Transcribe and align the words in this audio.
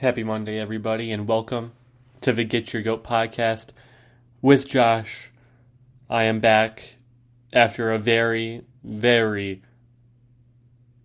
Happy 0.00 0.22
Monday, 0.22 0.60
everybody, 0.60 1.10
and 1.10 1.26
welcome 1.26 1.72
to 2.20 2.30
the 2.30 2.44
Get 2.44 2.74
Your 2.74 2.82
Goat 2.82 3.02
podcast 3.02 3.68
with 4.42 4.68
Josh. 4.68 5.30
I 6.10 6.24
am 6.24 6.38
back 6.38 6.96
after 7.54 7.90
a 7.90 7.98
very, 7.98 8.60
very 8.84 9.62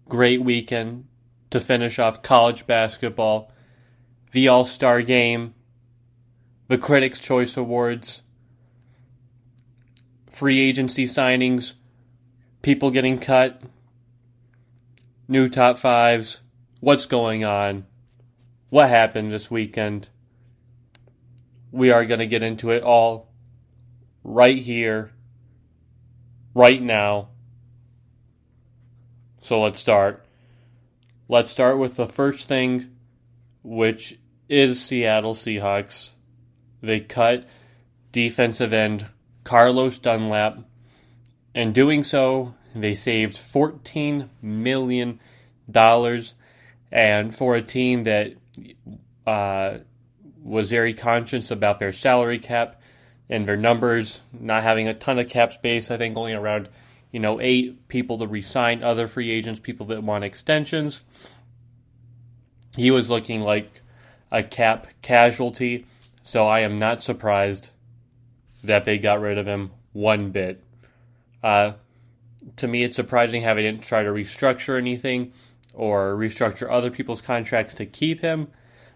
great 0.10 0.44
weekend 0.44 1.06
to 1.52 1.62
finish 1.62 2.00
off 2.00 2.22
college 2.22 2.68
basketball, 2.68 3.54
the 4.33 4.49
All 4.49 4.65
Star 4.65 5.01
game, 5.01 5.53
the 6.67 6.78
Critics' 6.78 7.19
Choice 7.19 7.55
Awards, 7.55 8.23
free 10.29 10.60
agency 10.60 11.05
signings, 11.05 11.76
people 12.62 12.92
getting 12.92 13.19
cut, 13.19 13.62
new 15.29 15.47
top 15.47 15.78
fives, 15.78 16.41
what's 16.81 17.05
going 17.05 17.45
on 17.45 17.85
what 18.72 18.88
happened 18.88 19.31
this 19.31 19.52
weekend. 19.52 20.09
We 21.72 21.91
are 21.91 22.05
going 22.05 22.22
to 22.22 22.26
get 22.26 22.41
into 22.41 22.72
it 22.72 22.84
all 22.84 23.27
right 24.23 24.58
here, 24.58 25.12
right 26.55 26.82
now. 26.82 27.27
So 29.41 29.62
let's 29.62 29.80
start. 29.80 30.26
Let's 31.27 31.49
start 31.49 31.80
with 31.80 31.98
the 31.98 32.08
first 32.08 32.48
thing, 32.48 32.96
which 33.62 34.18
is 34.48 34.82
Seattle 34.82 35.35
Seahawks. 35.35 36.12
They 36.82 37.02
cut 37.02 37.46
defensive 38.13 38.72
end 38.72 39.08
Carlos 39.44 39.99
Dunlap. 39.99 40.60
In 41.54 41.74
doing 41.74 42.05
so, 42.05 42.55
they 42.74 42.96
saved 42.96 43.35
$14 43.35 44.30
million. 44.41 45.20
And 46.94 47.35
for 47.35 47.55
a 47.55 47.62
team 47.62 48.04
that 48.04 48.35
uh, 49.26 49.78
was 50.44 50.70
very 50.70 50.94
conscious 50.94 51.52
about 51.52 51.80
their 51.80 51.94
salary 51.94 52.40
cap 52.40 52.82
and 53.30 53.48
their 53.48 53.58
numbers, 53.58 54.22
not 54.38 54.63
having 54.63 54.88
a 54.88 54.94
ton 54.94 55.20
of 55.20 55.30
cap 55.30 55.54
space. 55.54 55.91
I 55.91 55.98
think 55.98 56.18
only 56.18 56.34
around 56.34 56.70
you 57.12 57.20
know 57.20 57.40
eight 57.40 57.88
people 57.88 58.18
to 58.18 58.27
resign 58.27 58.84
other 58.84 59.08
free 59.08 59.32
agents, 59.32 59.60
people 59.60 59.88
that 59.88 60.04
want 60.04 60.24
extensions. 60.24 61.04
He 62.76 62.91
was 62.91 63.10
looking 63.10 63.41
like 63.41 63.82
a 64.31 64.44
cap 64.44 64.88
casualty, 65.02 65.85
so 66.23 66.47
I 66.47 66.61
am 66.61 66.80
not 66.80 67.02
surprised 67.02 67.72
that 68.63 68.85
they 68.85 68.97
got 68.97 69.19
rid 69.19 69.38
of 69.38 69.45
him 69.45 69.72
one 69.94 70.31
bit. 70.31 70.63
Uh, 71.44 71.73
to 72.57 72.67
me, 72.67 72.83
it's 72.83 72.95
surprising 72.95 73.44
how 73.44 73.53
they 73.53 73.61
didn't 73.61 73.83
try 73.83 74.03
to 74.03 74.09
restructure 74.09 74.78
anything 74.78 75.33
or 75.73 76.16
restructure 76.16 76.72
other 76.72 76.91
people's 76.91 77.22
contracts 77.22 77.75
to 77.75 77.85
keep 77.85 78.22
him 78.22 78.47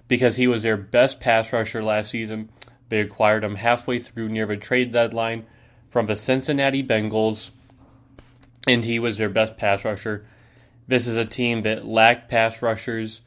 because 0.07 0.35
he 0.35 0.47
was 0.47 0.63
their 0.63 0.77
best 0.77 1.19
pass 1.19 1.51
rusher 1.51 1.83
last 1.83 2.11
season. 2.11 2.49
They 2.89 2.99
acquired 2.99 3.43
him 3.43 3.55
halfway 3.55 3.99
through 3.99 4.29
near 4.29 4.45
the 4.45 4.57
trade 4.57 4.91
deadline 4.91 5.45
from 5.89 6.05
the 6.05 6.15
Cincinnati 6.15 6.83
Bengals, 6.83 7.51
and 8.67 8.83
he 8.83 8.99
was 8.99 9.17
their 9.17 9.29
best 9.29 9.57
pass 9.57 9.83
rusher. 9.83 10.25
This 10.87 11.07
is 11.07 11.17
a 11.17 11.25
team 11.25 11.63
that 11.63 11.85
lacked 11.85 12.29
pass 12.29 12.61
rushers 12.61 13.21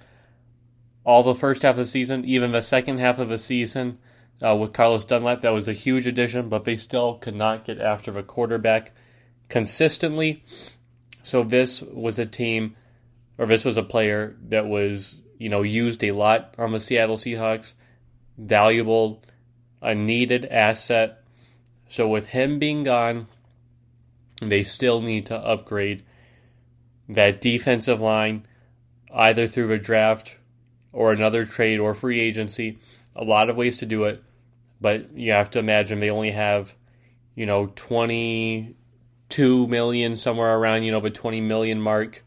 all 1.05 1.23
the 1.23 1.34
first 1.34 1.62
half 1.62 1.73
of 1.73 1.79
the 1.79 1.84
season, 1.87 2.25
even 2.25 2.53
the 2.53 2.61
second 2.61 2.99
half 2.99 3.19
of 3.19 3.29
the 3.29 3.39
season 3.39 3.99
uh, 4.47 4.55
with 4.55 4.73
Carlos 4.73 5.05
Dunlap. 5.05 5.41
That 5.41 5.55
was 5.55 5.67
a 5.67 5.73
huge 5.73 6.06
addition, 6.06 6.49
but 6.49 6.65
they 6.65 6.77
still 6.77 7.15
could 7.15 7.34
not 7.34 7.65
get 7.65 7.81
after 7.81 8.12
the 8.12 8.23
quarterback 8.23 8.93
consistently. 9.49 10.45
So 11.23 11.43
this 11.43 11.81
was 11.83 12.19
a 12.19 12.27
team 12.27 12.77
or 13.39 13.47
this 13.47 13.65
was 13.65 13.77
a 13.77 13.83
player 13.83 14.37
that 14.49 14.67
was, 14.67 15.21
you 15.39 15.48
know, 15.48 15.62
used 15.62 16.05
a 16.05 16.12
lot 16.12 16.55
on 16.58 16.72
the 16.72 16.81
Seattle 16.81 17.17
Seahawks, 17.17 17.75
valuable, 18.36 19.22
a 19.81 19.94
needed 19.94 20.44
asset. 20.44 21.22
So 21.89 22.08
with 22.08 22.28
him 22.31 22.58
being 22.58 22.83
gone, 22.83 23.28
they 24.43 24.65
still 24.65 25.00
need 25.00 25.27
to 25.27 25.37
upgrade 25.37 26.04
that 27.09 27.41
defensive 27.41 28.00
line 28.00 28.47
either 29.15 29.47
through 29.47 29.72
a 29.72 29.78
draft 29.78 30.37
or 30.93 31.12
another 31.12 31.44
trade 31.47 31.78
or 31.78 31.94
free 31.94 32.21
agency. 32.21 32.78
A 33.16 33.25
lot 33.25 33.48
of 33.48 33.56
ways 33.56 33.78
to 33.78 33.87
do 33.87 34.04
it, 34.04 34.22
but 34.81 35.12
you 35.15 35.32
have 35.32 35.50
to 35.53 35.59
imagine 35.59 36.00
they 36.00 36.10
only 36.10 36.32
have, 36.32 36.75
you 37.34 37.47
know, 37.47 37.72
22 37.75 39.66
million 39.69 40.16
somewhere 40.16 40.56
around, 40.56 40.82
you 40.82 40.93
know, 40.93 41.00
the 41.00 41.10
20 41.10 41.41
million 41.41 41.81
mark 41.81 42.22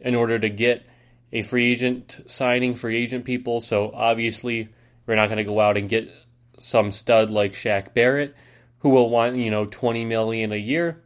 in 0.00 0.14
order 0.14 0.38
to 0.38 0.48
get 0.48 0.86
a 1.34 1.42
free 1.42 1.72
agent 1.72 2.20
signing, 2.26 2.76
free 2.76 2.96
agent 2.96 3.24
people. 3.24 3.60
So 3.60 3.90
obviously, 3.92 4.68
we're 5.04 5.16
not 5.16 5.28
going 5.28 5.38
to 5.38 5.44
go 5.44 5.60
out 5.60 5.76
and 5.76 5.88
get 5.88 6.10
some 6.58 6.92
stud 6.92 7.30
like 7.30 7.52
Shaq 7.52 7.92
Barrett, 7.92 8.34
who 8.78 8.90
will 8.90 9.10
want 9.10 9.36
you 9.36 9.50
know 9.50 9.66
twenty 9.66 10.04
million 10.04 10.52
a 10.52 10.56
year. 10.56 11.02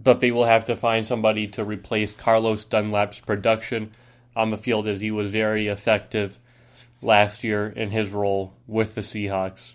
But 0.00 0.20
they 0.20 0.30
will 0.30 0.44
have 0.44 0.64
to 0.64 0.76
find 0.76 1.06
somebody 1.06 1.46
to 1.48 1.64
replace 1.64 2.14
Carlos 2.14 2.64
Dunlap's 2.64 3.20
production 3.20 3.92
on 4.36 4.50
the 4.50 4.56
field, 4.56 4.86
as 4.86 5.00
he 5.00 5.10
was 5.10 5.32
very 5.32 5.68
effective 5.68 6.38
last 7.00 7.44
year 7.44 7.68
in 7.68 7.90
his 7.90 8.10
role 8.10 8.54
with 8.66 8.94
the 8.94 9.00
Seahawks. 9.00 9.74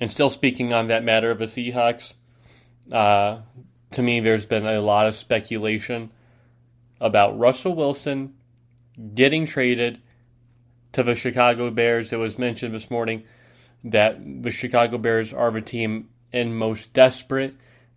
And 0.00 0.10
still 0.10 0.30
speaking 0.30 0.72
on 0.72 0.88
that 0.88 1.04
matter 1.04 1.30
of 1.30 1.38
the 1.38 1.44
Seahawks, 1.44 2.14
uh, 2.92 3.40
to 3.92 4.02
me, 4.02 4.20
there's 4.20 4.46
been 4.46 4.66
a 4.66 4.80
lot 4.80 5.06
of 5.06 5.14
speculation 5.14 6.10
about 7.00 7.38
Russell 7.38 7.74
Wilson 7.74 8.34
getting 9.14 9.46
traded 9.46 10.00
to 10.92 11.02
the 11.02 11.14
Chicago 11.14 11.70
Bears. 11.70 12.12
It 12.12 12.18
was 12.18 12.38
mentioned 12.38 12.74
this 12.74 12.90
morning 12.90 13.24
that 13.84 14.42
the 14.42 14.50
Chicago 14.50 14.98
Bears 14.98 15.32
are 15.32 15.50
the 15.50 15.60
team 15.60 16.08
in 16.32 16.54
most 16.54 16.92
desperate 16.92 17.54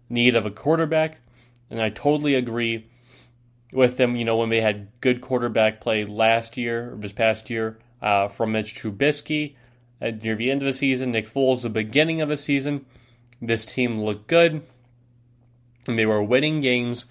need 0.09 0.35
of 0.35 0.45
a 0.45 0.51
quarterback, 0.51 1.19
and 1.69 1.81
I 1.81 1.90
totally 1.90 2.35
agree 2.35 2.88
with 3.72 3.97
them. 3.97 4.16
You 4.16 4.25
know, 4.25 4.38
when 4.38 4.50
they 4.50 4.61
had 4.61 4.90
good 5.01 5.22
quarterback 5.22 5.81
play 5.81 6.06
last 6.06 6.57
year 6.57 6.94
or 6.94 6.97
this 6.97 7.13
past 7.13 7.50
year 7.50 7.79
uh, 8.01 8.28
from 8.28 8.51
Mitch 8.51 8.75
Trubisky 8.75 9.56
at 10.00 10.22
near 10.22 10.35
the 10.35 10.51
end 10.51 10.61
of 10.61 10.67
the 10.67 10.73
season, 10.73 11.11
Nick 11.11 11.28
Foles, 11.28 11.61
the 11.61 11.69
beginning 11.69 12.22
of 12.22 12.29
the 12.29 12.38
season, 12.38 12.85
this 13.41 13.66
team 13.66 14.01
looked 14.01 14.28
good 14.28 14.61
and 15.88 15.97
they 15.97 16.06
were 16.06 16.22
winning 16.22 16.61
games. 16.61 17.06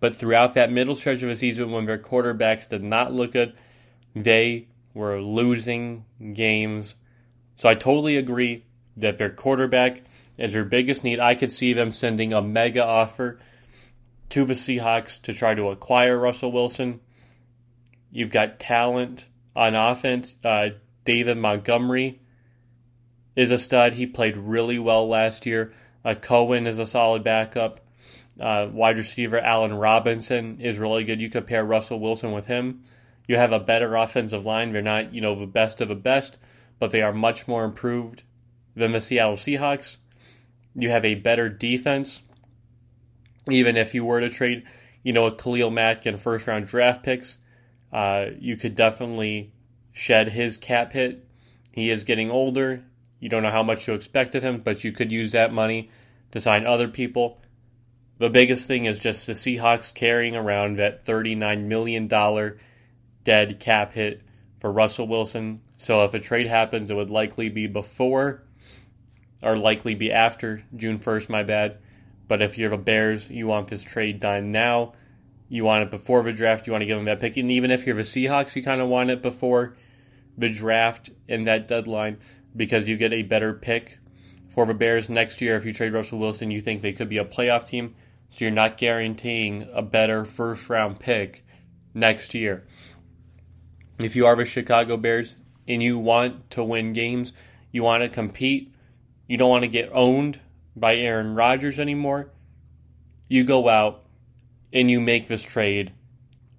But 0.00 0.14
throughout 0.14 0.54
that 0.54 0.70
middle 0.70 0.94
stretch 0.94 1.22
of 1.22 1.28
the 1.28 1.36
season, 1.36 1.72
when 1.72 1.86
their 1.86 1.98
quarterbacks 1.98 2.68
did 2.68 2.82
not 2.82 3.12
look 3.12 3.32
good, 3.32 3.54
they 4.14 4.68
were 4.94 5.20
losing 5.20 6.04
games. 6.32 6.94
So 7.56 7.68
I 7.68 7.74
totally 7.74 8.16
agree 8.16 8.64
that 8.96 9.18
their 9.18 9.30
quarterback 9.30 10.02
is 10.36 10.52
their 10.52 10.64
biggest 10.64 11.04
need. 11.04 11.20
I 11.20 11.34
could 11.34 11.52
see 11.52 11.72
them 11.72 11.90
sending 11.90 12.32
a 12.32 12.40
mega 12.40 12.84
offer 12.84 13.38
to 14.30 14.44
the 14.44 14.54
Seahawks 14.54 15.20
to 15.22 15.32
try 15.32 15.54
to 15.54 15.70
acquire 15.70 16.18
Russell 16.18 16.52
Wilson. 16.52 17.00
You've 18.10 18.30
got 18.30 18.60
talent 18.60 19.26
on 19.56 19.74
offense. 19.74 20.34
Uh, 20.44 20.70
David 21.04 21.38
Montgomery 21.38 22.20
is 23.34 23.50
a 23.50 23.58
stud. 23.58 23.94
He 23.94 24.06
played 24.06 24.36
really 24.36 24.78
well 24.78 25.08
last 25.08 25.46
year. 25.46 25.72
Uh, 26.04 26.14
Cohen 26.14 26.66
is 26.66 26.78
a 26.78 26.86
solid 26.86 27.24
backup. 27.24 27.80
Uh, 28.40 28.68
wide 28.72 28.96
receiver 28.98 29.38
Allen 29.38 29.74
Robinson 29.74 30.60
is 30.60 30.78
really 30.78 31.04
good. 31.04 31.20
You 31.20 31.28
compare 31.30 31.64
Russell 31.64 31.98
Wilson 31.98 32.32
with 32.32 32.46
him. 32.46 32.84
You 33.26 33.36
have 33.36 33.52
a 33.52 33.60
better 33.60 33.96
offensive 33.96 34.46
line. 34.46 34.72
They're 34.72 34.82
not, 34.82 35.12
you 35.12 35.20
know, 35.20 35.34
the 35.34 35.46
best 35.46 35.80
of 35.80 35.88
the 35.88 35.94
best, 35.94 36.38
but 36.78 36.90
they 36.90 37.02
are 37.02 37.12
much 37.12 37.48
more 37.48 37.64
improved 37.64 38.22
than 38.74 38.92
the 38.92 39.00
Seattle 39.00 39.34
Seahawks. 39.34 39.98
You 40.74 40.90
have 40.90 41.04
a 41.04 41.16
better 41.16 41.48
defense. 41.48 42.22
Even 43.50 43.76
if 43.76 43.94
you 43.94 44.04
were 44.04 44.20
to 44.20 44.30
trade, 44.30 44.62
you 45.02 45.12
know, 45.12 45.26
a 45.26 45.34
Khalil 45.34 45.70
Mack 45.70 46.06
and 46.06 46.20
first 46.20 46.46
round 46.46 46.66
draft 46.66 47.02
picks, 47.02 47.38
uh, 47.92 48.26
you 48.38 48.56
could 48.56 48.74
definitely 48.74 49.52
shed 49.92 50.28
his 50.28 50.56
cap 50.56 50.92
hit. 50.92 51.26
He 51.72 51.90
is 51.90 52.04
getting 52.04 52.30
older. 52.30 52.84
You 53.20 53.28
don't 53.28 53.42
know 53.42 53.50
how 53.50 53.62
much 53.62 53.84
to 53.86 53.94
expect 53.94 54.34
of 54.34 54.42
him, 54.42 54.60
but 54.60 54.84
you 54.84 54.92
could 54.92 55.10
use 55.10 55.32
that 55.32 55.52
money 55.52 55.90
to 56.30 56.40
sign 56.40 56.66
other 56.66 56.88
people. 56.88 57.40
The 58.18 58.30
biggest 58.30 58.66
thing 58.66 58.86
is 58.86 58.98
just 58.98 59.26
the 59.26 59.34
Seahawks 59.34 59.94
carrying 59.94 60.34
around 60.34 60.78
that 60.78 61.04
$39 61.04 61.64
million 61.64 62.08
dead 63.24 63.60
cap 63.60 63.94
hit 63.94 64.22
for 64.60 64.72
Russell 64.72 65.06
Wilson. 65.06 65.60
So 65.78 66.04
if 66.04 66.14
a 66.14 66.18
trade 66.18 66.48
happens, 66.48 66.90
it 66.90 66.94
would 66.94 67.10
likely 67.10 67.48
be 67.48 67.68
before 67.68 68.42
or 69.42 69.56
likely 69.56 69.94
be 69.94 70.10
after 70.10 70.64
June 70.74 70.98
1st, 70.98 71.28
my 71.28 71.44
bad. 71.44 71.78
But 72.26 72.42
if 72.42 72.58
you're 72.58 72.70
the 72.70 72.76
Bears, 72.76 73.30
you 73.30 73.46
want 73.46 73.68
this 73.68 73.84
trade 73.84 74.18
done 74.18 74.50
now. 74.50 74.94
You 75.48 75.64
want 75.64 75.84
it 75.84 75.90
before 75.90 76.22
the 76.24 76.32
draft. 76.32 76.66
You 76.66 76.72
want 76.72 76.82
to 76.82 76.86
give 76.86 76.98
them 76.98 77.06
that 77.06 77.20
pick. 77.20 77.36
And 77.36 77.50
even 77.50 77.70
if 77.70 77.86
you're 77.86 77.96
the 77.96 78.02
Seahawks, 78.02 78.56
you 78.56 78.62
kind 78.62 78.80
of 78.80 78.88
want 78.88 79.10
it 79.10 79.22
before 79.22 79.76
the 80.36 80.48
draft 80.48 81.10
and 81.28 81.46
that 81.46 81.68
deadline 81.68 82.18
because 82.54 82.88
you 82.88 82.96
get 82.96 83.12
a 83.12 83.22
better 83.22 83.54
pick 83.54 83.98
for 84.50 84.66
the 84.66 84.74
Bears 84.74 85.08
next 85.08 85.40
year. 85.40 85.56
If 85.56 85.64
you 85.64 85.72
trade 85.72 85.92
Russell 85.92 86.18
Wilson, 86.18 86.50
you 86.50 86.60
think 86.60 86.82
they 86.82 86.92
could 86.92 87.08
be 87.08 87.18
a 87.18 87.24
playoff 87.24 87.64
team. 87.64 87.94
So 88.28 88.44
you're 88.44 88.50
not 88.50 88.76
guaranteeing 88.76 89.68
a 89.72 89.82
better 89.82 90.24
first 90.24 90.68
round 90.68 91.00
pick 91.00 91.44
next 91.94 92.34
year. 92.34 92.66
if 93.98 94.14
you 94.14 94.26
are 94.26 94.36
the 94.36 94.44
Chicago 94.44 94.96
Bears 94.96 95.36
and 95.66 95.82
you 95.82 95.98
want 95.98 96.50
to 96.50 96.62
win 96.62 96.92
games, 96.92 97.32
you 97.72 97.82
want 97.82 98.02
to 98.02 98.08
compete, 98.08 98.72
you 99.26 99.36
don't 99.36 99.50
want 99.50 99.64
to 99.64 99.68
get 99.68 99.90
owned 99.92 100.40
by 100.76 100.94
Aaron 100.94 101.34
Rodgers 101.34 101.80
anymore, 101.80 102.30
you 103.28 103.44
go 103.44 103.68
out 103.68 104.04
and 104.72 104.90
you 104.90 105.00
make 105.00 105.26
this 105.26 105.42
trade 105.42 105.92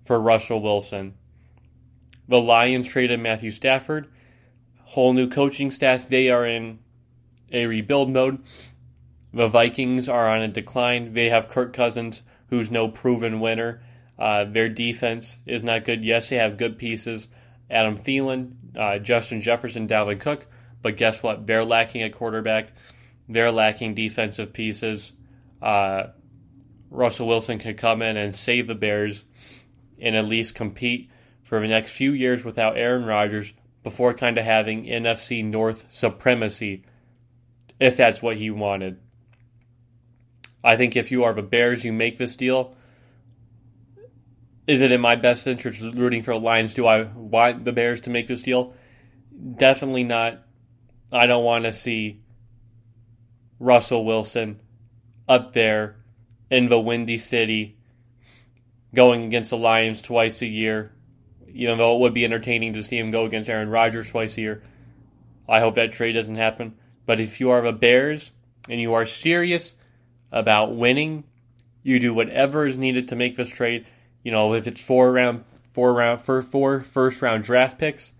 for 0.05 0.19
Russell 0.19 0.61
Wilson. 0.61 1.13
The 2.27 2.39
Lions 2.39 2.87
traded 2.87 3.19
Matthew 3.19 3.51
Stafford, 3.51 4.07
whole 4.83 5.13
new 5.13 5.29
coaching 5.29 5.71
staff. 5.71 6.09
They 6.09 6.29
are 6.29 6.45
in 6.45 6.79
a 7.51 7.65
rebuild 7.65 8.11
mode. 8.11 8.43
The 9.33 9.47
Vikings 9.47 10.09
are 10.09 10.27
on 10.27 10.41
a 10.41 10.47
decline. 10.47 11.13
They 11.13 11.29
have 11.29 11.49
Kirk 11.49 11.73
Cousins, 11.73 12.23
who's 12.49 12.71
no 12.71 12.87
proven 12.87 13.39
winner. 13.39 13.81
Uh, 14.17 14.43
their 14.45 14.69
defense 14.69 15.37
is 15.45 15.63
not 15.63 15.85
good. 15.85 16.03
Yes, 16.03 16.29
they 16.29 16.37
have 16.37 16.57
good 16.57 16.77
pieces. 16.77 17.29
Adam 17.69 17.97
Thielen, 17.97 18.53
uh, 18.75 18.99
Justin 18.99 19.41
Jefferson, 19.41 19.87
Dalvin 19.87 20.19
Cook. 20.19 20.47
But 20.81 20.97
guess 20.97 21.21
what? 21.21 21.45
They're 21.45 21.65
lacking 21.65 22.03
a 22.03 22.09
quarterback. 22.09 22.73
They're 23.27 23.51
lacking 23.51 23.93
defensive 23.93 24.53
pieces. 24.53 25.11
Uh, 25.61 26.07
Russell 26.89 27.27
Wilson 27.27 27.59
could 27.59 27.77
come 27.77 28.01
in 28.01 28.17
and 28.17 28.35
save 28.35 28.67
the 28.67 28.75
Bears 28.75 29.23
and 29.99 30.15
at 30.15 30.25
least 30.25 30.55
compete 30.55 31.11
for 31.43 31.59
the 31.59 31.67
next 31.67 31.95
few 31.95 32.11
years 32.11 32.43
without 32.43 32.77
Aaron 32.77 33.05
Rodgers 33.05 33.53
before 33.83 34.13
kind 34.13 34.37
of 34.37 34.45
having 34.45 34.85
NFC 34.85 35.43
North 35.43 35.87
supremacy, 35.91 36.83
if 37.79 37.97
that's 37.97 38.21
what 38.21 38.37
he 38.37 38.49
wanted. 38.49 38.99
I 40.63 40.75
think 40.75 40.95
if 40.95 41.11
you 41.11 41.23
are 41.23 41.33
the 41.33 41.41
Bears, 41.41 41.83
you 41.83 41.93
make 41.93 42.17
this 42.17 42.35
deal. 42.35 42.75
Is 44.67 44.81
it 44.81 44.91
in 44.91 45.01
my 45.01 45.15
best 45.15 45.47
interest 45.47 45.81
rooting 45.81 46.21
for 46.21 46.33
the 46.33 46.39
Lions? 46.39 46.73
Do 46.73 46.85
I 46.85 47.03
want 47.03 47.65
the 47.65 47.71
Bears 47.71 48.01
to 48.01 48.09
make 48.09 48.27
this 48.27 48.43
deal? 48.43 48.73
Definitely 49.55 50.03
not. 50.03 50.43
I 51.11 51.25
don't 51.25 51.43
want 51.43 51.65
to 51.65 51.73
see 51.73 52.21
Russell 53.59 54.05
Wilson 54.05 54.59
up 55.27 55.53
there 55.53 55.95
in 56.51 56.69
the 56.69 56.79
Windy 56.79 57.17
City 57.17 57.77
going 58.93 59.23
against 59.23 59.49
the 59.49 59.57
Lions 59.57 60.01
twice 60.01 60.41
a 60.41 60.47
year. 60.47 60.91
Even 61.51 61.77
though 61.77 61.95
it 61.95 61.99
would 61.99 62.13
be 62.13 62.25
entertaining 62.25 62.73
to 62.73 62.83
see 62.83 62.97
him 62.97 63.11
go 63.11 63.25
against 63.25 63.49
Aaron 63.49 63.69
Rodgers 63.69 64.09
twice 64.09 64.37
a 64.37 64.41
year. 64.41 64.63
I 65.47 65.61
hope 65.61 65.75
that 65.75 65.91
trade 65.91 66.13
doesn't 66.13 66.35
happen. 66.35 66.75
But 67.07 67.19
if 67.19 67.39
you 67.39 67.49
are 67.49 67.61
the 67.61 67.71
Bears 67.71 68.31
and 68.69 68.79
you 68.79 68.93
are 68.93 69.05
serious 69.05 69.73
about 70.31 70.75
winning, 70.75 71.23
you 71.83 71.99
do 71.99 72.13
whatever 72.13 72.67
is 72.67 72.77
needed 72.77 73.07
to 73.07 73.15
make 73.15 73.35
this 73.35 73.49
trade. 73.49 73.85
You 74.23 74.31
know, 74.31 74.53
if 74.53 74.67
it's 74.67 74.83
four 74.83 75.11
round, 75.11 75.43
four 75.73 75.93
round, 75.93 76.21
for 76.21 76.41
four 76.41 76.81
first 76.81 77.21
round 77.21 77.43
draft 77.43 77.79
picks, 77.79 78.13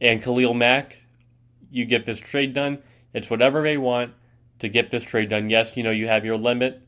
and 0.00 0.22
Khalil 0.22 0.54
Mack, 0.54 1.02
you 1.70 1.84
get 1.84 2.06
this 2.06 2.18
trade 2.18 2.52
done. 2.52 2.78
It's 3.12 3.30
whatever 3.30 3.62
they 3.62 3.76
want 3.76 4.14
to 4.58 4.68
get 4.68 4.90
this 4.90 5.04
trade 5.04 5.30
done. 5.30 5.50
Yes, 5.50 5.76
you 5.76 5.82
know 5.82 5.90
you 5.90 6.06
have 6.08 6.24
your 6.24 6.36
limit, 6.36 6.82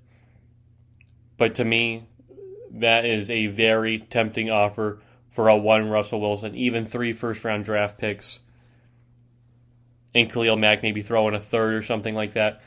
but 1.37 1.55
to 1.57 1.65
me, 1.65 2.05
that 2.71 3.05
is 3.05 3.31
a 3.31 3.47
very 3.47 3.99
tempting 3.99 4.51
offer 4.51 5.01
for 5.31 5.49
a 5.49 5.57
one 5.57 5.89
Russell 5.89 6.21
Wilson, 6.21 6.55
even 6.55 6.85
three 6.85 7.13
first 7.13 7.45
round 7.45 7.65
draft 7.65 7.99
picks, 7.99 8.41
and 10.15 10.31
Khalil 10.31 10.57
Mack 10.57 10.83
maybe 10.83 11.03
throw 11.03 11.29
in 11.29 11.35
a 11.35 11.41
third 11.41 11.75
or 11.75 11.83
something 11.83 12.15
like 12.15 12.33
that. 12.33 12.63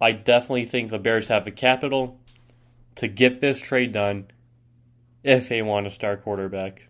I 0.00 0.12
definitely 0.12 0.64
think 0.64 0.90
the 0.90 0.98
Bears 0.98 1.28
have 1.28 1.44
the 1.44 1.50
capital 1.50 2.18
to 2.94 3.08
get 3.08 3.40
this 3.40 3.60
trade 3.60 3.92
done 3.92 4.28
if 5.22 5.48
they 5.48 5.62
want 5.62 5.86
a 5.86 5.90
star 5.90 6.16
quarterback. 6.16 6.88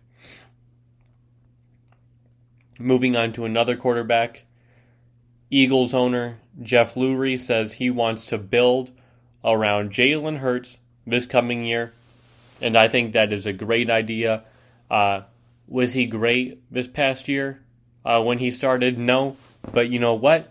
Moving 2.79 3.15
on 3.15 3.33
to 3.33 3.45
another 3.45 3.75
quarterback, 3.75 4.45
Eagles 5.49 5.93
owner 5.93 6.39
Jeff 6.61 6.95
Lurie 6.95 7.39
says 7.39 7.73
he 7.73 7.89
wants 7.89 8.25
to 8.27 8.37
build 8.37 8.91
around 9.43 9.91
Jalen 9.91 10.37
Hurts 10.37 10.77
this 11.05 11.25
coming 11.25 11.65
year, 11.65 11.93
and 12.61 12.77
I 12.77 12.87
think 12.87 13.13
that 13.13 13.33
is 13.33 13.45
a 13.45 13.53
great 13.53 13.89
idea. 13.89 14.43
Uh, 14.89 15.21
was 15.67 15.93
he 15.93 16.05
great 16.05 16.61
this 16.71 16.87
past 16.87 17.27
year 17.27 17.61
uh, 18.05 18.21
when 18.21 18.39
he 18.39 18.51
started? 18.51 18.97
No, 18.97 19.37
but 19.71 19.89
you 19.89 19.99
know 19.99 20.13
what? 20.13 20.50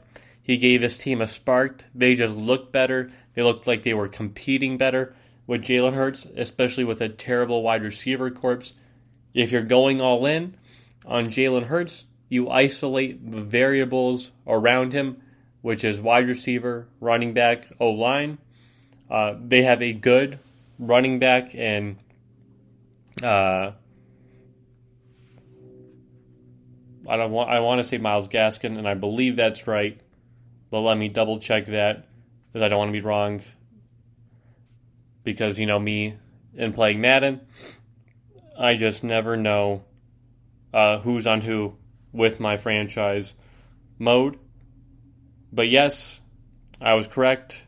He 0.50 0.56
gave 0.56 0.82
his 0.82 0.99
team 0.99 1.20
a 1.20 1.29
spark. 1.29 1.85
They 1.94 2.17
just 2.17 2.35
looked 2.35 2.73
better. 2.73 3.12
They 3.35 3.43
looked 3.44 3.69
like 3.69 3.85
they 3.85 3.94
were 3.94 4.08
competing 4.08 4.79
better 4.79 5.14
with 5.47 5.62
Jalen 5.62 5.94
Hurts, 5.94 6.26
especially 6.35 6.82
with 6.82 7.00
a 7.00 7.08
terrible 7.08 7.62
wide 7.62 7.85
receiver 7.85 8.32
corpse. 8.32 8.73
If 9.32 9.52
you're 9.52 9.62
going 9.62 10.00
all 10.00 10.26
in 10.26 10.56
on 11.06 11.26
Jalen 11.26 11.67
Hurts, 11.67 12.06
you 12.29 12.50
isolate 12.50 13.31
the 13.31 13.43
variables 13.43 14.32
around 14.44 14.93
him, 14.93 15.19
which 15.62 15.85
is 15.85 16.00
wide 16.00 16.26
receiver, 16.26 16.88
running 16.99 17.32
back, 17.32 17.69
O 17.79 17.91
line. 17.91 18.38
Uh, 19.08 19.37
they 19.41 19.62
have 19.62 19.81
a 19.81 19.93
good 19.93 20.41
running 20.81 21.20
back 21.20 21.55
and 21.55 21.97
uh, 23.23 23.70
I 27.08 27.17
don't 27.17 27.31
want 27.31 27.50
I 27.50 27.61
want 27.61 27.79
to 27.79 27.85
say 27.85 27.99
Myles 27.99 28.26
Gaskin, 28.26 28.76
and 28.76 28.88
I 28.88 28.94
believe 28.94 29.37
that's 29.37 29.69
right, 29.69 30.00
but 30.71 30.81
let 30.81 30.97
me 30.97 31.09
double 31.09 31.39
check 31.39 31.67
that 31.67 32.07
because 32.47 32.65
I 32.65 32.69
don't 32.69 32.79
want 32.79 32.89
to 32.89 32.93
be 32.93 33.01
wrong. 33.01 33.43
Because 35.23 35.59
you 35.59 35.67
know 35.67 35.79
me 35.79 36.17
in 36.55 36.73
playing 36.73 37.01
Madden, 37.01 37.41
I 38.59 38.75
just 38.75 39.05
never 39.05 39.37
know 39.37 39.85
uh, 40.73 40.99
who's 40.99 41.27
on 41.27 41.43
who 41.43 41.75
with 42.13 42.41
my 42.41 42.57
franchise 42.57 43.35
mode. 43.99 44.39
But 45.53 45.69
yes, 45.69 46.21
I 46.81 46.95
was 46.95 47.07
correct. 47.07 47.65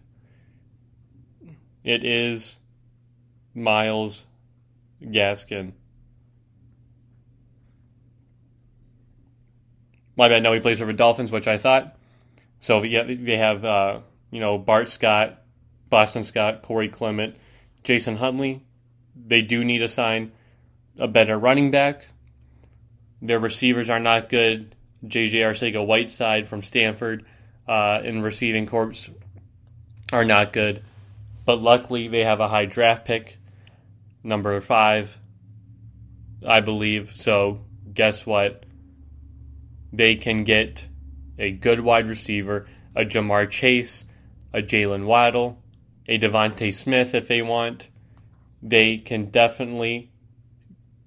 It 1.85 2.05
is 2.05 2.57
Myles 3.55 4.25
Gaskin. 5.03 5.73
My 10.17 10.29
bad. 10.29 10.43
No, 10.43 10.53
he 10.53 10.61
plays 10.61 10.79
for 10.79 10.85
the 10.85 10.93
Dolphins, 10.93 11.33
which 11.33 11.49
I 11.49 11.59
thought. 11.59 11.97
So 12.62 12.85
yeah, 12.85 13.03
they 13.03 13.37
have, 13.37 13.64
uh, 13.64 14.00
you 14.31 14.38
know, 14.38 14.56
Bart 14.56 14.88
Scott, 14.88 15.43
Boston 15.91 16.23
Scott, 16.23 16.62
Corey 16.62 16.88
Clement, 16.88 17.37
Jason 17.82 18.17
Huntley. 18.17 18.64
They 19.17 19.43
do 19.43 19.64
need 19.64 19.79
to 19.79 19.88
sign 19.88 20.31
a 21.00 21.09
better 21.09 21.37
running 21.37 21.73
back. 21.73 22.06
Their 23.20 23.41
receivers 23.41 23.91
are 23.91 23.98
not 23.98 24.29
good. 24.29 24.77
J.J. 25.05 25.39
Arcega 25.39 25.84
Whiteside 25.84 26.46
from 26.46 26.63
Stanford 26.63 27.27
uh, 27.67 28.01
receiving 28.05 28.67
corps 28.67 29.10
are 30.13 30.25
not 30.25 30.53
good. 30.53 30.84
But 31.44 31.58
luckily, 31.58 32.06
they 32.06 32.20
have 32.20 32.39
a 32.39 32.46
high 32.46 32.67
draft 32.67 33.05
pick, 33.05 33.39
number 34.22 34.60
five, 34.60 35.19
I 36.46 36.60
believe. 36.60 37.13
So, 37.17 37.65
guess 37.93 38.25
what? 38.25 38.65
They 39.93 40.15
can 40.15 40.44
get 40.44 40.87
a 41.39 41.51
good 41.51 41.81
wide 41.81 42.08
receiver, 42.08 42.67
a 42.94 43.05
Ja'Marr 43.05 43.51
Chase, 43.51 44.05
a 44.53 44.62
Jaylen 44.62 45.06
Waddle, 45.06 45.62
a 46.06 46.19
DeVonta 46.19 46.74
Smith 46.74 47.15
if 47.15 47.29
they 47.29 47.43
want. 47.43 47.89
They 48.62 48.98
can 48.98 49.31
definitely 49.31 50.12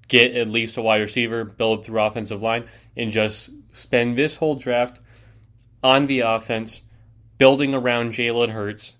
get 0.07 0.35
at 0.35 0.49
least 0.49 0.77
a 0.77 0.81
wide 0.81 1.01
receiver, 1.01 1.43
build 1.43 1.85
through 1.85 2.01
offensive 2.01 2.41
line, 2.41 2.65
and 2.95 3.11
just 3.11 3.49
spend 3.73 4.17
this 4.17 4.37
whole 4.37 4.55
draft 4.55 5.01
on 5.83 6.07
the 6.07 6.21
offense, 6.21 6.81
building 7.37 7.73
around 7.73 8.11
Jalen 8.11 8.49
Hurts, 8.49 8.97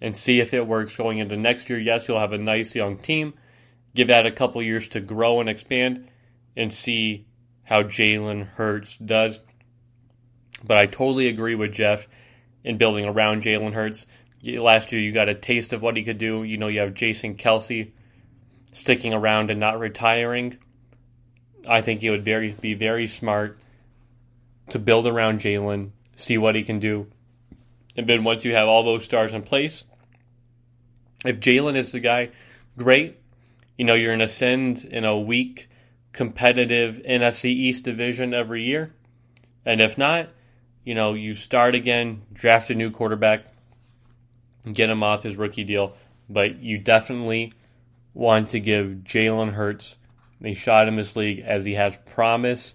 and 0.00 0.14
see 0.14 0.40
if 0.40 0.54
it 0.54 0.66
works 0.66 0.96
going 0.96 1.18
into 1.18 1.36
next 1.36 1.68
year. 1.70 1.78
Yes, 1.78 2.06
you'll 2.06 2.20
have 2.20 2.32
a 2.32 2.38
nice 2.38 2.74
young 2.74 2.98
team. 2.98 3.34
Give 3.94 4.08
that 4.08 4.26
a 4.26 4.32
couple 4.32 4.62
years 4.62 4.88
to 4.90 5.00
grow 5.00 5.40
and 5.40 5.48
expand, 5.48 6.08
and 6.56 6.72
see 6.72 7.26
how 7.64 7.82
Jalen 7.82 8.48
Hurts 8.48 8.96
does. 8.98 9.40
But 10.64 10.76
I 10.76 10.86
totally 10.86 11.28
agree 11.28 11.54
with 11.54 11.72
Jeff 11.72 12.06
in 12.64 12.78
building 12.78 13.06
around 13.06 13.42
Jalen 13.42 13.72
Hurts. 13.72 14.06
Last 14.42 14.92
year, 14.92 15.00
you 15.00 15.12
got 15.12 15.28
a 15.28 15.34
taste 15.34 15.72
of 15.72 15.82
what 15.82 15.96
he 15.96 16.04
could 16.04 16.18
do. 16.18 16.42
You 16.42 16.56
know, 16.56 16.68
you 16.68 16.80
have 16.80 16.94
Jason 16.94 17.36
Kelce 17.36 17.92
sticking 18.72 19.12
around 19.14 19.50
and 19.50 19.60
not 19.60 19.78
retiring. 19.78 20.58
I 21.66 21.80
think 21.80 22.02
it 22.02 22.10
would 22.10 22.24
very 22.24 22.52
be 22.52 22.74
very 22.74 23.06
smart 23.06 23.58
to 24.70 24.78
build 24.78 25.06
around 25.06 25.40
Jalen, 25.40 25.90
see 26.16 26.38
what 26.38 26.54
he 26.54 26.62
can 26.62 26.78
do, 26.78 27.08
and 27.96 28.06
then 28.06 28.22
once 28.22 28.44
you 28.44 28.54
have 28.54 28.68
all 28.68 28.84
those 28.84 29.04
stars 29.04 29.32
in 29.32 29.42
place, 29.42 29.84
if 31.24 31.40
Jalen 31.40 31.74
is 31.74 31.90
the 31.90 32.00
guy, 32.00 32.30
great. 32.76 33.18
You 33.76 33.84
know 33.84 33.94
you're 33.94 34.12
in 34.12 34.20
ascend 34.20 34.84
in 34.84 35.04
a 35.04 35.18
weak, 35.18 35.68
competitive 36.12 37.00
NFC 37.08 37.46
East 37.46 37.84
division 37.84 38.34
every 38.34 38.62
year, 38.62 38.94
and 39.64 39.80
if 39.80 39.98
not, 39.98 40.28
you 40.88 40.94
know 40.94 41.12
you 41.12 41.34
start 41.34 41.74
again, 41.74 42.22
draft 42.32 42.70
a 42.70 42.74
new 42.74 42.90
quarterback, 42.90 43.44
get 44.72 44.88
him 44.88 45.02
off 45.02 45.22
his 45.22 45.36
rookie 45.36 45.64
deal, 45.64 45.94
but 46.30 46.62
you 46.62 46.78
definitely 46.78 47.52
want 48.14 48.48
to 48.48 48.58
give 48.58 48.86
Jalen 49.04 49.52
Hurts 49.52 49.96
a 50.42 50.54
shot 50.54 50.88
in 50.88 50.94
this 50.94 51.14
league 51.14 51.40
as 51.40 51.66
he 51.66 51.74
has 51.74 51.98
promise 51.98 52.74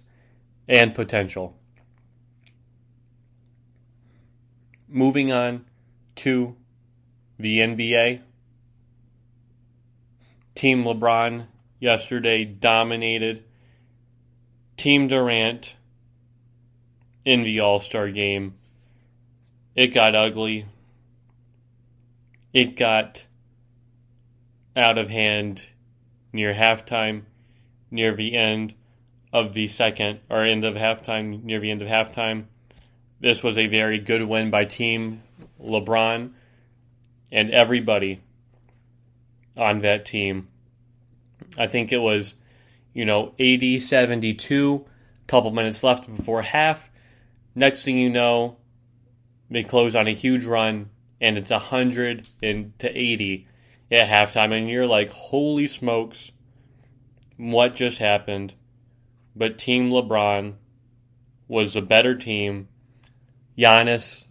and 0.68 0.94
potential. 0.94 1.58
Moving 4.86 5.32
on 5.32 5.64
to 6.14 6.54
the 7.36 7.58
NBA. 7.58 8.20
Team 10.54 10.84
LeBron 10.84 11.46
yesterday 11.80 12.44
dominated 12.44 13.42
Team 14.76 15.08
Durant 15.08 15.74
in 17.24 17.42
the 17.42 17.60
All 17.60 17.80
Star 17.80 18.10
game. 18.10 18.54
It 19.74 19.88
got 19.88 20.14
ugly. 20.14 20.66
It 22.52 22.76
got 22.76 23.26
out 24.76 24.98
of 24.98 25.08
hand 25.08 25.66
near 26.32 26.54
halftime, 26.54 27.22
near 27.90 28.14
the 28.14 28.36
end 28.36 28.74
of 29.32 29.52
the 29.52 29.66
second, 29.66 30.20
or 30.30 30.44
end 30.44 30.64
of 30.64 30.74
halftime, 30.74 31.42
near 31.42 31.58
the 31.58 31.70
end 31.70 31.82
of 31.82 31.88
halftime. 31.88 32.44
This 33.20 33.42
was 33.42 33.58
a 33.58 33.66
very 33.66 33.98
good 33.98 34.22
win 34.22 34.50
by 34.50 34.64
Team 34.64 35.22
LeBron 35.60 36.30
and 37.32 37.50
everybody 37.50 38.20
on 39.56 39.80
that 39.80 40.04
team. 40.04 40.48
I 41.58 41.66
think 41.66 41.92
it 41.92 41.98
was, 41.98 42.34
you 42.92 43.04
know, 43.04 43.34
80 43.38 43.80
72, 43.80 44.84
couple 45.26 45.50
minutes 45.50 45.82
left 45.82 46.14
before 46.14 46.42
half. 46.42 46.90
Next 47.54 47.84
thing 47.84 47.98
you 47.98 48.10
know, 48.10 48.56
they 49.50 49.62
close 49.62 49.94
on 49.94 50.06
a 50.06 50.12
huge 50.12 50.44
run 50.44 50.90
and 51.20 51.38
it's 51.38 51.50
100 51.50 52.26
and 52.42 52.78
to 52.78 52.90
80 52.90 53.46
at 53.90 54.08
halftime 54.08 54.52
and 54.52 54.68
you're 54.68 54.86
like, 54.86 55.10
"Holy 55.10 55.66
smokes. 55.66 56.32
What 57.36 57.76
just 57.76 57.98
happened?" 57.98 58.54
But 59.36 59.58
Team 59.58 59.90
LeBron 59.90 60.54
was 61.48 61.76
a 61.76 61.82
better 61.82 62.14
team. 62.14 62.68
Giannis 63.56 64.24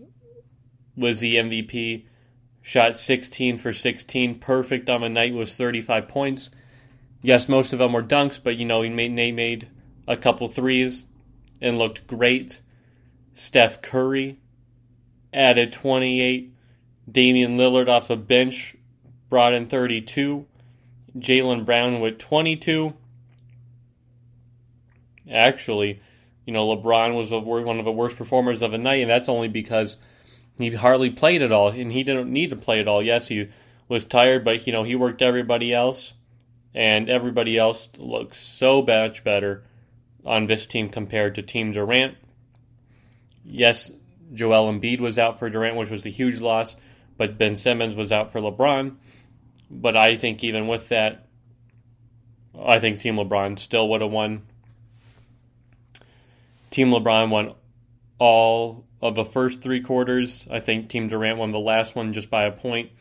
was 0.95 1.19
the 1.19 1.37
MVP. 1.37 2.05
Shot 2.61 2.95
16 2.95 3.57
for 3.57 3.73
16, 3.73 4.39
perfect 4.39 4.89
on 4.89 5.01
the 5.01 5.09
night 5.09 5.33
was 5.33 5.55
35 5.55 6.07
points. 6.07 6.49
Yes, 7.21 7.49
most 7.49 7.73
of 7.73 7.79
them 7.79 7.93
were 7.93 8.03
dunks, 8.03 8.41
but 8.41 8.55
you 8.55 8.65
know 8.65 8.81
he 8.81 8.89
made 8.89 9.15
they 9.17 9.31
made 9.31 9.67
a 10.07 10.17
couple 10.17 10.47
threes 10.47 11.05
and 11.61 11.77
looked 11.77 12.07
great. 12.07 12.59
Steph 13.33 13.81
Curry 13.81 14.39
added 15.33 15.71
28. 15.71 16.53
Damian 17.11 17.57
Lillard 17.57 17.89
off 17.89 18.07
the 18.07 18.15
bench 18.15 18.75
brought 19.29 19.53
in 19.53 19.67
32. 19.67 20.45
Jaylen 21.17 21.65
Brown 21.65 21.99
with 21.99 22.19
22. 22.19 22.93
Actually, 25.31 25.99
you 26.45 26.53
know, 26.53 26.67
LeBron 26.67 27.17
was 27.17 27.31
one 27.31 27.79
of 27.79 27.85
the 27.85 27.91
worst 27.91 28.17
performers 28.17 28.61
of 28.61 28.71
the 28.71 28.77
night, 28.77 29.01
and 29.01 29.09
that's 29.09 29.29
only 29.29 29.47
because 29.47 29.97
he 30.57 30.71
hardly 30.75 31.09
played 31.09 31.41
at 31.41 31.51
all, 31.51 31.69
and 31.69 31.91
he 31.91 32.03
didn't 32.03 32.31
need 32.31 32.49
to 32.49 32.55
play 32.55 32.79
at 32.79 32.87
all. 32.87 33.01
Yes, 33.01 33.27
he 33.27 33.47
was 33.87 34.05
tired, 34.05 34.43
but 34.43 34.67
you 34.67 34.73
know 34.73 34.83
he 34.83 34.95
worked 34.95 35.21
everybody 35.21 35.73
else, 35.73 36.13
and 36.73 37.09
everybody 37.09 37.57
else 37.57 37.89
looks 37.97 38.37
so 38.37 38.81
much 38.81 39.23
better 39.23 39.63
on 40.25 40.47
this 40.47 40.65
team 40.65 40.89
compared 40.89 41.35
to 41.35 41.41
Team 41.41 41.71
Durant. 41.71 42.17
Yes, 43.45 43.91
Joel 44.33 44.71
Embiid 44.71 44.99
was 44.99 45.19
out 45.19 45.39
for 45.39 45.49
Durant, 45.49 45.75
which 45.75 45.91
was 45.91 46.05
a 46.05 46.09
huge 46.09 46.39
loss, 46.39 46.75
but 47.17 47.37
Ben 47.37 47.55
Simmons 47.55 47.95
was 47.95 48.11
out 48.11 48.31
for 48.31 48.39
LeBron. 48.39 48.95
But 49.69 49.95
I 49.95 50.15
think 50.17 50.43
even 50.43 50.67
with 50.67 50.89
that, 50.89 51.27
I 52.59 52.79
think 52.79 52.99
Team 52.99 53.15
LeBron 53.15 53.59
still 53.59 53.89
would 53.89 54.01
have 54.01 54.11
won. 54.11 54.43
Team 56.69 56.89
LeBron 56.89 57.29
won 57.29 57.53
all 58.19 58.85
of 59.01 59.15
the 59.15 59.25
first 59.25 59.61
three 59.61 59.81
quarters. 59.81 60.45
I 60.49 60.59
think 60.59 60.89
Team 60.89 61.07
Durant 61.07 61.37
won 61.37 61.51
the 61.51 61.59
last 61.59 61.95
one 61.95 62.13
just 62.13 62.29
by 62.29 62.43
a 62.43 62.51
point, 62.51 62.91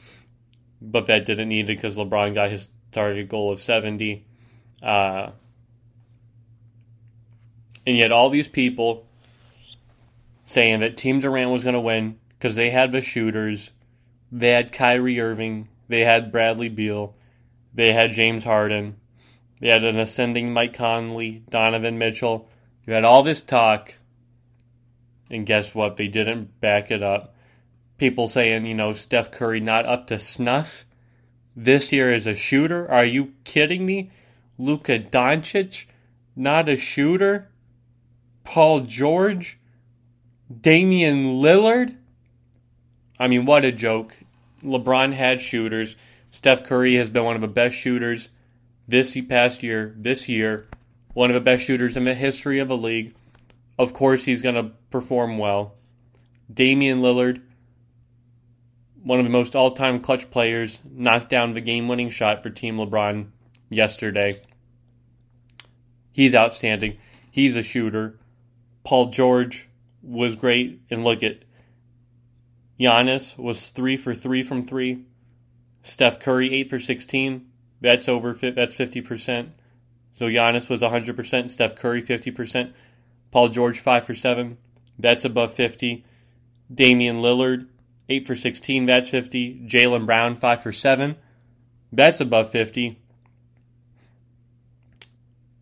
but 0.80 1.06
that 1.06 1.26
didn't 1.26 1.48
need 1.48 1.70
it 1.70 1.76
because 1.76 1.96
LeBron 1.96 2.34
got 2.34 2.50
his 2.50 2.70
target 2.90 3.28
goal 3.28 3.52
of 3.52 3.60
70. 3.60 4.26
Uh, 4.82 5.30
and 7.86 7.96
yet, 7.96 8.12
all 8.12 8.30
these 8.30 8.48
people 8.48 9.06
saying 10.44 10.80
that 10.80 10.96
Team 10.96 11.20
Durant 11.20 11.50
was 11.50 11.62
going 11.64 11.74
to 11.74 11.80
win 11.80 12.18
because 12.30 12.56
they 12.56 12.70
had 12.70 12.92
the 12.92 13.00
shooters, 13.00 13.70
they 14.30 14.50
had 14.50 14.72
Kyrie 14.72 15.20
Irving, 15.20 15.68
they 15.88 16.00
had 16.00 16.32
Bradley 16.32 16.68
Beal, 16.68 17.14
they 17.74 17.92
had 17.92 18.12
James 18.12 18.44
Harden, 18.44 18.96
they 19.60 19.68
had 19.68 19.84
an 19.84 19.98
ascending 19.98 20.52
Mike 20.52 20.74
Conley, 20.74 21.44
Donovan 21.48 21.98
Mitchell. 21.98 22.48
You 22.84 22.94
had 22.94 23.04
all 23.04 23.22
this 23.22 23.42
talk 23.42 23.94
and 25.32 25.46
guess 25.46 25.74
what? 25.74 25.96
They 25.96 26.08
didn't 26.08 26.60
back 26.60 26.90
it 26.90 27.02
up. 27.02 27.34
People 27.96 28.28
saying, 28.28 28.66
you 28.66 28.74
know, 28.74 28.92
Steph 28.92 29.30
Curry 29.30 29.60
not 29.60 29.86
up 29.86 30.06
to 30.08 30.18
snuff 30.18 30.84
this 31.56 31.90
year 31.90 32.12
as 32.12 32.26
a 32.26 32.34
shooter. 32.34 32.88
Are 32.90 33.04
you 33.04 33.32
kidding 33.44 33.86
me? 33.86 34.10
Luka 34.58 34.98
Doncic, 34.98 35.86
not 36.36 36.68
a 36.68 36.76
shooter. 36.76 37.48
Paul 38.44 38.80
George, 38.80 39.58
Damian 40.60 41.40
Lillard. 41.40 41.96
I 43.18 43.28
mean, 43.28 43.44
what 43.44 43.64
a 43.64 43.72
joke. 43.72 44.16
LeBron 44.62 45.12
had 45.12 45.40
shooters. 45.40 45.96
Steph 46.30 46.64
Curry 46.64 46.96
has 46.96 47.10
been 47.10 47.24
one 47.24 47.34
of 47.34 47.40
the 47.40 47.48
best 47.48 47.76
shooters 47.76 48.28
this 48.88 49.16
past 49.28 49.62
year, 49.62 49.94
this 49.96 50.28
year, 50.28 50.66
one 51.14 51.30
of 51.30 51.34
the 51.34 51.40
best 51.40 51.62
shooters 51.62 51.96
in 51.96 52.04
the 52.04 52.14
history 52.14 52.58
of 52.58 52.68
the 52.68 52.76
league. 52.76 53.14
Of 53.78 53.92
course, 53.92 54.24
he's 54.24 54.42
going 54.42 54.54
to 54.54 54.72
perform 54.90 55.38
well. 55.38 55.74
Damian 56.52 57.00
Lillard, 57.00 57.42
one 59.02 59.18
of 59.18 59.24
the 59.24 59.30
most 59.30 59.54
all 59.54 59.70
time 59.70 60.00
clutch 60.00 60.30
players, 60.30 60.80
knocked 60.90 61.28
down 61.28 61.54
the 61.54 61.60
game 61.60 61.88
winning 61.88 62.10
shot 62.10 62.42
for 62.42 62.50
Team 62.50 62.76
LeBron 62.76 63.28
yesterday. 63.70 64.40
He's 66.10 66.34
outstanding. 66.34 66.98
He's 67.30 67.56
a 67.56 67.62
shooter. 67.62 68.18
Paul 68.84 69.06
George 69.10 69.68
was 70.02 70.36
great. 70.36 70.80
And 70.90 71.04
look 71.04 71.22
at 71.22 71.44
Giannis 72.78 73.38
was 73.38 73.68
three 73.68 73.96
for 73.96 74.14
three 74.14 74.42
from 74.42 74.66
three. 74.66 75.04
Steph 75.82 76.20
Curry 76.20 76.52
eight 76.54 76.70
for 76.70 76.78
sixteen. 76.78 77.48
That's 77.80 78.08
over. 78.08 78.34
That's 78.34 78.74
fifty 78.74 79.00
percent. 79.00 79.50
So 80.12 80.26
Giannis 80.26 80.68
was 80.68 80.82
hundred 80.82 81.16
percent. 81.16 81.50
Steph 81.50 81.76
Curry 81.76 82.00
fifty 82.00 82.30
percent. 82.30 82.74
Paul 83.32 83.48
George, 83.48 83.80
5 83.80 84.06
for 84.06 84.14
7. 84.14 84.58
That's 84.98 85.24
above 85.24 85.52
50. 85.54 86.04
Damian 86.72 87.16
Lillard, 87.16 87.66
8 88.08 88.26
for 88.26 88.36
16. 88.36 88.86
That's 88.86 89.08
50. 89.08 89.66
Jaylen 89.66 90.06
Brown, 90.06 90.36
5 90.36 90.62
for 90.62 90.70
7. 90.70 91.16
That's 91.90 92.20
above 92.20 92.50
50. 92.50 93.00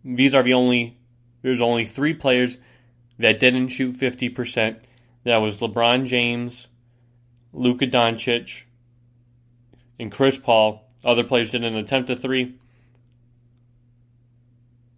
These 0.05 0.35
are 0.35 0.43
the 0.43 0.55
only, 0.55 0.99
there's 1.43 1.61
only 1.61 1.85
three 1.85 2.15
players 2.15 2.59
that 3.21 3.39
didn't 3.39 3.69
shoot 3.69 3.95
50%. 3.95 4.83
That 5.25 5.37
was 5.37 5.61
LeBron 5.61 6.07
James, 6.07 6.69
Luka 7.53 7.87
Doncic, 7.87 8.63
and 9.99 10.11
Chris 10.11 10.39
Paul. 10.39 10.83
Other 11.05 11.23
players 11.23 11.51
didn't 11.51 11.77
attempt 11.77 12.09
a 12.09 12.17
three, 12.17 12.55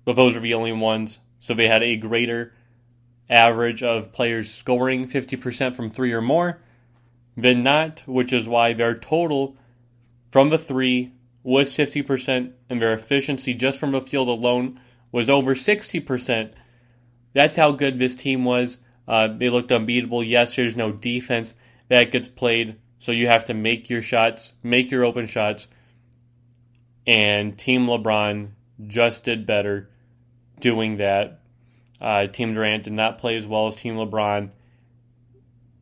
but 0.05 0.15
those 0.15 0.37
are 0.37 0.41
the 0.41 0.55
only 0.55 0.73
ones. 0.73 1.19
So 1.41 1.53
they 1.55 1.67
had 1.67 1.83
a 1.83 1.97
greater 1.97 2.53
average 3.29 3.83
of 3.83 4.13
players 4.13 4.53
scoring 4.55 5.09
50% 5.09 5.75
from 5.75 5.91
three 5.91 6.13
or 6.13 6.21
more 6.21 6.61
than 7.37 7.63
not, 7.63 8.05
which 8.07 8.33
is 8.33 8.49
why 8.49 8.73
their 8.73 8.97
total 8.97 9.57
from 10.31 10.51
the 10.51 10.59
three 10.59 11.13
was 11.43 11.77
50% 11.77 12.53
and 12.71 12.81
their 12.81 12.93
efficiency 12.93 13.53
just 13.55 13.81
from 13.81 13.91
the 13.91 14.01
field 14.01 14.29
alone 14.29 14.79
was 15.11 15.29
over 15.29 15.57
60%. 15.57 16.53
That's 17.33 17.57
how 17.57 17.73
good 17.73 17.99
this 17.99 18.15
team 18.15 18.45
was. 18.45 18.79
Uh, 19.07 19.29
they 19.29 19.49
looked 19.49 19.73
unbeatable. 19.73 20.23
Yes, 20.23 20.57
there's 20.57 20.77
no 20.77 20.93
defense 20.93 21.55
that 21.89 22.11
gets 22.11 22.29
played, 22.29 22.77
so 22.99 23.13
you 23.13 23.27
have 23.27 23.47
to 23.47 23.55
make 23.55 23.91
your 23.91 24.03
shots, 24.03 24.53
make 24.63 24.91
your 24.91 25.05
open 25.05 25.27
shots. 25.27 25.69
And 27.07 27.59
Team 27.59 27.87
LeBron 27.87 28.51
just 28.87 29.25
did 29.25 29.47
better 29.47 29.91
doing 30.61 30.99
that. 30.99 31.41
Uh, 32.01 32.27
Team 32.27 32.55
Durant 32.55 32.85
did 32.85 32.93
not 32.93 33.19
play 33.19 33.37
as 33.37 33.47
well 33.47 33.67
as 33.67 33.77
Team 33.77 33.97
LeBron. 33.97 34.51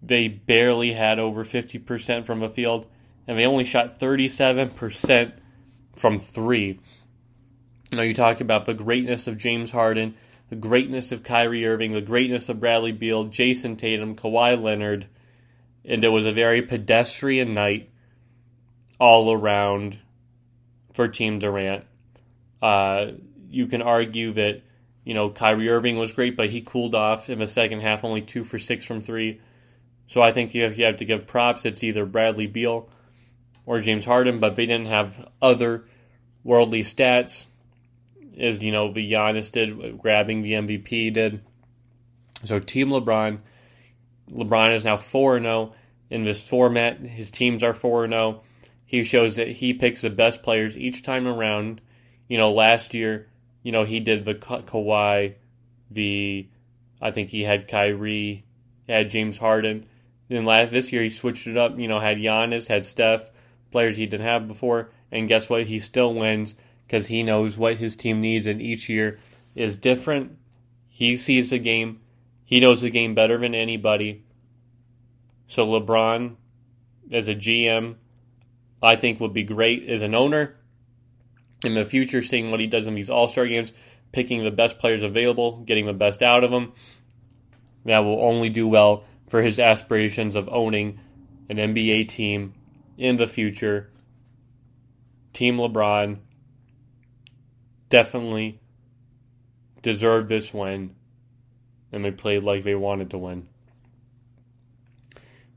They 0.02 0.28
barely 0.28 0.92
had 0.92 1.18
over 1.18 1.44
50% 1.44 2.24
from 2.24 2.40
the 2.40 2.48
field, 2.48 2.86
and 3.26 3.38
they 3.38 3.44
only 3.44 3.64
shot 3.64 4.00
37% 4.00 5.32
from 5.94 6.18
three. 6.18 6.80
Now, 7.92 8.02
you 8.02 8.14
talk 8.14 8.40
about 8.40 8.64
the 8.64 8.74
greatness 8.74 9.26
of 9.26 9.36
James 9.36 9.72
Harden, 9.72 10.14
the 10.50 10.56
greatness 10.56 11.12
of 11.12 11.22
Kyrie 11.22 11.64
Irving, 11.64 11.92
the 11.92 12.00
greatness 12.00 12.48
of 12.48 12.60
Bradley 12.60 12.92
Beal, 12.92 13.26
Jayson 13.26 13.76
Tatum, 13.76 14.16
Kawhi 14.16 14.60
Leonard, 14.60 15.06
and 15.84 16.02
it 16.02 16.08
was 16.08 16.26
a 16.26 16.32
very 16.32 16.60
pedestrian 16.60 17.54
night 17.54 17.90
all 18.98 19.32
around 19.32 19.96
for 20.92 21.06
Team 21.06 21.38
Durant. 21.38 21.84
Uh, 22.60 23.12
you 23.48 23.68
can 23.68 23.80
argue 23.80 24.32
that 24.34 24.62
you 25.04 25.14
know 25.14 25.30
Kyrie 25.30 25.70
Irving 25.70 25.96
was 25.96 26.12
great, 26.12 26.36
but 26.36 26.50
he 26.50 26.60
cooled 26.60 26.96
off 26.96 27.30
in 27.30 27.38
the 27.38 27.46
second 27.46 27.80
half, 27.80 28.04
only 28.04 28.20
two 28.20 28.42
for 28.42 28.58
six 28.58 28.84
from 28.84 29.00
three. 29.00 29.40
So 30.08 30.20
I 30.20 30.32
think 30.32 30.52
have, 30.54 30.76
you 30.76 30.84
have 30.86 30.96
to 30.96 31.04
give 31.04 31.28
props. 31.28 31.64
It's 31.64 31.84
either 31.84 32.04
Bradley 32.04 32.48
Beal 32.48 32.90
or 33.64 33.80
James 33.80 34.04
Harden, 34.04 34.40
but 34.40 34.56
they 34.56 34.66
didn't 34.66 34.88
have 34.88 35.28
other 35.40 35.84
worldly 36.42 36.82
stats 36.82 37.44
as 38.38 38.62
you 38.62 38.72
know 38.72 38.92
the 38.92 39.10
Giannis 39.10 39.52
did, 39.52 39.98
grabbing 39.98 40.42
the 40.42 40.52
MVP 40.52 41.12
did. 41.12 41.40
So 42.44 42.58
Team 42.58 42.88
LeBron, 42.88 43.40
LeBron 44.30 44.74
is 44.74 44.84
now 44.84 44.96
four 44.96 45.38
zero 45.38 45.72
oh 45.72 45.74
in 46.08 46.24
this 46.24 46.46
format. 46.46 47.00
His 47.00 47.30
teams 47.30 47.62
are 47.62 47.72
four 47.72 48.06
zero. 48.06 48.20
Oh. 48.20 48.42
He 48.84 49.04
shows 49.04 49.36
that 49.36 49.48
he 49.48 49.72
picks 49.72 50.00
the 50.00 50.10
best 50.10 50.42
players 50.42 50.76
each 50.76 51.02
time 51.02 51.26
around. 51.26 51.80
You 52.28 52.38
know, 52.38 52.52
last 52.52 52.94
year, 52.94 53.28
you 53.62 53.72
know 53.72 53.84
he 53.84 54.00
did 54.00 54.24
the 54.24 54.34
Ka- 54.34 54.62
Kawhi, 54.62 55.34
the 55.90 56.48
I 57.00 57.10
think 57.10 57.30
he 57.30 57.42
had 57.42 57.68
Kyrie, 57.68 58.44
had 58.88 59.10
James 59.10 59.38
Harden. 59.38 59.86
Then 60.28 60.44
last 60.44 60.70
this 60.70 60.92
year 60.92 61.02
he 61.02 61.10
switched 61.10 61.46
it 61.46 61.56
up. 61.56 61.78
You 61.78 61.88
know, 61.88 62.00
had 62.00 62.18
Giannis, 62.18 62.68
had 62.68 62.86
Steph, 62.86 63.30
players 63.70 63.96
he 63.96 64.06
didn't 64.06 64.26
have 64.26 64.48
before, 64.48 64.90
and 65.10 65.28
guess 65.28 65.50
what? 65.50 65.66
He 65.66 65.78
still 65.78 66.14
wins 66.14 66.54
because 66.90 67.06
he 67.06 67.22
knows 67.22 67.56
what 67.56 67.76
his 67.76 67.94
team 67.94 68.20
needs, 68.20 68.48
and 68.48 68.60
each 68.60 68.88
year 68.88 69.20
is 69.54 69.76
different. 69.76 70.36
He 70.88 71.16
sees 71.16 71.50
the 71.50 71.60
game, 71.60 72.00
he 72.44 72.58
knows 72.58 72.80
the 72.80 72.90
game 72.90 73.14
better 73.14 73.38
than 73.38 73.54
anybody. 73.54 74.24
So, 75.46 75.64
LeBron, 75.68 76.34
as 77.12 77.28
a 77.28 77.36
GM, 77.36 77.94
I 78.82 78.96
think 78.96 79.20
would 79.20 79.32
be 79.32 79.44
great 79.44 79.88
as 79.88 80.02
an 80.02 80.16
owner 80.16 80.56
in 81.64 81.74
the 81.74 81.84
future, 81.84 82.22
seeing 82.22 82.50
what 82.50 82.58
he 82.58 82.66
does 82.66 82.88
in 82.88 82.96
these 82.96 83.08
All 83.08 83.28
Star 83.28 83.46
games, 83.46 83.72
picking 84.10 84.42
the 84.42 84.50
best 84.50 84.80
players 84.80 85.04
available, 85.04 85.58
getting 85.58 85.86
the 85.86 85.92
best 85.92 86.24
out 86.24 86.42
of 86.42 86.50
them. 86.50 86.72
That 87.84 88.00
will 88.00 88.20
only 88.24 88.48
do 88.48 88.66
well 88.66 89.04
for 89.28 89.42
his 89.42 89.60
aspirations 89.60 90.34
of 90.34 90.48
owning 90.48 90.98
an 91.48 91.56
NBA 91.56 92.08
team 92.08 92.54
in 92.98 93.14
the 93.14 93.28
future. 93.28 93.92
Team 95.32 95.56
LeBron 95.56 96.18
definitely 97.90 98.60
deserved 99.82 100.30
this 100.30 100.54
win, 100.54 100.94
and 101.92 102.04
they 102.04 102.10
played 102.10 102.42
like 102.42 102.62
they 102.62 102.74
wanted 102.74 103.10
to 103.10 103.18
win. 103.18 103.48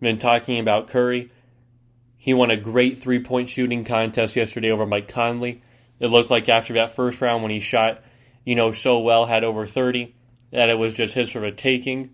Then 0.01 0.17
talking 0.17 0.59
about 0.59 0.89
Curry, 0.89 1.31
he 2.17 2.33
won 2.33 2.51
a 2.51 2.57
great 2.57 2.97
three 2.97 3.23
point 3.23 3.47
shooting 3.47 3.85
contest 3.85 4.35
yesterday 4.35 4.71
over 4.71 4.85
Mike 4.85 5.07
Conley. 5.07 5.61
It 5.99 6.07
looked 6.07 6.31
like 6.31 6.49
after 6.49 6.73
that 6.73 6.95
first 6.95 7.21
round 7.21 7.43
when 7.43 7.51
he 7.51 7.61
shot, 7.61 8.03
you 8.43 8.55
know, 8.55 8.71
so 8.71 8.99
well, 8.99 9.25
had 9.25 9.45
over 9.45 9.65
30, 9.65 10.13
that 10.51 10.69
it 10.69 10.77
was 10.77 10.93
just 10.93 11.13
his 11.13 11.31
sort 11.31 11.45
of 11.45 11.55
taking. 11.55 12.09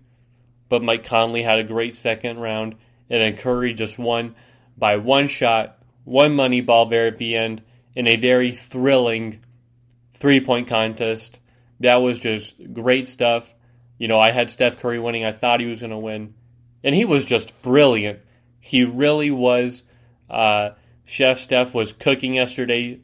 But 0.68 0.84
Mike 0.84 1.06
Conley 1.06 1.42
had 1.42 1.58
a 1.58 1.64
great 1.64 1.96
second 1.96 2.38
round, 2.38 2.76
and 3.10 3.22
then 3.22 3.38
Curry 3.38 3.74
just 3.74 3.98
won 3.98 4.36
by 4.78 4.98
one 4.98 5.28
shot, 5.28 5.80
one 6.04 6.36
money 6.36 6.62
ball 6.62 6.86
there 6.86 7.08
at 7.08 7.18
the 7.18 7.36
end, 7.36 7.64
in 7.96 8.08
a 8.08 8.18
very 8.18 8.52
thrilling 8.52 9.42
three 10.20 10.42
point 10.42 10.68
contest. 10.68 11.40
That 11.80 11.98
was 11.98 12.20
just 12.20 12.58
great 12.74 13.08
stuff. 13.08 13.54
You 13.98 14.08
know, 14.08 14.20
I 14.20 14.32
had 14.32 14.50
Steph 14.50 14.80
Curry 14.80 15.00
winning. 15.00 15.26
I 15.26 15.32
thought 15.32 15.60
he 15.60 15.66
was 15.66 15.80
going 15.80 15.92
to 15.92 15.98
win. 15.98 16.34
And 16.84 16.96
he 16.96 17.06
was 17.06 17.26
just 17.26 17.62
brilliant. 17.62 18.20
He 18.60 18.84
really 18.84 19.32
was. 19.32 19.84
Uh, 20.30 20.72
Chef 21.06 21.40
Steph 21.40 21.74
was 21.74 21.94
cooking 21.94 22.36
yesterday 22.36 23.00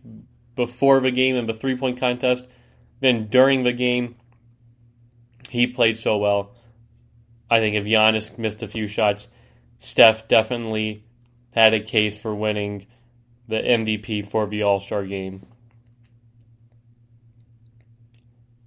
before 0.55 0.99
the 0.99 1.11
game 1.11 1.35
in 1.35 1.45
the 1.45 1.53
three 1.53 1.75
point 1.75 1.99
contest. 1.99 2.47
Then 3.01 3.27
during 3.27 3.63
the 3.63 3.73
game, 3.73 4.15
he 5.49 5.67
played 5.67 5.97
so 5.97 6.17
well. 6.17 6.55
I 7.49 7.59
think 7.59 7.75
if 7.75 7.83
Giannis 7.83 8.37
missed 8.37 8.63
a 8.63 8.67
few 8.67 8.87
shots, 8.87 9.27
Steph 9.79 10.27
definitely 10.27 11.03
had 11.51 11.73
a 11.73 11.79
case 11.79 12.21
for 12.21 12.33
winning 12.33 12.87
the 13.47 13.57
MVP 13.57 14.25
for 14.25 14.47
the 14.47 14.63
All 14.63 14.79
Star 14.79 15.05
game. 15.05 15.45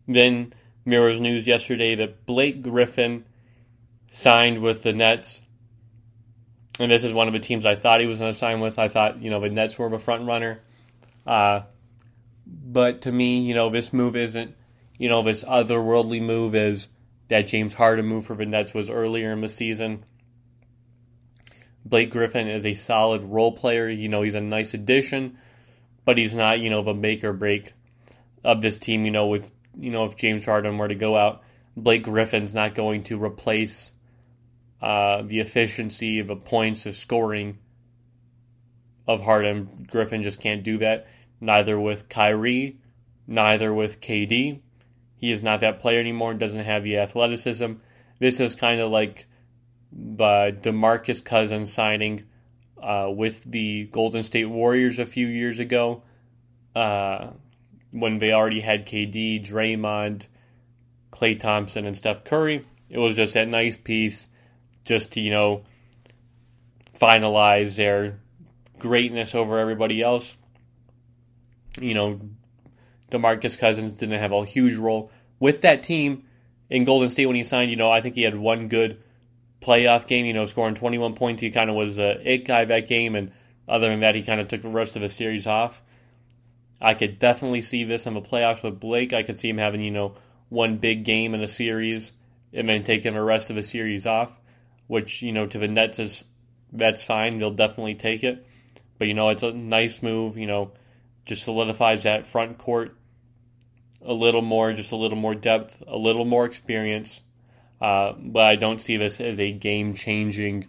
Then 0.09 0.55
mirrors 0.85 1.21
news 1.21 1.47
yesterday 1.47 1.95
that 1.97 2.25
Blake 2.25 2.63
Griffin 2.63 3.25
signed 4.11 4.63
with 4.63 4.83
the 4.83 4.95
Nets. 4.95 5.43
And 6.81 6.91
this 6.91 7.05
is 7.05 7.13
one 7.13 7.29
of 7.29 7.35
the 7.35 7.41
teams 7.41 7.67
I 7.67 7.77
thought 7.77 8.01
he 8.01 8.07
was 8.07 8.19
going 8.19 8.33
to 8.33 8.39
sign 8.39 8.61
with. 8.61 8.79
I 8.79 8.89
thought, 8.89 9.21
you 9.21 9.31
know, 9.31 9.41
the 9.41 9.51
Nets 9.51 9.79
were 9.79 9.91
the 9.91 9.99
front 9.99 10.27
runner. 10.27 10.61
Uh, 11.27 11.63
but 12.47 13.03
to 13.03 13.13
me, 13.13 13.41
you 13.41 13.55
know, 13.55 13.69
this 13.69 13.93
move 13.93 14.17
isn't, 14.17 14.55
you 14.97 15.09
know, 15.09 15.23
this 15.23 15.45
otherworldly 15.45 16.23
move 16.23 16.55
as 16.55 16.89
that 17.29 17.43
James 17.43 17.75
Harden 17.75 18.07
move 18.07 18.25
for 18.25 18.35
the 18.35 18.47
Nets 18.47 18.73
was 18.73 18.89
earlier 18.89 19.33
in 19.33 19.43
the 19.43 19.49
season. 19.49 20.05
Blake 21.85 22.11
Griffin 22.11 22.49
is 22.49 22.65
a 22.65 22.75
solid 22.75 23.23
role 23.25 23.53
player. 23.53 23.89
You 23.89 24.09
know, 24.09 24.23
he's 24.23 24.35
a 24.35 24.41
nice 24.41 24.73
addition, 24.73 25.39
but 26.05 26.17
he's 26.17 26.35
not, 26.35 26.61
you 26.61 26.71
know, 26.71 26.83
the 26.83 26.95
make 26.95 27.25
or 27.25 27.33
break 27.35 27.75
of 28.45 28.63
this 28.63 28.79
team, 28.79 29.05
you 29.05 29.11
know, 29.11 29.27
with 29.27 29.53
you 29.79 29.91
know, 29.91 30.05
if 30.05 30.17
James 30.17 30.45
Harden 30.45 30.79
were 30.79 30.89
to 30.89 30.95
go 30.95 31.17
out, 31.17 31.43
Blake 31.77 32.03
Griffin's 32.03 32.55
not 32.55 32.75
going 32.75 33.05
to 33.05 33.23
replace 33.23 33.93
uh, 34.83 35.23
the 35.23 35.41
efficiency 35.41 36.19
of 36.19 36.27
the 36.27 36.37
points 36.37 36.87
of 36.87 36.97
scoring 36.97 37.59
of 39.07 39.23
Harden. 39.23 39.87
Griffin 39.91 40.23
just 40.23 40.41
can't 40.41 40.63
do 40.63 40.79
that. 40.79 41.07
Neither 41.41 41.79
with 41.79 42.09
Kyrie, 42.09 42.79
neither 43.27 43.73
with 43.73 44.01
KD. 44.01 44.61
He 45.17 45.31
is 45.31 45.43
not 45.43 45.61
that 45.61 45.81
player 45.81 46.01
anymore. 46.01 46.35
Doesn't 46.35 46.65
have 46.65 46.85
the 46.85 46.99
athleticism. 46.99 47.75
This 48.19 48.41
is 48.41 48.55
kind 48.55 48.81
of 48.81 48.91
like 48.91 49.27
the 49.93 50.57
Demarcus 50.61 51.25
Cousins 51.25 51.73
signing 51.73 52.25
uh, 52.81 53.11
with 53.11 53.45
the 53.45 53.85
Golden 53.87 54.23
State 54.23 54.47
Warriors 54.47 54.99
a 54.99 55.07
few 55.07 55.27
years 55.27 55.59
ago. 55.59 56.03
Uh, 56.75 57.31
when 57.93 58.19
they 58.19 58.33
already 58.33 58.61
had 58.61 58.87
KD, 58.87 59.45
Draymond, 59.47 60.29
Klay 61.11 61.39
Thompson, 61.39 61.87
and 61.87 61.97
Steph 61.97 62.25
Curry. 62.25 62.67
It 62.89 62.99
was 62.99 63.17
just 63.17 63.35
that 63.35 63.49
nice 63.49 63.77
piece 63.77 64.29
just 64.85 65.13
to, 65.13 65.21
you 65.21 65.31
know, 65.31 65.63
finalize 66.99 67.77
their 67.77 68.21
greatness 68.79 69.35
over 69.35 69.59
everybody 69.59 70.03
else. 70.03 70.37
You 71.81 71.95
know, 71.95 72.21
DeMarcus 73.11 73.59
Cousins 73.59 73.93
didn't 73.93 74.21
have 74.21 74.33
a 74.33 74.45
huge 74.45 74.77
role 74.77 75.11
with 75.39 75.63
that 75.63 75.83
team 75.83 76.25
in 76.71 76.85
Golden 76.85 77.11
State 77.11 77.27
when 77.27 77.37
he 77.37 77.45
signed. 77.45 77.71
You 77.71 77.77
know, 77.77 77.91
I 77.91 78.01
think 78.01 78.15
he 78.15 78.23
had 78.23 78.37
one 78.37 78.69
good 78.69 79.03
playoff 79.61 80.07
game, 80.07 80.27
you 80.27 80.33
know, 80.33 80.47
scoring 80.47 80.75
21 80.75 81.15
points. 81.15 81.43
He 81.43 81.51
kind 81.51 81.71
of 81.71 81.77
was 81.77 81.99
a 81.99 82.21
it 82.31 82.45
guy 82.45 82.65
that 82.65 82.89
game, 82.89 83.15
and 83.15 83.33
other 83.69 83.89
than 83.89 84.01
that, 84.01 84.15
he 84.15 84.23
kind 84.23 84.41
of 84.41 84.49
took 84.49 84.63
the 84.63 84.69
rest 84.69 84.97
of 84.97 85.03
the 85.03 85.09
series 85.09 85.47
off. 85.47 85.83
I 86.81 86.95
could 86.95 87.19
definitely 87.19 87.63
see 87.63 87.85
this 87.85 88.07
in 88.07 88.15
the 88.15 88.21
playoffs 88.21 88.63
with 88.63 88.81
Blake. 88.81 89.13
I 89.13 89.23
could 89.23 89.39
see 89.39 89.49
him 89.49 89.59
having, 89.59 89.81
you 89.81 89.91
know, 89.91 90.15
one 90.49 90.79
big 90.79 91.05
game 91.05 91.35
in 91.35 91.43
a 91.43 91.49
series 91.49 92.13
and 92.53 92.69
then 92.69 92.85
taking 92.85 93.15
the 93.15 93.23
rest 93.23 93.51
of 93.51 93.57
the 93.57 93.63
series 93.63 94.07
off, 94.07 94.39
which, 94.87 95.23
you 95.23 95.33
know, 95.33 95.47
to 95.47 95.59
the 95.59 95.69
Nets 95.69 95.99
is 95.99 96.25
that's 96.73 97.03
fine. 97.03 97.39
They'll 97.39 97.51
definitely 97.51 97.95
take 97.95 98.23
it. 98.23 98.47
But, 98.99 99.09
you 99.09 99.15
know, 99.15 99.29
it's 99.29 99.43
a 99.43 99.53
nice 99.53 100.03
move, 100.03 100.37
you 100.37 100.47
know, 100.47 100.73
just 101.25 101.45
solidifies 101.45 102.05
that 102.05 102.27
front 102.27 102.59
court 102.59 102.97
a 104.03 104.13
little 104.13 104.43
more, 104.43 104.73
just 104.73 104.93
a 104.93 104.97
little 104.97 105.19
more 105.19 105.35
depth, 105.35 105.83
a 105.87 105.97
little 105.97 106.25
more 106.25 106.47
experience. 106.47 107.21
Uh, 107.81 108.13
but 108.13 108.45
I 108.45 108.57
don't 108.57 108.81
see 108.81 108.97
this 108.97 109.21
as 109.21 109.39
a 109.39 109.53
game 109.53 109.95
changing 109.95 110.69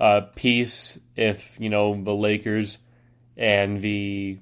uh, 0.00 0.22
piece 0.34 0.98
if, 1.16 1.58
you 1.60 1.70
know, 1.70 2.00
the 2.02 2.14
Lakers 2.14 2.78
and 3.36 3.80
the 3.80 4.38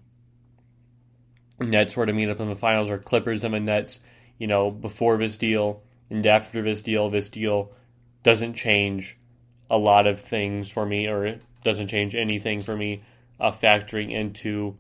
Nets 1.61 1.97
were 1.97 2.07
to 2.07 2.13
meet 2.13 2.29
up 2.29 2.41
in 2.41 2.49
the 2.49 2.57
finals, 2.57 2.91
or 2.91 2.99
Clippers 2.99 3.45
and 3.45 3.55
the 3.55 3.61
Nets, 3.61 4.01
you 4.39 4.47
know, 4.47 4.71
before 4.71 5.17
this 5.17 5.37
deal 5.37 5.83
and 6.11 6.25
after 6.27 6.63
this 6.63 6.83
deal, 6.83 7.11
this 7.11 7.29
deal 7.29 7.73
doesn't 8.23 8.55
change 8.55 9.19
a 9.69 9.79
lot 9.79 10.07
of 10.07 10.21
things 10.21 10.71
for 10.71 10.87
me, 10.87 11.09
or 11.09 11.27
it 11.27 11.43
doesn't 11.65 11.89
change 11.89 12.15
anything 12.15 12.61
for 12.61 12.77
me, 12.77 13.01
uh, 13.41 13.51
factoring 13.51 14.13
into 14.13 14.77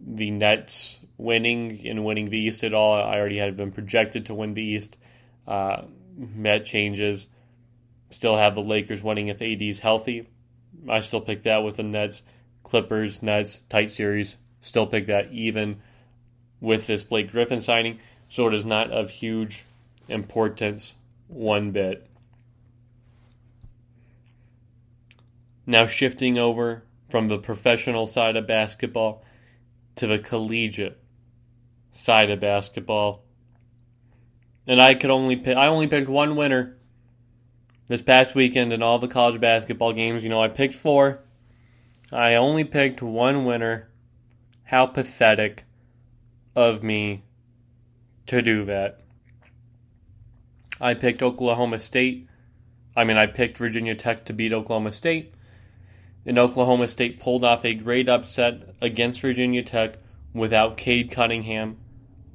the 0.00 0.30
Nets 0.30 0.98
winning 1.18 1.86
and 1.86 2.04
winning 2.04 2.26
the 2.26 2.38
East 2.38 2.62
at 2.62 2.74
all. 2.74 2.94
I 2.94 3.18
already 3.18 3.38
had 3.38 3.56
been 3.56 3.72
projected 3.72 4.26
to 4.26 4.34
win 4.34 4.54
the 4.54 4.62
East. 4.62 4.98
Uh, 5.46 5.82
changes. 6.64 7.26
Still 8.10 8.36
have 8.36 8.54
the 8.54 8.62
Lakers 8.62 9.02
winning 9.02 9.28
if 9.28 9.42
AD's 9.42 9.80
healthy. 9.80 10.28
I 10.88 11.00
still 11.00 11.20
pick 11.20 11.42
that 11.44 11.58
with 11.58 11.76
the 11.76 11.82
Nets. 11.82 12.22
Clippers, 12.62 13.22
Nets, 13.22 13.62
tight 13.68 13.90
series. 13.90 14.36
Still 14.60 14.86
pick 14.86 15.06
that 15.06 15.32
even 15.32 15.76
with 16.60 16.86
this 16.86 17.04
Blake 17.04 17.30
Griffin 17.30 17.60
signing, 17.60 17.98
so 18.28 18.48
it 18.48 18.54
is 18.54 18.64
not 18.64 18.90
of 18.90 19.10
huge 19.10 19.64
importance 20.08 20.94
one 21.28 21.70
bit. 21.72 22.08
Now, 25.66 25.86
shifting 25.86 26.38
over 26.38 26.84
from 27.08 27.28
the 27.28 27.38
professional 27.38 28.06
side 28.06 28.36
of 28.36 28.46
basketball 28.46 29.24
to 29.96 30.06
the 30.06 30.18
collegiate 30.18 31.00
side 31.92 32.30
of 32.30 32.40
basketball. 32.40 33.24
And 34.66 34.80
I 34.80 34.94
could 34.94 35.10
only 35.10 35.36
pick, 35.36 35.56
I 35.56 35.66
only 35.66 35.86
picked 35.86 36.08
one 36.08 36.36
winner 36.36 36.76
this 37.86 38.02
past 38.02 38.34
weekend 38.34 38.72
in 38.72 38.82
all 38.82 38.98
the 38.98 39.08
college 39.08 39.40
basketball 39.40 39.92
games. 39.92 40.22
You 40.22 40.28
know, 40.28 40.42
I 40.42 40.48
picked 40.48 40.74
four. 40.74 41.20
I 42.12 42.34
only 42.34 42.64
picked 42.64 43.02
one 43.02 43.44
winner. 43.44 43.88
How 44.64 44.86
pathetic 44.86 45.64
of 46.56 46.82
me 46.82 47.22
to 48.26 48.42
do 48.42 48.64
that. 48.64 49.00
I 50.80 50.94
picked 50.94 51.22
Oklahoma 51.22 51.78
State. 51.78 52.28
I 52.96 53.04
mean, 53.04 53.18
I 53.18 53.26
picked 53.26 53.58
Virginia 53.58 53.94
Tech 53.94 54.24
to 54.24 54.32
beat 54.32 54.52
Oklahoma 54.52 54.92
State. 54.92 55.34
And 56.24 56.38
Oklahoma 56.38 56.88
State 56.88 57.20
pulled 57.20 57.44
off 57.44 57.64
a 57.64 57.74
great 57.74 58.08
upset 58.08 58.74
against 58.80 59.20
Virginia 59.20 59.62
Tech 59.62 59.98
without 60.32 60.76
Cade 60.76 61.10
Cunningham. 61.10 61.76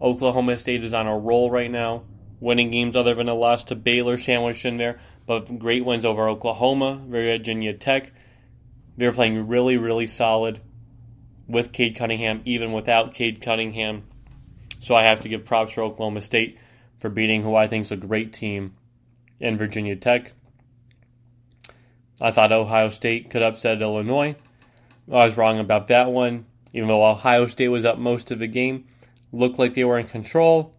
Oklahoma 0.01 0.57
State 0.57 0.83
is 0.83 0.93
on 0.93 1.07
a 1.07 1.17
roll 1.17 1.51
right 1.51 1.69
now, 1.69 2.03
winning 2.39 2.71
games 2.71 2.95
other 2.95 3.15
than 3.15 3.27
a 3.27 3.33
loss 3.33 3.63
to 3.65 3.75
Baylor 3.75 4.17
sandwiched 4.17 4.65
in 4.65 4.77
there, 4.77 4.99
but 5.25 5.59
great 5.59 5.83
wins 5.83 6.05
over 6.05 6.29
Oklahoma, 6.29 7.01
Virginia 7.07 7.73
Tech. 7.73 8.11
They're 8.97 9.11
playing 9.11 9.47
really, 9.47 9.77
really 9.77 10.07
solid 10.07 10.61
with 11.47 11.71
Cade 11.71 11.95
Cunningham, 11.95 12.41
even 12.45 12.71
without 12.71 13.13
Cade 13.13 13.41
Cunningham. 13.41 14.03
So 14.81 14.95
I 14.95 15.03
have 15.03 15.19
to 15.21 15.29
give 15.29 15.45
props 15.45 15.73
for 15.73 15.83
Oklahoma 15.83 16.21
State 16.21 16.57
for 16.99 17.09
beating 17.09 17.43
who 17.43 17.55
I 17.55 17.67
think 17.67 17.85
is 17.85 17.91
a 17.91 17.97
great 17.97 18.33
team 18.33 18.73
in 19.39 19.57
Virginia 19.57 19.95
Tech. 19.95 20.33
I 22.19 22.31
thought 22.31 22.51
Ohio 22.51 22.89
State 22.89 23.29
could 23.29 23.43
upset 23.43 23.81
Illinois. 23.81 24.35
I 25.07 25.25
was 25.25 25.37
wrong 25.37 25.59
about 25.59 25.87
that 25.89 26.11
one. 26.11 26.47
Even 26.73 26.87
though 26.87 27.05
Ohio 27.05 27.45
State 27.45 27.67
was 27.67 27.85
up 27.85 27.99
most 27.99 28.31
of 28.31 28.39
the 28.39 28.47
game, 28.47 28.85
looked 29.31 29.59
like 29.59 29.75
they 29.75 29.83
were 29.83 29.99
in 29.99 30.07
control. 30.07 30.73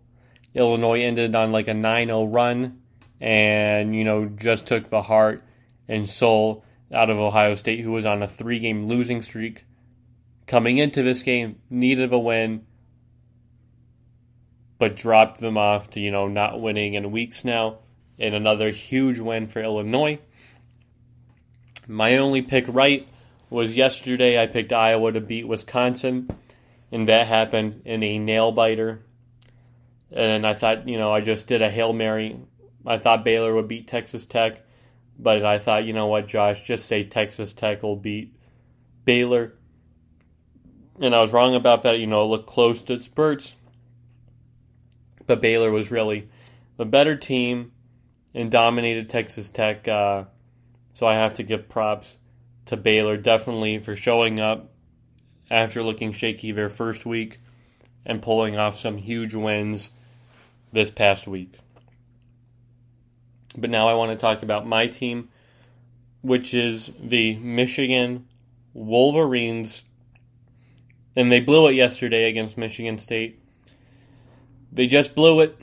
Illinois 0.52 1.02
ended 1.02 1.36
on 1.36 1.52
like 1.52 1.68
a 1.68 1.72
9-0 1.72 2.34
run 2.34 2.80
and, 3.20 3.94
you 3.94 4.02
know, 4.02 4.26
just 4.26 4.66
took 4.66 4.90
the 4.90 5.02
heart 5.02 5.44
and 5.86 6.10
soul 6.10 6.64
out 6.92 7.08
of 7.08 7.18
Ohio 7.18 7.54
State, 7.54 7.80
who 7.80 7.92
was 7.92 8.04
on 8.04 8.22
a 8.22 8.28
three-game 8.28 8.88
losing 8.88 9.22
streak. 9.22 9.64
Coming 10.48 10.78
into 10.78 11.04
this 11.04 11.22
game, 11.22 11.60
needed 11.70 12.12
a 12.12 12.18
win, 12.18 12.66
but 14.82 14.96
dropped 14.96 15.38
them 15.38 15.56
off 15.56 15.88
to, 15.90 16.00
you 16.00 16.10
know, 16.10 16.26
not 16.26 16.60
winning 16.60 16.94
in 16.94 17.12
weeks 17.12 17.44
now. 17.44 17.78
And 18.18 18.34
another 18.34 18.70
huge 18.70 19.20
win 19.20 19.46
for 19.46 19.62
Illinois. 19.62 20.18
My 21.86 22.16
only 22.16 22.42
pick 22.42 22.64
right 22.66 23.06
was 23.48 23.76
yesterday. 23.76 24.42
I 24.42 24.46
picked 24.46 24.72
Iowa 24.72 25.12
to 25.12 25.20
beat 25.20 25.46
Wisconsin, 25.46 26.28
and 26.90 27.06
that 27.06 27.28
happened 27.28 27.82
in 27.84 28.02
a 28.02 28.18
nail 28.18 28.50
biter. 28.50 29.02
And 30.10 30.44
I 30.44 30.54
thought, 30.54 30.88
you 30.88 30.98
know, 30.98 31.12
I 31.14 31.20
just 31.20 31.46
did 31.46 31.62
a 31.62 31.70
Hail 31.70 31.92
Mary. 31.92 32.40
I 32.84 32.98
thought 32.98 33.24
Baylor 33.24 33.54
would 33.54 33.68
beat 33.68 33.86
Texas 33.86 34.26
Tech, 34.26 34.66
but 35.16 35.44
I 35.44 35.60
thought, 35.60 35.84
you 35.84 35.92
know 35.92 36.08
what, 36.08 36.26
Josh, 36.26 36.66
just 36.66 36.86
say 36.86 37.04
Texas 37.04 37.54
Tech 37.54 37.84
will 37.84 37.94
beat 37.94 38.34
Baylor. 39.04 39.52
And 41.00 41.14
I 41.14 41.20
was 41.20 41.32
wrong 41.32 41.54
about 41.54 41.84
that. 41.84 42.00
You 42.00 42.08
know, 42.08 42.24
it 42.24 42.26
looked 42.26 42.48
close 42.48 42.82
to 42.82 42.98
spurts, 42.98 43.54
but 45.26 45.40
Baylor 45.40 45.70
was 45.70 45.90
really 45.90 46.28
the 46.76 46.84
better 46.84 47.16
team 47.16 47.72
and 48.34 48.50
dominated 48.50 49.08
Texas 49.08 49.50
Tech. 49.50 49.86
Uh, 49.86 50.24
so 50.94 51.06
I 51.06 51.14
have 51.14 51.34
to 51.34 51.42
give 51.42 51.68
props 51.68 52.16
to 52.66 52.76
Baylor 52.76 53.16
definitely 53.16 53.78
for 53.78 53.96
showing 53.96 54.40
up 54.40 54.70
after 55.50 55.82
looking 55.82 56.12
shaky 56.12 56.52
their 56.52 56.68
first 56.68 57.04
week 57.04 57.38
and 58.04 58.22
pulling 58.22 58.58
off 58.58 58.78
some 58.78 58.96
huge 58.96 59.34
wins 59.34 59.90
this 60.72 60.90
past 60.90 61.26
week. 61.26 61.54
But 63.56 63.70
now 63.70 63.88
I 63.88 63.94
want 63.94 64.12
to 64.12 64.16
talk 64.16 64.42
about 64.42 64.66
my 64.66 64.86
team, 64.86 65.28
which 66.22 66.54
is 66.54 66.90
the 66.98 67.36
Michigan 67.36 68.26
Wolverines. 68.72 69.84
And 71.14 71.30
they 71.30 71.40
blew 71.40 71.68
it 71.68 71.74
yesterday 71.74 72.30
against 72.30 72.56
Michigan 72.56 72.96
State. 72.96 73.41
They 74.72 74.86
just 74.86 75.14
blew 75.14 75.40
it. 75.40 75.58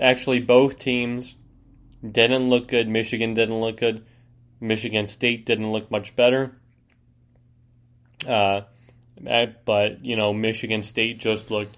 Actually, 0.00 0.40
both 0.40 0.78
teams 0.78 1.34
didn't 2.02 2.48
look 2.48 2.68
good. 2.68 2.88
Michigan 2.88 3.34
didn't 3.34 3.60
look 3.60 3.78
good. 3.78 4.04
Michigan 4.58 5.06
State 5.06 5.44
didn't 5.44 5.70
look 5.70 5.90
much 5.90 6.16
better. 6.16 6.56
Uh, 8.26 8.62
but, 9.64 10.02
you 10.04 10.16
know, 10.16 10.32
Michigan 10.32 10.82
State 10.82 11.18
just 11.18 11.50
looked 11.50 11.76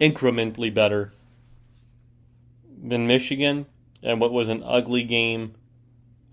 incrementally 0.00 0.72
better 0.72 1.12
than 2.80 3.08
Michigan. 3.08 3.66
And 4.00 4.20
what 4.20 4.32
was 4.32 4.48
an 4.48 4.62
ugly 4.64 5.02
game 5.02 5.54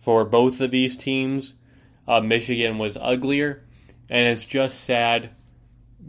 for 0.01 0.23
both 0.23 0.61
of 0.61 0.69
these 0.71 0.95
teams, 0.95 1.53
uh, 2.07 2.19
Michigan 2.19 2.77
was 2.77 2.95
uglier. 2.95 3.63
And 4.09 4.27
it's 4.27 4.45
just 4.45 4.83
sad 4.83 5.31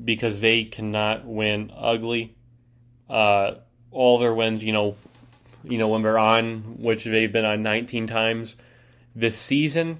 because 0.04 0.40
they 0.40 0.64
cannot 0.64 1.24
win 1.24 1.70
ugly. 1.74 2.34
Uh, 3.12 3.56
all 3.90 4.18
their 4.18 4.32
wins, 4.32 4.64
you 4.64 4.72
know, 4.72 4.96
you 5.64 5.76
know, 5.76 5.88
when 5.88 6.02
they're 6.02 6.18
on, 6.18 6.78
which 6.78 7.04
they've 7.04 7.32
been 7.32 7.44
on 7.44 7.62
19 7.62 8.06
times 8.06 8.56
this 9.14 9.38
season. 9.38 9.98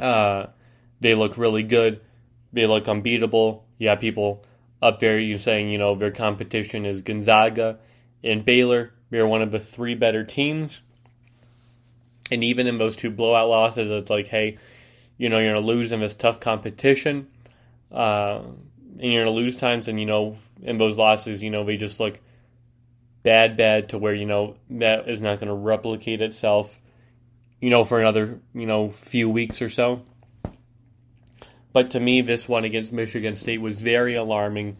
Uh, 0.00 0.46
they 1.00 1.14
look 1.14 1.36
really 1.36 1.64
good. 1.64 2.00
They 2.52 2.66
look 2.66 2.86
unbeatable. 2.86 3.66
Yeah, 3.78 3.96
people 3.96 4.44
up 4.80 5.00
there 5.00 5.18
you 5.18 5.38
saying, 5.38 5.70
you 5.70 5.78
know, 5.78 5.94
their 5.94 6.10
competition 6.10 6.86
is 6.86 7.02
Gonzaga 7.02 7.78
and 8.22 8.44
Baylor. 8.44 8.92
They're 9.10 9.26
one 9.26 9.42
of 9.42 9.50
the 9.50 9.60
three 9.60 9.94
better 9.94 10.24
teams. 10.24 10.80
And 12.30 12.42
even 12.42 12.66
in 12.66 12.78
those 12.78 12.96
two 12.96 13.10
blowout 13.10 13.48
losses, 13.48 13.90
it's 13.90 14.10
like, 14.10 14.28
hey, 14.28 14.58
you 15.18 15.28
know, 15.28 15.38
you're 15.38 15.52
going 15.52 15.62
to 15.62 15.66
lose 15.66 15.92
in 15.92 16.00
this 16.00 16.14
tough 16.14 16.40
competition. 16.40 17.28
Uh, 17.90 18.40
and 18.98 19.12
you're 19.12 19.24
going 19.24 19.34
to 19.34 19.40
lose 19.40 19.56
times. 19.56 19.88
And, 19.88 20.00
you 20.00 20.06
know, 20.06 20.38
in 20.62 20.78
those 20.78 20.96
losses, 20.96 21.42
you 21.42 21.50
know, 21.50 21.64
they 21.64 21.76
just 21.76 22.00
look– 22.00 22.18
bad, 23.22 23.56
bad 23.56 23.90
to 23.90 23.98
where, 23.98 24.14
you 24.14 24.26
know, 24.26 24.56
that 24.70 25.08
is 25.08 25.20
not 25.20 25.38
going 25.38 25.48
to 25.48 25.54
replicate 25.54 26.20
itself, 26.20 26.80
you 27.60 27.70
know, 27.70 27.84
for 27.84 28.00
another, 28.00 28.40
you 28.54 28.66
know, 28.66 28.90
few 28.90 29.28
weeks 29.30 29.62
or 29.62 29.68
so. 29.68 30.02
But 31.72 31.92
to 31.92 32.00
me, 32.00 32.20
this 32.20 32.48
one 32.48 32.64
against 32.64 32.92
Michigan 32.92 33.36
State 33.36 33.60
was 33.60 33.80
very 33.80 34.14
alarming 34.14 34.76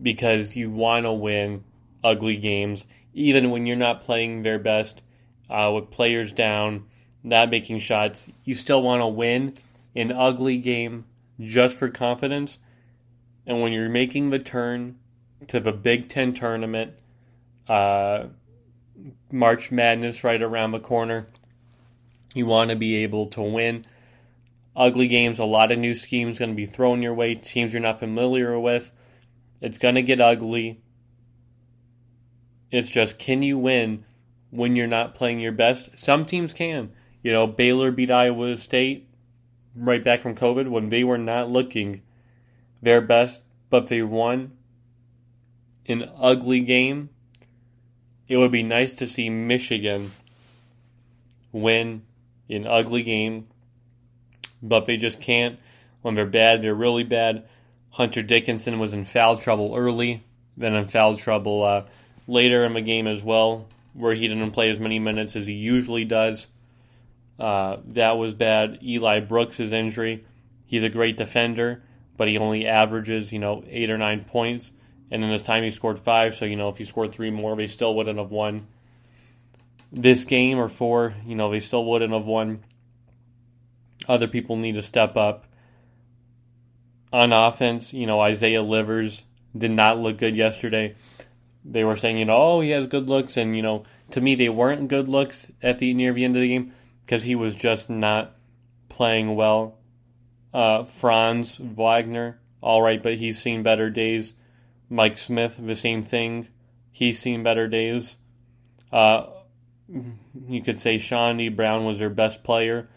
because 0.00 0.56
you 0.56 0.70
want 0.70 1.04
to 1.04 1.12
win 1.12 1.64
ugly 2.02 2.36
games, 2.36 2.84
even 3.12 3.50
when 3.50 3.66
you're 3.66 3.76
not 3.76 4.02
playing 4.02 4.42
their 4.42 4.58
best, 4.58 5.02
uh, 5.50 5.70
with 5.74 5.90
players 5.90 6.32
down, 6.32 6.84
not 7.22 7.50
making 7.50 7.78
shots. 7.78 8.30
You 8.44 8.54
still 8.54 8.82
want 8.82 9.00
to 9.00 9.06
win 9.06 9.54
an 9.94 10.12
ugly 10.12 10.58
game 10.58 11.04
just 11.40 11.76
for 11.76 11.88
confidence. 11.90 12.58
And 13.46 13.60
when 13.60 13.72
you're 13.72 13.90
making 13.90 14.30
the 14.30 14.38
turn 14.38 14.98
to 15.48 15.60
the 15.60 15.72
Big 15.72 16.08
Ten 16.08 16.34
tournament, 16.34 16.92
uh, 17.68 18.26
March 19.30 19.70
Madness 19.70 20.24
right 20.24 20.40
around 20.40 20.72
the 20.72 20.80
corner. 20.80 21.26
You 22.34 22.46
want 22.46 22.70
to 22.70 22.76
be 22.76 22.96
able 22.96 23.26
to 23.28 23.42
win 23.42 23.84
ugly 24.76 25.08
games. 25.08 25.38
A 25.38 25.44
lot 25.44 25.70
of 25.70 25.78
new 25.78 25.94
schemes 25.94 26.38
going 26.38 26.50
to 26.50 26.56
be 26.56 26.66
thrown 26.66 27.02
your 27.02 27.14
way. 27.14 27.34
Teams 27.34 27.72
you're 27.72 27.82
not 27.82 28.00
familiar 28.00 28.58
with. 28.58 28.90
It's 29.60 29.78
going 29.78 29.94
to 29.94 30.02
get 30.02 30.20
ugly. 30.20 30.80
It's 32.70 32.90
just 32.90 33.18
can 33.18 33.42
you 33.42 33.56
win 33.56 34.04
when 34.50 34.76
you're 34.76 34.86
not 34.86 35.14
playing 35.14 35.40
your 35.40 35.52
best? 35.52 35.90
Some 35.98 36.24
teams 36.24 36.52
can. 36.52 36.92
You 37.22 37.32
know, 37.32 37.46
Baylor 37.46 37.90
beat 37.90 38.10
Iowa 38.10 38.56
State 38.58 39.08
right 39.74 40.04
back 40.04 40.20
from 40.20 40.34
COVID 40.34 40.68
when 40.68 40.90
they 40.90 41.04
were 41.04 41.18
not 41.18 41.50
looking 41.50 42.02
their 42.82 43.00
best, 43.00 43.40
but 43.70 43.88
they 43.88 44.02
won 44.02 44.52
an 45.86 46.10
ugly 46.18 46.60
game 46.60 47.10
it 48.28 48.36
would 48.36 48.50
be 48.50 48.62
nice 48.62 48.94
to 48.94 49.06
see 49.06 49.28
Michigan 49.28 50.10
win 51.52 52.02
an 52.48 52.66
ugly 52.66 53.02
game, 53.02 53.48
but 54.62 54.86
they 54.86 54.96
just 54.96 55.20
can't. 55.20 55.58
When 56.02 56.14
they're 56.14 56.26
bad, 56.26 56.62
they're 56.62 56.74
really 56.74 57.04
bad. 57.04 57.46
Hunter 57.90 58.22
Dickinson 58.22 58.78
was 58.78 58.92
in 58.92 59.04
foul 59.04 59.36
trouble 59.36 59.74
early, 59.76 60.24
then 60.56 60.74
in 60.74 60.88
foul 60.88 61.16
trouble 61.16 61.62
uh, 61.62 61.84
later 62.26 62.64
in 62.64 62.72
the 62.72 62.80
game 62.80 63.06
as 63.06 63.22
well, 63.22 63.68
where 63.92 64.14
he 64.14 64.26
didn't 64.26 64.50
play 64.50 64.70
as 64.70 64.80
many 64.80 64.98
minutes 64.98 65.36
as 65.36 65.46
he 65.46 65.54
usually 65.54 66.04
does. 66.04 66.46
Uh, 67.38 67.78
that 67.88 68.12
was 68.12 68.34
bad. 68.34 68.78
Eli 68.82 69.20
Brooks' 69.20 69.60
injury. 69.60 70.22
He's 70.66 70.82
a 70.82 70.88
great 70.88 71.16
defender, 71.16 71.82
but 72.16 72.28
he 72.28 72.38
only 72.38 72.66
averages, 72.66 73.32
you 73.32 73.38
know, 73.38 73.64
eight 73.68 73.90
or 73.90 73.98
nine 73.98 74.24
points. 74.24 74.72
And 75.10 75.22
in 75.22 75.30
this 75.30 75.42
time, 75.42 75.62
he 75.64 75.70
scored 75.70 76.00
five. 76.00 76.34
So, 76.34 76.44
you 76.44 76.56
know, 76.56 76.68
if 76.68 76.78
he 76.78 76.84
scored 76.84 77.12
three 77.12 77.30
more, 77.30 77.56
they 77.56 77.66
still 77.66 77.94
wouldn't 77.94 78.18
have 78.18 78.30
won 78.30 78.66
this 79.94 80.24
game 80.24 80.58
or 80.58 80.68
four. 80.68 81.14
You 81.24 81.36
know, 81.36 81.50
they 81.50 81.60
still 81.60 81.84
wouldn't 81.84 82.12
have 82.12 82.26
won. 82.26 82.64
Other 84.08 84.28
people 84.28 84.56
need 84.56 84.72
to 84.72 84.82
step 84.82 85.16
up. 85.16 85.46
On 87.12 87.32
offense, 87.32 87.94
you 87.94 88.06
know, 88.06 88.20
Isaiah 88.20 88.62
Livers 88.62 89.22
did 89.56 89.70
not 89.70 90.00
look 90.00 90.18
good 90.18 90.36
yesterday. 90.36 90.96
They 91.64 91.84
were 91.84 91.96
saying, 91.96 92.18
you 92.18 92.24
know, 92.24 92.36
oh, 92.36 92.60
he 92.60 92.70
has 92.70 92.88
good 92.88 93.08
looks, 93.08 93.36
and 93.36 93.54
you 93.56 93.62
know, 93.62 93.84
to 94.10 94.20
me, 94.20 94.34
they 94.34 94.48
weren't 94.48 94.88
good 94.88 95.08
looks 95.08 95.50
at 95.62 95.78
the 95.78 95.94
near 95.94 96.12
the 96.12 96.24
end 96.24 96.36
of 96.36 96.42
the 96.42 96.48
game 96.48 96.72
because 97.06 97.22
he 97.22 97.36
was 97.36 97.54
just 97.54 97.88
not 97.88 98.34
playing 98.88 99.36
well. 99.36 99.78
Uh, 100.52 100.84
Franz 100.84 101.56
Wagner, 101.56 102.38
all 102.60 102.82
right, 102.82 103.02
but 103.02 103.14
he's 103.14 103.40
seen 103.40 103.62
better 103.62 103.90
days. 103.90 104.32
Mike 104.88 105.18
Smith, 105.18 105.56
the 105.58 105.76
same 105.76 106.02
thing. 106.02 106.48
He's 106.90 107.18
seen 107.18 107.42
better 107.42 107.66
days. 107.66 108.18
Uh, 108.92 109.26
you 110.48 110.62
could 110.62 110.78
say 110.78 110.96
Chaundee 110.96 111.54
Brown 111.54 111.84
was 111.84 111.98
their 111.98 112.10
best 112.10 112.44
player, 112.44 112.88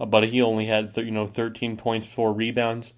uh, 0.00 0.06
but 0.06 0.24
he 0.24 0.42
only 0.42 0.66
had 0.66 0.96
you 0.96 1.10
know 1.10 1.26
13 1.26 1.76
points, 1.76 2.06
four 2.06 2.32
rebounds. 2.32 2.92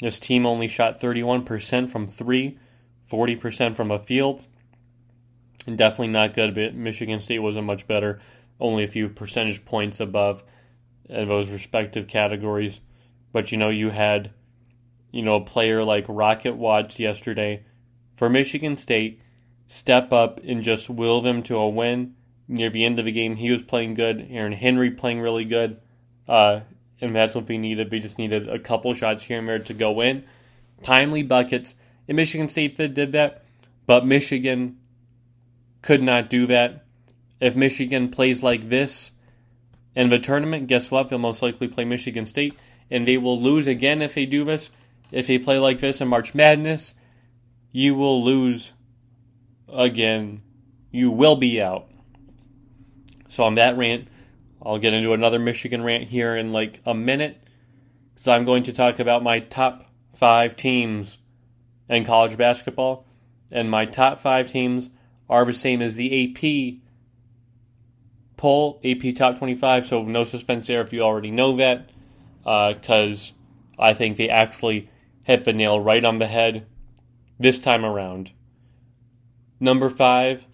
This 0.00 0.18
team 0.18 0.46
only 0.46 0.66
shot 0.66 1.00
31% 1.00 1.90
from 1.90 2.06
three, 2.06 2.58
40% 3.10 3.76
from 3.76 3.90
a 3.90 3.98
field. 3.98 4.46
And 5.66 5.76
definitely 5.76 6.08
not 6.08 6.34
good, 6.34 6.54
but 6.54 6.74
Michigan 6.74 7.20
State 7.20 7.40
wasn't 7.40 7.66
much 7.66 7.86
better, 7.86 8.20
only 8.58 8.82
a 8.82 8.88
few 8.88 9.10
percentage 9.10 9.66
points 9.66 10.00
above 10.00 10.42
in 11.06 11.28
those 11.28 11.50
respective 11.50 12.08
categories. 12.08 12.80
But 13.32 13.52
you 13.52 13.58
know, 13.58 13.68
you 13.68 13.90
had 13.90 14.30
you 15.12 15.22
know 15.22 15.36
a 15.36 15.44
player 15.44 15.84
like 15.84 16.06
Rocket 16.08 16.56
Watts 16.56 16.98
yesterday 16.98 17.64
for 18.20 18.28
Michigan 18.28 18.76
State 18.76 19.18
step 19.66 20.12
up 20.12 20.40
and 20.44 20.62
just 20.62 20.90
will 20.90 21.22
them 21.22 21.42
to 21.42 21.56
a 21.56 21.66
win 21.66 22.14
near 22.48 22.68
the 22.68 22.84
end 22.84 22.98
of 22.98 23.06
the 23.06 23.12
game. 23.12 23.34
He 23.34 23.50
was 23.50 23.62
playing 23.62 23.94
good. 23.94 24.28
Aaron 24.28 24.52
Henry 24.52 24.90
playing 24.90 25.22
really 25.22 25.46
good. 25.46 25.80
Uh, 26.28 26.60
and 27.00 27.16
that's 27.16 27.34
what 27.34 27.48
we 27.48 27.56
needed. 27.56 27.90
We 27.90 27.98
just 27.98 28.18
needed 28.18 28.46
a 28.46 28.58
couple 28.58 28.92
shots 28.92 29.22
here 29.22 29.38
and 29.38 29.48
there 29.48 29.58
to 29.60 29.72
go 29.72 30.02
in. 30.02 30.24
Timely 30.82 31.22
buckets. 31.22 31.74
And 32.08 32.16
Michigan 32.16 32.50
State 32.50 32.76
did 32.76 33.12
that, 33.12 33.46
but 33.86 34.04
Michigan 34.04 34.76
could 35.80 36.02
not 36.02 36.28
do 36.28 36.46
that. 36.48 36.84
If 37.40 37.56
Michigan 37.56 38.10
plays 38.10 38.42
like 38.42 38.68
this 38.68 39.12
in 39.96 40.10
the 40.10 40.18
tournament, 40.18 40.66
guess 40.66 40.90
what? 40.90 41.08
They'll 41.08 41.18
most 41.18 41.40
likely 41.40 41.68
play 41.68 41.86
Michigan 41.86 42.26
State, 42.26 42.54
and 42.90 43.08
they 43.08 43.16
will 43.16 43.40
lose 43.40 43.66
again 43.66 44.02
if 44.02 44.12
they 44.12 44.26
do 44.26 44.44
this. 44.44 44.68
If 45.10 45.26
they 45.26 45.38
play 45.38 45.58
like 45.58 45.78
this 45.78 46.02
in 46.02 46.08
March 46.08 46.34
Madness, 46.34 46.92
you 47.72 47.94
will 47.94 48.24
lose 48.24 48.72
again. 49.68 50.42
You 50.90 51.10
will 51.10 51.36
be 51.36 51.60
out. 51.60 51.88
So 53.28 53.44
on 53.44 53.54
that 53.54 53.76
rant, 53.76 54.08
I'll 54.62 54.78
get 54.78 54.92
into 54.92 55.12
another 55.12 55.38
Michigan 55.38 55.82
rant 55.82 56.08
here 56.08 56.36
in 56.36 56.52
like 56.52 56.80
a 56.84 56.94
minute 56.94 57.42
because 58.14 58.28
I'm 58.28 58.44
going 58.44 58.64
to 58.64 58.72
talk 58.72 58.98
about 58.98 59.22
my 59.22 59.38
top 59.38 59.86
five 60.14 60.56
teams 60.56 61.18
in 61.88 62.04
college 62.04 62.36
basketball. 62.36 63.06
And 63.52 63.70
my 63.70 63.84
top 63.84 64.20
five 64.20 64.50
teams 64.50 64.90
are 65.28 65.44
the 65.44 65.52
same 65.52 65.80
as 65.80 65.96
the 65.96 66.24
AP 66.24 66.80
poll, 68.36 68.80
AP 68.84 69.14
Top 69.14 69.38
25. 69.38 69.86
So 69.86 70.02
no 70.02 70.24
suspense 70.24 70.66
there 70.66 70.80
if 70.82 70.92
you 70.92 71.02
already 71.02 71.30
know 71.30 71.56
that 71.56 71.88
because 72.42 73.32
uh, 73.78 73.82
I 73.82 73.94
think 73.94 74.16
they 74.16 74.28
actually 74.28 74.88
hit 75.22 75.44
the 75.44 75.52
nail 75.52 75.80
right 75.80 76.04
on 76.04 76.18
the 76.18 76.26
head 76.26 76.66
this 77.40 77.58
time 77.58 77.84
around. 77.84 78.30
Number 79.58 79.90
five, 79.90 80.44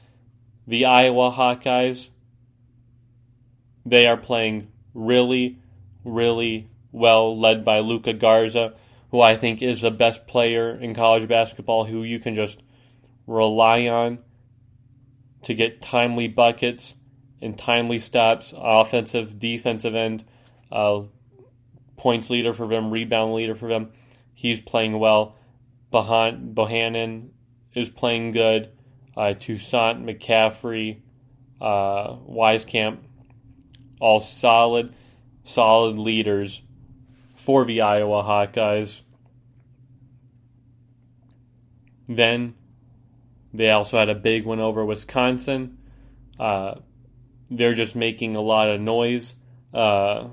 the 0.66 0.86
Iowa 0.86 1.30
Hawkeyes 1.30 2.08
they 3.86 4.06
are 4.06 4.16
playing 4.16 4.66
really, 4.94 5.58
really 6.04 6.68
well, 6.90 7.38
led 7.38 7.64
by 7.64 7.78
Luka 7.78 8.12
Garza, 8.12 8.74
who 9.12 9.20
I 9.20 9.36
think 9.36 9.62
is 9.62 9.82
the 9.82 9.92
best 9.92 10.26
player 10.26 10.74
in 10.74 10.92
college 10.92 11.28
basketball, 11.28 11.84
who 11.84 12.02
you 12.02 12.18
can 12.18 12.34
just 12.34 12.62
rely 13.28 13.86
on 13.86 14.18
to 15.42 15.54
get 15.54 15.80
timely 15.80 16.26
buckets 16.26 16.94
and 17.40 17.56
timely 17.56 18.00
stops, 18.00 18.52
offensive, 18.56 19.38
defensive 19.38 19.94
end, 19.94 20.24
uh, 20.72 21.02
points 21.96 22.28
leader 22.28 22.52
for 22.52 22.66
them, 22.66 22.90
rebound 22.90 23.34
leader 23.34 23.54
for 23.54 23.68
them. 23.68 23.92
He's 24.34 24.60
playing 24.60 24.98
well. 24.98 25.35
Bohan- 25.92 26.54
Bohannon 26.54 27.28
is 27.74 27.90
playing 27.90 28.32
good. 28.32 28.70
Uh, 29.16 29.32
Toussaint, 29.32 30.04
McCaffery, 30.04 31.00
uh, 31.60 32.16
Wieskamp 32.16 32.98
all 34.00 34.20
solid, 34.20 34.94
solid 35.44 35.98
leaders 35.98 36.62
for 37.34 37.64
the 37.64 37.80
Iowa 37.80 38.22
Hawkeyes. 38.22 39.02
Then 42.08 42.54
they 43.52 43.70
also 43.70 43.98
had 43.98 44.08
a 44.08 44.14
big 44.14 44.44
one 44.44 44.60
over 44.60 44.84
Wisconsin. 44.84 45.78
Uh, 46.38 46.76
they're 47.50 47.74
just 47.74 47.96
making 47.96 48.36
a 48.36 48.40
lot 48.40 48.68
of 48.68 48.80
noise. 48.80 49.34
Uh, 49.72 50.28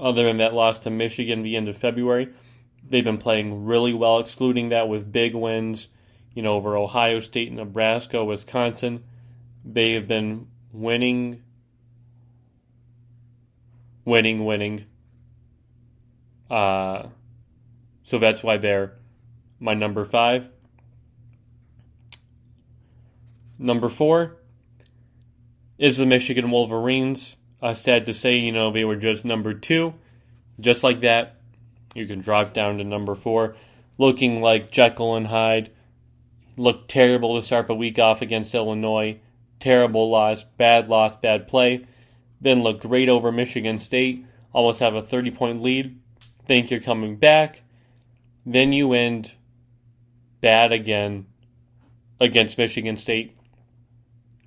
other 0.00 0.24
than 0.24 0.38
that 0.38 0.54
loss 0.54 0.80
to 0.80 0.90
Michigan 0.90 1.42
the 1.42 1.56
end 1.56 1.68
of 1.68 1.76
February, 1.76 2.28
they've 2.88 3.04
been 3.04 3.18
playing 3.18 3.64
really 3.64 3.94
well, 3.94 4.18
excluding 4.18 4.70
that 4.70 4.88
with 4.88 5.10
big 5.10 5.34
wins, 5.34 5.88
you 6.34 6.42
know, 6.42 6.54
over 6.54 6.76
Ohio 6.76 7.20
State, 7.20 7.52
Nebraska, 7.52 8.24
Wisconsin. 8.24 9.04
They 9.64 9.92
have 9.92 10.06
been 10.06 10.48
winning 10.72 11.42
winning, 14.04 14.44
winning. 14.44 14.86
Uh, 16.50 17.08
so 18.04 18.18
that's 18.18 18.42
why 18.42 18.58
they're 18.58 18.92
my 19.58 19.74
number 19.74 20.04
five. 20.04 20.48
Number 23.58 23.88
four 23.88 24.36
is 25.78 25.96
the 25.96 26.06
Michigan 26.06 26.50
Wolverines. 26.50 27.36
Uh, 27.62 27.72
sad 27.72 28.04
to 28.06 28.12
say, 28.12 28.36
you 28.36 28.52
know, 28.52 28.70
they 28.70 28.84
were 28.84 28.96
just 28.96 29.24
number 29.24 29.54
two. 29.54 29.94
Just 30.60 30.84
like 30.84 31.00
that, 31.00 31.33
you 31.94 32.06
can 32.06 32.20
drop 32.20 32.52
down 32.52 32.78
to 32.78 32.84
number 32.84 33.14
four. 33.14 33.54
Looking 33.98 34.40
like 34.40 34.72
Jekyll 34.72 35.14
and 35.14 35.28
Hyde. 35.28 35.70
Looked 36.56 36.90
terrible 36.90 37.36
to 37.36 37.42
start 37.42 37.66
the 37.66 37.74
week 37.74 37.98
off 37.98 38.22
against 38.22 38.54
Illinois. 38.54 39.20
Terrible 39.58 40.10
loss, 40.10 40.44
bad 40.44 40.88
loss, 40.88 41.16
bad 41.16 41.46
play 41.46 41.86
then 42.44 42.62
look 42.62 42.80
great 42.80 43.08
over 43.08 43.32
Michigan 43.32 43.78
State, 43.78 44.24
almost 44.52 44.80
have 44.80 44.94
a 44.94 45.02
30 45.02 45.30
point 45.30 45.62
lead, 45.62 45.98
think 46.44 46.70
you're 46.70 46.78
coming 46.78 47.16
back, 47.16 47.62
then 48.44 48.72
you 48.72 48.92
end 48.92 49.32
bad 50.42 50.70
again 50.70 51.26
against 52.20 52.58
Michigan 52.58 52.98
State. 52.98 53.36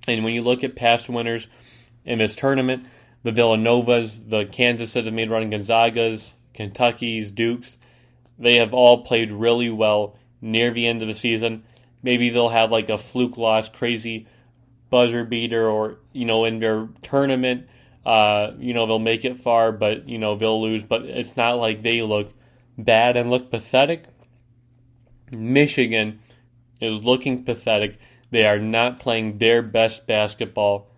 And 0.06 0.22
when 0.22 0.32
you 0.32 0.42
look 0.42 0.62
at 0.62 0.76
past 0.76 1.08
winners 1.08 1.48
in 2.04 2.18
this 2.18 2.36
tournament, 2.36 2.86
the 3.24 3.32
Villanovas, 3.32 4.30
the 4.30 4.44
Kansas 4.46 4.92
City 4.92 5.10
made 5.10 5.28
running 5.28 5.50
Gonzagas, 5.50 6.34
Kentucky's, 6.58 7.32
Dukes, 7.32 7.78
they 8.38 8.56
have 8.56 8.74
all 8.74 9.02
played 9.04 9.32
really 9.32 9.70
well 9.70 10.16
near 10.42 10.72
the 10.72 10.86
end 10.86 11.00
of 11.00 11.08
the 11.08 11.14
season. 11.14 11.64
Maybe 12.02 12.28
they'll 12.28 12.50
have 12.50 12.70
like 12.70 12.90
a 12.90 12.98
fluke 12.98 13.38
loss, 13.38 13.70
crazy 13.70 14.26
buzzer 14.90 15.24
beater, 15.24 15.66
or, 15.68 15.98
you 16.12 16.26
know, 16.26 16.44
in 16.44 16.58
their 16.58 16.88
tournament 17.02 17.68
uh, 18.08 18.54
you 18.58 18.72
know, 18.72 18.86
they'll 18.86 18.98
make 18.98 19.26
it 19.26 19.38
far, 19.38 19.70
but, 19.70 20.08
you 20.08 20.16
know, 20.16 20.34
they'll 20.34 20.62
lose. 20.62 20.82
But 20.82 21.02
it's 21.02 21.36
not 21.36 21.58
like 21.58 21.82
they 21.82 22.00
look 22.00 22.32
bad 22.78 23.18
and 23.18 23.28
look 23.28 23.50
pathetic. 23.50 24.04
Michigan 25.30 26.20
is 26.80 27.04
looking 27.04 27.44
pathetic. 27.44 27.98
They 28.30 28.46
are 28.46 28.58
not 28.58 28.98
playing 28.98 29.36
their 29.36 29.60
best 29.60 30.06
basketball 30.06 30.88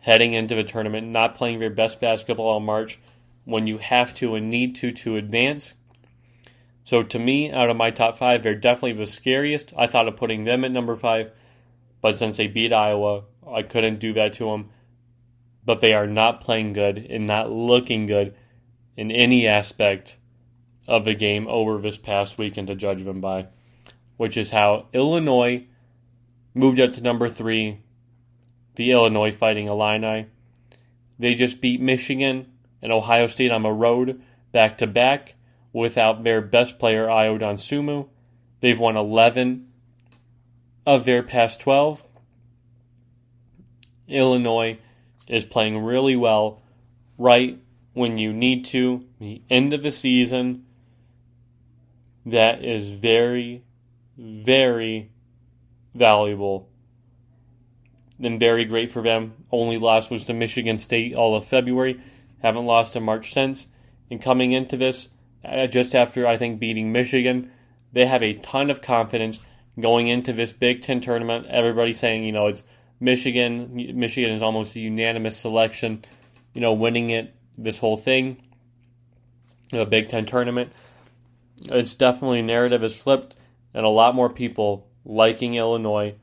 heading 0.00 0.34
into 0.34 0.54
the 0.54 0.64
tournament, 0.64 1.06
not 1.06 1.34
playing 1.36 1.58
their 1.58 1.70
best 1.70 2.02
basketball 2.02 2.58
in 2.58 2.64
March 2.64 2.98
when 3.44 3.66
you 3.66 3.78
have 3.78 4.14
to 4.16 4.34
and 4.34 4.50
need 4.50 4.74
to 4.76 4.92
to 4.92 5.16
advance. 5.16 5.74
So 6.84 7.02
to 7.02 7.18
me, 7.18 7.50
out 7.50 7.70
of 7.70 7.76
my 7.76 7.90
top 7.90 8.16
five, 8.16 8.42
they're 8.42 8.54
definitely 8.54 8.94
the 8.94 9.06
scariest. 9.06 9.72
I 9.76 9.86
thought 9.86 10.08
of 10.08 10.16
putting 10.16 10.44
them 10.44 10.64
at 10.64 10.72
number 10.72 10.96
five, 10.96 11.30
but 12.00 12.18
since 12.18 12.36
they 12.36 12.48
beat 12.48 12.72
Iowa, 12.72 13.24
I 13.48 13.62
couldn't 13.62 14.00
do 14.00 14.12
that 14.14 14.32
to 14.34 14.46
them 14.46 14.70
but 15.64 15.80
they 15.80 15.92
are 15.92 16.06
not 16.06 16.40
playing 16.40 16.72
good 16.72 16.98
and 17.08 17.26
not 17.26 17.50
looking 17.50 18.06
good 18.06 18.34
in 18.96 19.10
any 19.10 19.46
aspect 19.46 20.16
of 20.88 21.04
the 21.04 21.14
game 21.14 21.46
over 21.48 21.78
this 21.78 21.98
past 21.98 22.38
weekend 22.38 22.66
to 22.66 22.74
judge 22.74 23.04
them 23.04 23.20
by, 23.20 23.46
which 24.16 24.36
is 24.36 24.50
how 24.50 24.86
Illinois 24.92 25.64
moved 26.54 26.80
up 26.80 26.92
to 26.92 27.02
number 27.02 27.28
three. 27.28 27.80
The 28.74 28.90
Illinois 28.90 29.30
Fighting 29.30 29.66
Illini. 29.66 30.26
They 31.18 31.34
just 31.34 31.60
beat 31.60 31.80
Michigan 31.80 32.50
and 32.82 32.92
Ohio 32.92 33.26
State 33.26 33.50
on 33.50 33.62
the 33.62 33.70
road 33.70 34.20
back 34.50 34.76
to 34.78 34.86
back 34.86 35.36
without 35.72 36.24
their 36.24 36.40
best 36.40 36.78
player, 36.78 37.06
Ayo 37.06 37.40
Dosunmu. 37.40 38.08
They've 38.60 38.78
won 38.78 38.96
11 38.96 39.68
of 40.86 41.04
their 41.04 41.22
past 41.22 41.60
12. 41.60 42.04
Illinois 44.08 44.78
is 45.28 45.44
playing 45.44 45.82
really 45.82 46.16
well 46.16 46.60
right 47.16 47.58
when 47.94 48.18
you 48.18 48.32
need 48.32 48.64
to, 48.66 49.04
the 49.18 49.42
end 49.48 49.72
of 49.72 49.82
the 49.82 49.92
season. 49.92 50.64
That 52.26 52.64
is 52.64 52.90
very, 52.90 53.64
very 54.16 55.10
valuable 55.94 56.68
and 58.20 58.38
very 58.38 58.64
great 58.64 58.90
for 58.90 59.02
them. 59.02 59.34
Only 59.50 59.78
loss 59.78 60.10
was 60.10 60.24
to 60.24 60.34
Michigan 60.34 60.78
State 60.78 61.14
all 61.14 61.34
of 61.34 61.44
February. 61.44 62.00
Haven't 62.42 62.66
lost 62.66 62.96
in 62.96 63.02
March 63.02 63.32
since. 63.32 63.66
And 64.10 64.20
coming 64.20 64.52
into 64.52 64.76
this, 64.76 65.08
uh, 65.44 65.66
just 65.66 65.94
after 65.94 66.26
I 66.26 66.36
think 66.36 66.60
beating 66.60 66.92
Michigan, 66.92 67.50
they 67.92 68.06
have 68.06 68.22
a 68.22 68.34
ton 68.34 68.68
of 68.68 68.82
confidence 68.82 69.40
going 69.78 70.08
into 70.08 70.32
this 70.32 70.52
Big 70.52 70.82
Ten 70.82 71.00
tournament. 71.00 71.46
Everybody 71.46 71.94
saying, 71.94 72.24
you 72.24 72.32
know, 72.32 72.48
it's 72.48 72.62
Michigan. 73.00 73.74
Michigan 73.94 74.30
is 74.30 74.42
almost 74.42 74.76
a 74.76 74.80
unanimous 74.80 75.36
selection, 75.36 76.04
you 76.52 76.60
know, 76.60 76.72
winning 76.72 77.10
it, 77.10 77.34
this 77.56 77.78
whole 77.78 77.96
thing, 77.96 78.42
the 79.70 79.84
Big 79.86 80.08
Ten 80.08 80.26
tournament. 80.26 80.72
It's 81.64 81.94
definitely 81.94 82.42
narrative 82.42 82.82
has 82.82 83.00
flipped, 83.00 83.36
and 83.72 83.86
a 83.86 83.90
lot 83.90 84.14
more 84.14 84.28
people 84.28 84.88
liking 85.04 85.54
Illinois 85.54 86.14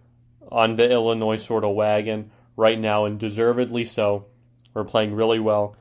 on 0.52 0.76
the 0.76 0.90
Illinois 0.90 1.38
sort 1.38 1.64
of 1.64 1.76
wagon 1.76 2.32
right 2.56 2.80
now, 2.80 3.06
and 3.06 3.20
deservedly 3.20 3.86
so. 3.86 4.26
We're 4.74 4.84
playing 4.84 5.16
really 5.16 5.40
well. 5.40 5.76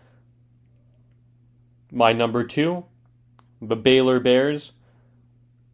My 1.91 2.13
number 2.13 2.45
two, 2.45 2.87
the 3.61 3.77
Baylor 3.77 4.21
Bears. 4.21 4.73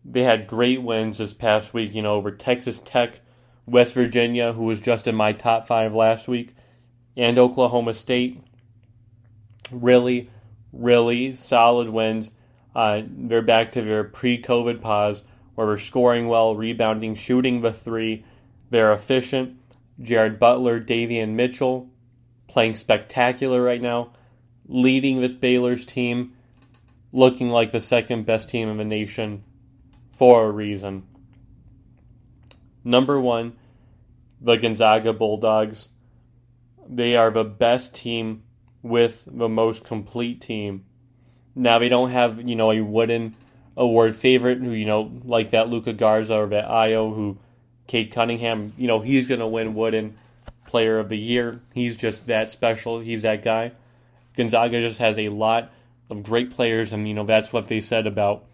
They 0.05 0.22
had 0.22 0.46
great 0.46 0.83
wins 0.83 1.18
this 1.18 1.35
past 1.35 1.72
week, 1.72 1.94
you 1.94 2.03
know, 2.03 2.14
over 2.14 2.31
Texas 2.31 2.79
Tech, 2.79 3.20
West 3.66 3.94
Virginia, 3.94 4.53
who 4.53 4.64
was 4.64 4.81
just 4.81 5.07
in 5.07 5.14
my 5.14 5.33
top 5.33 5.66
five 5.66 5.94
last 5.94 6.29
week, 6.29 6.55
and 7.16 7.38
Oklahoma 7.38 7.94
State. 7.94 8.40
Really, 9.70 10.29
really 10.72 11.35
solid 11.35 11.88
wins. 11.88 12.31
Uh, 12.74 13.03
they're 13.07 13.42
back 13.42 13.72
to 13.72 13.83
their 13.83 14.05
pre 14.05 14.40
COVID 14.40 14.81
pause 14.81 15.22
where 15.55 15.68
they're 15.68 15.79
scoring 15.79 16.29
well, 16.29 16.55
rebounding, 16.55 17.14
shooting 17.14 17.61
the 17.62 17.72
three. 17.72 18.24
They're 18.70 18.92
efficient. 18.92 19.59
Jared 20.00 20.38
Butler, 20.38 20.81
Davion 20.81 21.31
Mitchell 21.31 21.88
playing 22.48 22.74
spectacular 22.74 23.62
right 23.62 23.81
now, 23.81 24.12
leading 24.66 25.20
this 25.20 25.33
Baylor's 25.33 25.87
team, 25.87 26.33
looking 27.12 27.50
like 27.50 27.72
the 27.72 27.81
second 27.81 28.27
best 28.27 28.50
team 28.50 28.68
in 28.68 28.77
the 28.77 28.85
nation 28.85 29.44
for 30.11 30.46
a 30.46 30.50
reason. 30.50 31.05
Number 32.83 33.18
one, 33.20 33.55
the 34.40 34.57
Gonzaga 34.57 35.12
Bulldogs. 35.12 35.88
They 36.87 37.16
are 37.16 37.31
the 37.31 37.44
best 37.44 37.94
team 37.94 38.42
with 38.83 39.24
the 39.27 39.48
most 39.48 39.85
complete 39.85 40.40
team. 40.40 40.85
Now 41.55 41.79
they 41.79 41.88
don't 41.88 42.11
have, 42.11 42.46
you 42.46 42.57
know, 42.57 42.70
a 42.70 42.83
wooden 42.83 43.35
award 43.77 44.14
favorite 44.16 44.59
who, 44.59 44.72
you 44.72 44.85
know, 44.85 45.11
like 45.24 45.50
that 45.50 45.70
Luka 45.70 45.92
Garza 45.92 46.35
or 46.35 46.46
that 46.48 46.68
Ayo 46.68 47.14
who 47.14 47.38
Cade 47.87 48.12
Cunningham, 48.12 48.72
you 48.77 48.87
know, 48.87 49.00
he's 49.00 49.29
gonna 49.29 49.48
win 49.48 49.74
wooden 49.74 50.16
player 50.66 50.98
of 50.98 51.09
the 51.09 51.18
year. 51.18 51.61
He's 51.72 51.96
just 51.96 52.27
that 52.27 52.50
special. 52.50 53.00
He's 53.00 53.22
that 53.22 53.42
guy. 53.42 53.72
Gonzaga 54.36 54.80
just 54.80 54.98
has 55.00 55.18
a 55.18 55.28
lot 55.28 55.72
of 56.10 56.22
great 56.22 56.50
players, 56.50 56.92
and 56.92 57.08
you 57.08 57.14
know 57.14 57.24
that's 57.24 57.52
what 57.52 57.68
they 57.68 57.80
said 57.80 58.06
about 58.06 58.44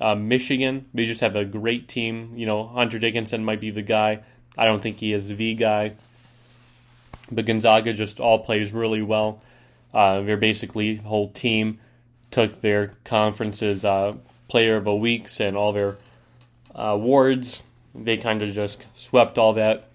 uh, 0.00 0.14
Michigan. 0.14 0.86
They 0.94 1.06
just 1.06 1.20
have 1.20 1.36
a 1.36 1.44
great 1.44 1.88
team. 1.88 2.34
You 2.36 2.46
know, 2.46 2.66
Hunter 2.66 2.98
Dickinson 2.98 3.44
might 3.44 3.60
be 3.60 3.70
the 3.70 3.82
guy. 3.82 4.20
I 4.56 4.66
don't 4.66 4.82
think 4.82 4.98
he 4.98 5.12
is 5.12 5.28
the 5.28 5.54
guy, 5.54 5.94
but 7.30 7.46
Gonzaga 7.46 7.92
just 7.92 8.20
all 8.20 8.40
plays 8.40 8.72
really 8.72 9.02
well. 9.02 9.40
Uh, 9.92 10.20
they're 10.20 10.36
basically 10.36 10.96
whole 10.96 11.28
team 11.28 11.78
took 12.30 12.60
their 12.60 12.92
conference's 13.04 13.84
uh, 13.84 14.14
player 14.48 14.76
of 14.76 14.84
the 14.84 14.94
weeks 14.94 15.40
and 15.40 15.56
all 15.56 15.72
their 15.72 15.98
uh, 16.74 16.82
awards. 16.82 17.62
They 17.94 18.16
kind 18.16 18.42
of 18.42 18.52
just 18.52 18.84
swept 18.94 19.38
all 19.38 19.54
that 19.54 19.90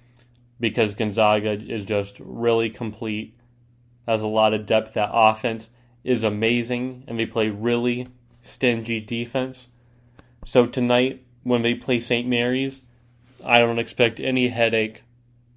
because 0.59 0.95
Gonzaga 0.95 1.51
is 1.51 1.85
just 1.85 2.19
really 2.19 2.69
complete, 2.69 3.34
has 4.07 4.21
a 4.21 4.27
lot 4.27 4.53
of 4.53 4.65
depth. 4.65 4.93
That 4.93 5.09
offense 5.11 5.69
is 6.03 6.23
amazing, 6.23 7.03
and 7.07 7.19
they 7.19 7.25
play 7.25 7.49
really 7.49 8.07
stingy 8.41 9.01
defense. 9.01 9.67
So 10.45 10.65
tonight, 10.65 11.23
when 11.43 11.61
they 11.61 11.73
play 11.73 11.99
St. 11.99 12.27
Mary's, 12.27 12.81
I 13.43 13.59
don't 13.59 13.79
expect 13.79 14.19
any 14.19 14.47
headache 14.49 15.03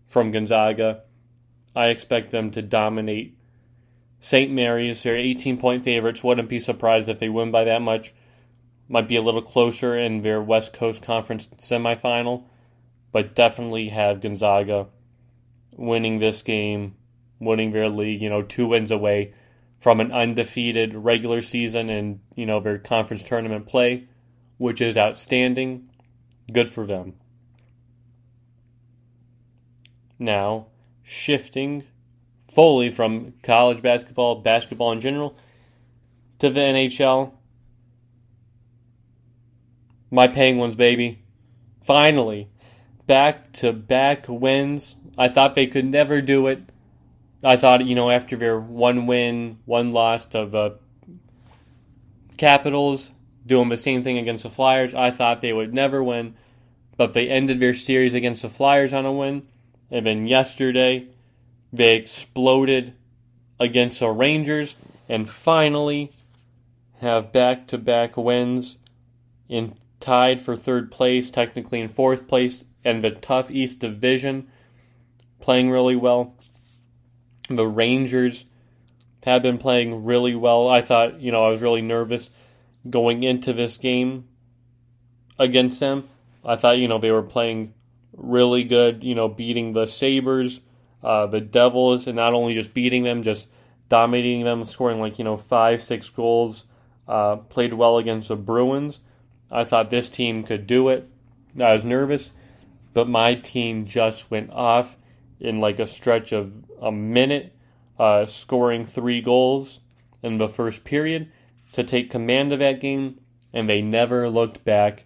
from 0.07 0.31
Gonzaga. 0.31 1.03
I 1.77 1.89
expect 1.89 2.31
them 2.31 2.51
to 2.53 2.63
dominate 2.63 3.37
St. 4.21 4.51
Mary's. 4.51 5.03
They're 5.03 5.17
18 5.17 5.59
point 5.59 5.85
favorites. 5.85 6.25
Wouldn't 6.25 6.49
be 6.49 6.61
surprised 6.61 7.09
if 7.09 7.19
they 7.19 7.29
win 7.29 7.51
by 7.51 7.65
that 7.65 7.83
much. 7.83 8.15
Might 8.89 9.09
be 9.09 9.17
a 9.17 9.23
little 9.23 9.43
closer 9.43 9.99
in 9.99 10.23
their 10.23 10.41
West 10.41 10.73
Coast 10.73 11.03
Conference 11.03 11.47
semifinal 11.59 12.45
but 13.13 13.35
definitely 13.35 13.89
have 13.89 14.21
Gonzaga 14.21 14.87
winning 15.77 16.19
this 16.19 16.43
game, 16.43 16.95
winning 17.41 17.73
their 17.73 17.89
league, 17.89 18.21
you 18.21 18.29
know, 18.29 18.43
two 18.43 18.67
wins 18.67 18.91
away 18.91 19.33
from 19.81 20.01
an 20.01 20.13
undefeated 20.13 20.95
regular 20.95 21.41
season 21.41 21.89
and, 21.89 22.21
you 22.35 22.47
know, 22.47 22.61
their 22.61 22.79
conference 22.79 23.23
tournament 23.23 23.67
play, 23.67 24.09
which 24.57 24.81
is 24.81 24.97
outstanding. 24.97 25.89
Good 26.53 26.71
for 26.71 26.87
them. 26.87 27.15
Now, 30.19 30.67
shifting 31.03 31.85
fully 32.51 32.91
from 32.91 33.35
college 33.43 33.83
basketball, 33.83 34.37
basketball 34.37 34.93
in 34.93 35.01
general, 35.01 35.37
to 36.39 36.51
the 36.51 36.61
NHL. 36.61 37.33
My 40.11 40.27
Penguins, 40.27 40.75
baby. 40.75 41.23
Finally, 41.83 42.49
back 43.07 43.53
to 43.53 43.73
back 43.73 44.27
wins. 44.29 44.97
I 45.17 45.29
thought 45.29 45.55
they 45.55 45.67
could 45.67 45.85
never 45.85 46.21
do 46.21 46.47
it. 46.47 46.73
I 47.43 47.57
thought, 47.57 47.85
you 47.87 47.95
know, 47.95 48.11
after 48.11 48.37
their 48.37 48.59
one 48.59 49.07
win, 49.07 49.59
one 49.65 49.93
loss 49.93 50.35
of 50.35 50.55
uh, 50.55 50.71
Capitals, 52.37 53.13
doing 53.47 53.69
the 53.69 53.77
same 53.77 54.03
thing 54.03 54.19
against 54.19 54.43
the 54.43 54.51
Flyers, 54.51 54.95
I 54.95 55.11
thought 55.11 55.41
they 55.41 55.53
would 55.53 55.73
never 55.73 56.03
win. 56.03 56.35
But 56.97 57.13
they 57.13 57.29
ended 57.29 57.61
their 57.61 57.75
series 57.75 58.15
against 58.15 58.43
the 58.43 58.49
Flyers 58.49 58.93
on 58.93 59.07
a 59.07 59.13
win. 59.13 59.47
And 59.91 60.07
then 60.07 60.27
yesterday, 60.27 61.07
they 61.73 61.97
exploded 61.97 62.95
against 63.61 64.01
the 64.01 64.11
Rangers 64.11 64.77
and 65.09 65.29
finally 65.29 66.13
have 67.01 67.33
back 67.33 67.67
to 67.69 67.79
back 67.79 68.17
wins 68.17 68.79
in 69.49 69.75
tied 70.01 70.41
for 70.41 70.57
third 70.57 70.91
place, 70.91 71.31
technically 71.31 71.81
in 71.81 71.89
fourth 71.89 72.27
place 72.29 72.65
and 72.85 73.03
the 73.03 73.11
tough 73.11 73.51
East 73.51 73.79
Division 73.79 74.49
playing 75.41 75.71
really 75.71 75.97
well. 75.97 76.35
The 77.49 77.67
Rangers 77.67 78.47
have 79.25 79.43
been 79.43 79.59
playing 79.59 80.05
really 80.05 80.35
well. 80.35 80.69
I 80.69 80.83
thought, 80.83 81.21
you 81.21 81.33
know, 81.33 81.45
I 81.45 81.51
was 81.51 81.63
really 81.63 81.83
nervous 81.83 82.31
going 82.89 83.23
into 83.23 83.53
this 83.53 83.77
game 83.79 84.29
against 85.39 85.81
them. 85.81 86.09
I 86.45 86.57
thought, 86.57 86.79
you 86.79 86.89
know, 86.89 86.99
they 86.99 87.11
were 87.11 87.23
playing 87.23 87.75
really 88.17 88.65
good, 88.65 89.03
you 89.03 89.15
know, 89.15 89.29
beating 89.29 89.73
the 89.73 89.87
Sabres, 89.87 90.61
uh, 91.03 91.27
the 91.27 91.41
Devils, 91.41 92.07
and 92.07 92.17
not 92.17 92.35
only 92.35 92.55
just 92.55 92.75
beating 92.75 93.05
them, 93.05 93.23
just 93.23 93.49
dominating 93.89 94.45
them, 94.45 94.65
scoring 94.65 94.99
like, 94.99 95.19
you 95.19 95.25
know, 95.25 95.37
five, 95.37 95.83
six 95.83 96.09
goals. 96.09 96.65
Uh, 97.07 97.37
played 97.37 97.73
well 97.73 97.97
against 97.97 98.29
the 98.29 98.37
Bruins. 98.37 99.01
I 99.51 99.65
thought 99.65 99.89
this 99.89 100.11
team 100.11 100.43
could 100.45 100.67
do 100.67 100.91
it. 100.91 101.09
I 101.59 101.73
was 101.73 101.85
nervous 101.85 102.33
but 102.99 103.09
my 103.09 103.35
team 103.35 103.87
just 103.87 104.29
went 104.29 104.51
off 104.51 104.97
in 105.41 105.61
like 105.61 105.79
a 105.79 105.87
stretch 105.87 106.33
of 106.33 106.53
a 106.81 106.93
minute, 106.93 107.55
uh, 107.99 108.27
scoring 108.27 108.85
three 108.85 109.21
goals 109.21 109.81
in 110.23 110.39
the 110.39 110.49
first 110.49 110.85
period 110.85 111.31
to 111.73 111.85
take 111.85 112.11
command 112.11 112.53
of 112.53 112.59
that 112.59 112.81
game, 112.81 113.21
and 113.53 113.69
they 113.69 113.83
never 113.83 114.29
looked 114.29 114.65
back 114.65 115.05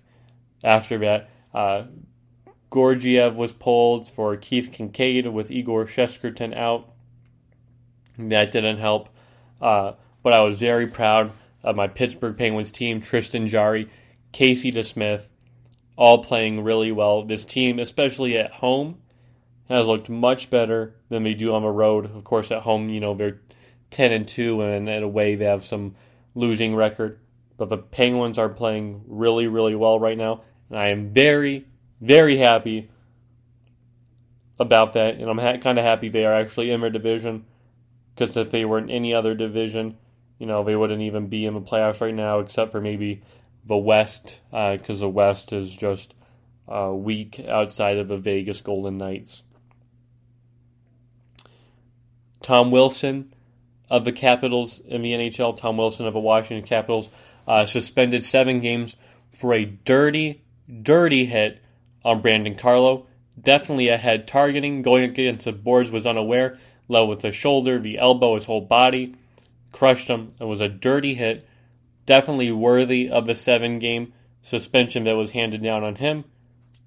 after 0.65 0.99
that. 0.99 1.31
Uh, 1.53 1.85
Georgiev 2.73 3.37
was 3.37 3.53
pulled 3.53 4.09
for 4.09 4.37
Keith 4.37 4.73
Kinkaid 4.73 5.31
with 5.31 5.51
Igor 5.51 5.85
Shesterkin 5.85 6.57
out. 6.57 6.91
That 8.19 8.51
didn't 8.51 8.79
help. 8.79 9.11
Uh, 9.61 9.93
but 10.23 10.33
I 10.33 10.41
was 10.41 10.59
very 10.59 10.87
proud 10.87 11.33
of 11.63 11.77
my 11.77 11.89
Pittsburgh 11.89 12.37
Penguins 12.37 12.73
team, 12.73 13.01
Tristan 13.01 13.47
Jarry, 13.47 13.89
Casey 14.33 14.73
DeSmith, 14.73 15.27
all 15.97 16.25
playing 16.25 16.65
really 16.65 16.91
well. 16.91 17.23
This 17.25 17.45
team, 17.45 17.79
especially 17.79 18.39
at 18.39 18.53
home, 18.53 19.02
has 19.69 19.87
looked 19.87 20.09
much 20.09 20.51
better 20.51 20.95
than 21.09 21.23
they 21.23 21.35
do 21.35 21.55
on 21.55 21.63
the 21.63 21.69
road. 21.69 22.07
Of 22.15 22.25
course, 22.25 22.51
at 22.51 22.63
home, 22.63 22.89
you 22.89 23.01
know, 23.01 23.15
they're 23.15 23.41
10 23.91 24.13
and 24.13 24.27
2, 24.27 24.63
and 24.63 24.89
at 24.89 25.03
away, 25.03 25.35
they 25.35 25.45
have 25.45 25.65
some 25.65 25.95
losing 26.35 26.75
record. 26.75 27.19
But 27.57 27.69
the 27.69 27.79
Penguins 27.79 28.39
are 28.39 28.49
playing 28.49 29.05
really, 29.07 29.47
really 29.47 29.75
well 29.75 30.01
right 30.01 30.19
now. 30.19 30.43
And 30.69 30.79
I 30.79 30.89
am 30.89 31.13
very, 31.13 31.67
very 32.01 32.39
happy 32.39 32.91
about 34.59 34.95
that. 34.95 35.17
And 35.17 35.29
I'm 35.29 35.39
ha- 35.39 35.59
kind 35.59 35.79
of 35.79 35.85
happy 35.85 36.09
they 36.09 36.25
are 36.25 36.35
actually 36.35 36.71
in 36.71 36.81
their 36.81 36.91
division. 36.91 37.45
Because 38.15 38.37
if 38.37 38.51
they 38.51 38.65
were 38.65 38.79
in 38.79 38.91
any 38.91 39.15
other 39.15 39.35
division, 39.35 39.97
you 40.39 40.47
know, 40.47 40.65
they 40.65 40.77
wouldn't 40.77 41.03
even 41.03 41.29
be 41.29 41.47
in 41.47 41.55
the 41.55 41.61
playoffs 41.61 42.01
right 42.01 42.15
now, 42.15 42.41
except 42.41 42.73
for 42.73 42.81
maybe 42.81 43.23
the 43.65 43.77
West, 43.77 44.41
because 44.51 44.99
uh, 45.03 45.07
the 45.07 45.09
West 45.09 45.53
is 45.53 45.75
just 45.75 46.15
uh, 46.69 46.91
weak 46.93 47.41
outside 47.47 47.99
of 47.99 48.09
the 48.09 48.17
Vegas 48.17 48.61
Golden 48.61 48.97
Knights. 48.97 49.45
Tom 52.43 52.71
Wilson 52.71 53.33
of 53.89 54.05
the 54.05 54.13
Capitals 54.13 54.81
in 54.81 55.03
the 55.03 55.13
NHL, 55.13 55.57
Tom 55.57 55.77
Wilson 55.77 56.07
of 56.07 56.15
the 56.15 56.21
Washington 56.21 56.67
Capitals, 56.67 57.09
uh, 57.47 57.67
suspended 57.67 58.25
seven 58.25 58.61
games 58.61 58.97
for 59.33 59.53
a 59.55 59.65
dirty, 59.65 60.43
dirty 60.83 61.27
hit 61.27 61.63
on 62.05 62.23
Brandon 62.23 62.55
Carlo. 62.55 63.07
Definitely 63.41 63.89
a 63.89 63.97
head 63.97 64.27
targeting. 64.27 64.83
Going 64.83 65.05
against 65.05 65.45
the 65.45 65.53
boards 65.53 65.91
was 65.91 66.07
unaware. 66.07 66.59
Low 66.89 67.07
with 67.07 67.21
the 67.21 67.33
shoulder, 67.33 67.79
the 67.79 67.99
elbow, 67.99 68.35
his 68.35 68.47
whole 68.47 68.61
body. 68.61 69.15
Crushed 69.73 70.09
him. 70.09 70.35
It 70.39 70.45
was 70.45 70.61
a 70.61 70.69
dirty 70.69 71.15
hit. 71.15 71.47
Definitely 72.05 72.53
worthy 72.53 73.09
of 73.09 73.29
a 73.29 73.35
seven 73.35 73.79
game 73.79 74.13
suspension 74.43 75.05
that 75.05 75.17
was 75.17 75.31
handed 75.31 75.63
down 75.63 75.85
on 75.85 75.97
him. 75.97 76.25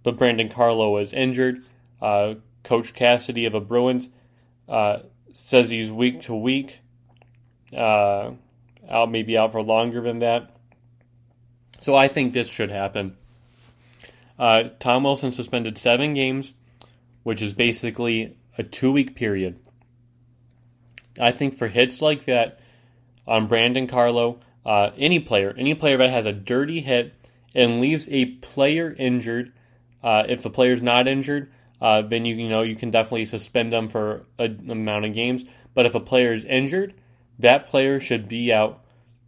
But 0.03 0.17
Brandon 0.17 0.49
Carlo 0.49 0.91
was 0.91 1.13
injured. 1.13 1.63
Uh, 2.01 2.35
Coach 2.63 2.93
Cassidy 2.93 3.45
of 3.45 3.53
the 3.53 3.59
Bruins 3.59 4.09
uh, 4.67 4.99
says 5.36 5.69
he's 5.69 5.91
week 5.91 6.23
to 6.23 6.33
week. 6.36 6.79
Uh, 7.75 8.31
out 8.89 9.11
maybe 9.11 9.38
out 9.38 9.51
for 9.51 9.61
longer 9.61 10.01
than 10.01 10.19
that. 10.19 10.55
So 11.79 11.95
I 11.95 12.07
think 12.07 12.33
this 12.33 12.49
should 12.49 12.71
happen. 12.71 13.17
Uh, 14.39 14.69
Tom 14.79 15.03
Wilson 15.03 15.31
suspended 15.31 15.77
seven 15.77 16.13
games, 16.13 16.53
which 17.23 17.41
is 17.41 17.53
basically 17.53 18.38
a 18.57 18.63
two 18.63 18.91
week 18.91 19.15
period. 19.15 19.59
I 21.19 21.31
think 21.31 21.55
for 21.55 21.67
hits 21.67 22.01
like 22.01 22.25
that 22.25 22.59
on 23.27 23.47
Brandon 23.47 23.88
Carlo, 23.88 24.39
uh, 24.65 24.91
any 24.97 25.19
player, 25.19 25.53
any 25.57 25.73
player 25.73 25.97
that 25.97 26.09
has 26.09 26.25
a 26.25 26.33
dirty 26.33 26.81
hit 26.81 27.13
and 27.53 27.79
leaves 27.79 28.07
a 28.09 28.25
player 28.25 28.93
injured, 28.97 29.53
uh, 30.03 30.23
if 30.27 30.43
the 30.43 30.49
player's 30.49 30.81
not 30.81 31.07
injured, 31.07 31.51
uh, 31.82 32.01
then 32.01 32.26
you, 32.26 32.36
you 32.36 32.49
know 32.49 32.61
you 32.61 32.76
can 32.76 32.91
definitely 32.91 33.26
suspend 33.26 33.71
them 33.71 33.89
for 33.89 34.26
an 34.39 34.69
amount 34.71 35.05
of 35.05 35.13
games. 35.13 35.45
But 35.73 35.86
if 35.86 35.95
a 35.95 35.99
player 35.99 36.34
is 36.34 36.45
injured, 36.45 36.93
that 37.39 37.67
player 37.67 37.99
should 37.99 38.28
be 38.28 38.51
out 38.53 38.84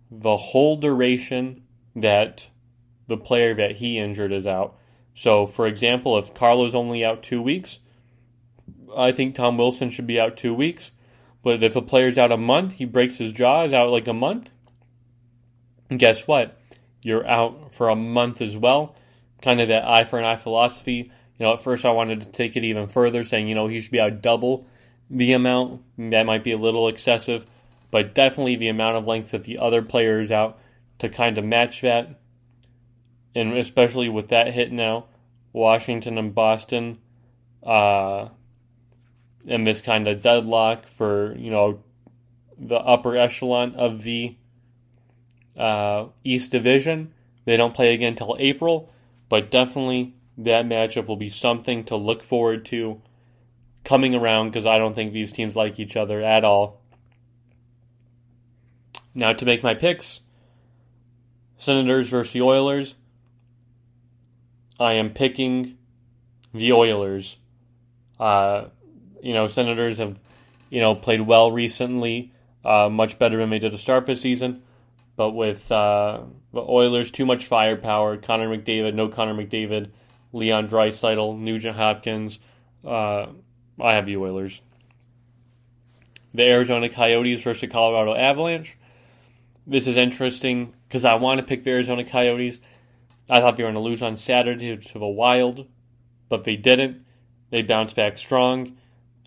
the 0.09 0.37
whole 0.37 0.77
duration 0.77 1.63
that 1.95 2.49
the 3.07 3.17
player 3.17 3.53
that 3.55 3.77
he 3.77 3.97
injured 3.97 4.31
is 4.31 4.47
out. 4.47 4.77
So, 5.13 5.47
for 5.47 5.67
example, 5.67 6.17
if 6.17 6.33
Carlo's 6.33 6.75
only 6.75 7.03
out 7.03 7.23
two 7.23 7.41
weeks, 7.41 7.79
I 8.95 9.11
think 9.11 9.35
Tom 9.35 9.57
Wilson 9.57 9.89
should 9.89 10.07
be 10.07 10.19
out 10.19 10.37
two 10.37 10.53
weeks. 10.53 10.91
But 11.43 11.63
if 11.63 11.75
a 11.75 11.81
player's 11.81 12.17
out 12.17 12.31
a 12.31 12.37
month, 12.37 12.73
he 12.73 12.85
breaks 12.85 13.17
his 13.17 13.33
jaw, 13.33 13.65
is 13.65 13.73
out 13.73 13.89
like 13.89 14.07
a 14.07 14.13
month. 14.13 14.49
And 15.89 15.99
guess 15.99 16.27
what? 16.27 16.59
You're 17.01 17.27
out 17.27 17.73
for 17.73 17.89
a 17.89 17.95
month 17.95 18.41
as 18.41 18.57
well. 18.57 18.95
Kind 19.41 19.61
of 19.61 19.69
that 19.69 19.87
eye 19.87 20.03
for 20.03 20.19
an 20.19 20.25
eye 20.25 20.35
philosophy. 20.35 21.11
You 21.39 21.45
know, 21.45 21.53
at 21.53 21.61
first 21.61 21.85
I 21.85 21.91
wanted 21.91 22.21
to 22.21 22.31
take 22.31 22.55
it 22.55 22.63
even 22.63 22.87
further, 22.87 23.23
saying, 23.23 23.47
you 23.47 23.55
know, 23.55 23.67
he 23.67 23.79
should 23.79 23.91
be 23.91 23.99
out 23.99 24.21
double 24.21 24.67
the 25.09 25.33
amount. 25.33 25.81
That 25.97 26.25
might 26.25 26.43
be 26.43 26.51
a 26.51 26.57
little 26.57 26.87
excessive, 26.87 27.45
but 27.91 28.15
definitely 28.15 28.55
the 28.55 28.69
amount 28.69 28.97
of 28.97 29.05
length 29.05 29.31
that 29.31 29.43
the 29.43 29.59
other 29.59 29.81
player 29.81 30.19
is 30.19 30.31
out 30.31 30.59
to 30.99 31.09
kind 31.09 31.37
of 31.37 31.45
match 31.45 31.81
that 31.81 32.19
and 33.37 33.55
especially 33.55 34.09
with 34.09 34.29
that 34.29 34.51
hit 34.53 34.71
now, 34.71 35.05
Washington 35.53 36.17
and 36.17 36.33
Boston, 36.33 36.97
uh, 37.63 38.29
and 39.47 39.65
this 39.65 39.79
kind 39.79 40.07
of 40.07 40.23
deadlock 40.23 40.87
for 40.87 41.35
you 41.37 41.51
know 41.51 41.83
the 42.57 42.77
upper 42.77 43.15
echelon 43.15 43.75
of 43.75 44.01
the 44.01 44.35
uh, 45.55 46.07
East 46.23 46.51
Division. 46.51 47.13
They 47.45 47.57
don't 47.57 47.75
play 47.75 47.93
again 47.93 48.13
until 48.13 48.35
April, 48.39 48.91
but 49.29 49.51
definitely 49.51 50.15
that 50.37 50.65
matchup 50.65 51.07
will 51.07 51.15
be 51.15 51.29
something 51.29 51.83
to 51.85 51.95
look 51.95 52.23
forward 52.23 52.65
to 52.65 53.01
coming 53.83 54.15
around 54.15 54.49
because 54.49 54.65
I 54.65 54.77
don't 54.77 54.93
think 54.93 55.13
these 55.13 55.31
teams 55.31 55.55
like 55.55 55.79
each 55.79 55.95
other 55.97 56.21
at 56.21 56.43
all. 56.43 56.81
Now 59.15 59.33
to 59.33 59.45
make 59.45 59.63
my 59.63 59.73
picks 59.73 60.21
Senators 61.57 62.09
versus 62.09 62.33
the 62.33 62.41
Oilers. 62.41 62.95
I 64.79 64.93
am 64.93 65.11
picking 65.11 65.77
the 66.53 66.71
Oilers. 66.71 67.37
Uh, 68.19 68.65
you 69.23 69.33
know, 69.33 69.47
Senators 69.47 69.97
have, 69.97 70.19
you 70.69 70.79
know, 70.79 70.93
played 70.93 71.21
well 71.21 71.51
recently, 71.51 72.31
uh, 72.63 72.89
much 72.89 73.17
better 73.17 73.37
than 73.37 73.49
they 73.49 73.59
did 73.59 73.71
to 73.71 73.77
start 73.77 74.03
of 74.03 74.07
the 74.07 74.15
season. 74.15 74.61
But 75.15 75.31
with 75.31 75.71
uh, 75.71 76.21
the 76.53 76.61
Oilers, 76.61 77.09
too 77.09 77.25
much 77.25 77.45
firepower. 77.45 78.17
Connor 78.17 78.55
McDavid, 78.55 78.93
no 78.93 79.07
Connor 79.07 79.33
McDavid, 79.33 79.89
Leon 80.33 80.67
Draisaitl, 80.67 81.39
Nugent 81.39 81.77
Hopkins. 81.77 82.39
Uh, 82.85 83.27
I 83.81 83.93
have 83.93 84.05
the 84.05 84.17
Oilers. 84.17 84.61
The 86.33 86.43
Arizona 86.43 86.89
Coyotes 86.89 87.41
versus 87.41 87.61
the 87.61 87.67
Colorado 87.67 88.15
Avalanche. 88.15 88.77
This 89.65 89.87
is 89.87 89.97
interesting 89.97 90.73
because 90.87 91.05
I 91.05 91.15
want 91.15 91.39
to 91.39 91.45
pick 91.45 91.63
the 91.63 91.71
Arizona 91.71 92.03
Coyotes 92.03 92.59
I 93.29 93.39
thought 93.39 93.57
they 93.57 93.63
were 93.63 93.71
going 93.71 93.83
to 93.83 93.89
lose 93.89 94.01
on 94.01 94.17
Saturday 94.17 94.75
to 94.75 94.99
the 94.99 95.07
Wild, 95.07 95.67
but 96.29 96.43
they 96.43 96.55
didn't. 96.55 97.05
They 97.49 97.61
bounced 97.61 97.95
back 97.95 98.17
strong. 98.17 98.77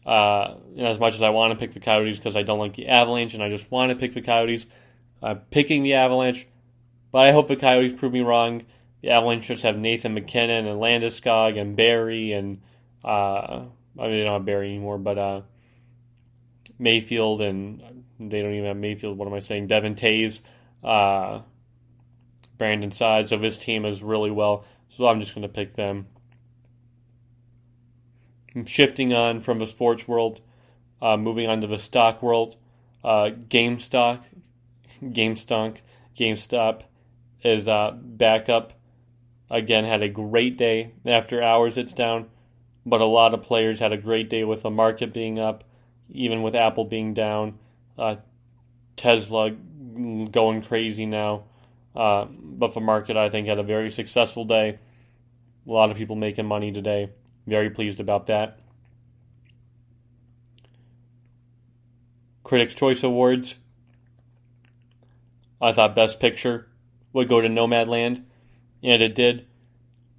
Uh, 0.07 0.57
and 0.77 0.87
as 0.87 0.99
much 0.99 1.15
as 1.15 1.23
I 1.23 1.31
want 1.31 1.53
to 1.53 1.59
pick 1.59 1.75
the 1.75 1.81
Coyotes 1.81 2.19
because 2.19 2.37
I 2.37 2.43
don't 2.43 2.59
like 2.59 2.75
the 2.75 2.89
Avalanche 2.89 3.35
and 3.35 3.43
I 3.43 3.51
just 3.51 3.71
want 3.71 3.91
to 3.91 3.97
pick 3.97 4.15
the 4.15 4.23
Coyotes, 4.23 4.67
I'm 5.23 5.39
picking 5.51 5.83
the 5.83 5.95
Avalanche. 5.95 6.47
But 7.13 7.27
I 7.27 7.33
hope 7.33 7.49
the 7.49 7.57
Coyotes 7.57 7.93
prove 7.93 8.13
me 8.13 8.21
wrong. 8.21 8.63
The 9.03 9.11
Avalanche 9.11 9.47
just 9.47 9.63
have 9.63 9.79
Nathan 9.79 10.15
MacKinnon 10.15 10.67
and 10.67 10.81
Landeskog 10.81 11.59
and 11.59 11.77
Barrie 11.77 12.33
and 12.33 12.61
uh, 13.05 13.65
I 13.99 14.03
mean 14.03 14.11
they 14.11 14.25
don't 14.25 14.35
have 14.35 14.45
Barrie 14.45 14.75
anymore, 14.75 14.99
but 14.99 15.19
uh, 15.19 15.41
Mayfield 16.79 17.41
and 17.41 18.05
they 18.19 18.43
don't 18.43 18.53
even 18.53 18.67
have 18.67 18.77
Mayfield. 18.77 19.17
What 19.17 19.29
am 19.29 19.35
I 19.35 19.41
saying? 19.41 19.67
Devon 19.69 19.95
Toews, 19.95 20.43
Uh, 20.85 21.41
Brandon 22.59 22.91
Saad, 22.91 23.27
so 23.29 23.39
this 23.39 23.57
team 23.57 23.85
is 23.87 24.03
really 24.03 24.31
well. 24.31 24.65
So 24.91 25.07
I'm 25.07 25.21
just 25.21 25.35
going 25.35 25.43
to 25.43 25.49
pick 25.49 25.77
them. 25.77 26.07
shifting 28.67 29.13
on 29.15 29.41
from 29.41 29.59
the 29.59 29.67
sports 29.67 30.07
world, 30.09 30.41
uh, 31.01 31.17
moving 31.17 31.49
on 31.49 31.61
to 31.61 31.67
the 31.67 31.79
stock 31.79 32.23
world. 32.23 32.57
Uh, 33.03 33.31
GameStop, 33.49 34.25
GameStonk, 35.03 35.79
GameStop 36.17 36.83
is 37.43 37.69
uh, 37.69 37.93
back 37.95 38.49
up. 38.49 38.75
Again, 39.51 39.85
had 39.85 40.03
a 40.03 40.09
great 40.09 40.57
day. 40.57 40.93
After 41.07 41.43
hours, 41.43 41.77
it's 41.77 41.93
down, 41.93 42.29
but 42.87 43.01
a 43.01 43.07
lot 43.07 43.35
of 43.35 43.43
players 43.43 43.81
had 43.81 43.93
a 43.93 43.97
great 43.97 44.31
day 44.31 44.45
with 44.45 44.63
the 44.63 44.71
market 44.71 45.13
being 45.13 45.39
up, 45.39 45.65
even 46.11 46.43
with 46.43 46.55
Apple 46.55 46.85
being 46.85 47.15
down. 47.15 47.59
Uh, 47.99 48.17
Tesla 48.97 49.51
going 49.51 50.63
crazy 50.63 51.07
now. 51.07 51.45
Uh, 51.95 52.27
but 52.31 52.75
the 52.75 52.81
market, 52.81 53.17
I 53.17 53.29
think 53.29 53.49
had 53.49 53.59
a 53.59 53.65
very 53.65 53.91
successful 53.91 54.45
day. 54.45 54.79
A 55.67 55.71
lot 55.71 55.91
of 55.91 55.97
people 55.97 56.17
making 56.17 56.47
money 56.47 56.71
today. 56.71 57.11
Very 57.47 57.71
pleased 57.71 58.01
about 58.01 58.27
that. 58.27 58.61
Critics' 62.45 62.75
Choice 62.75 63.03
Awards. 63.03 63.57
I 65.61 65.73
thought 65.73 65.95
Best 65.95 66.21
Picture 66.21 66.69
would 67.13 67.29
go 67.29 67.41
to 67.41 67.49
Nomadland, 67.49 68.23
and 68.83 69.03
it 69.03 69.15
did, 69.15 69.47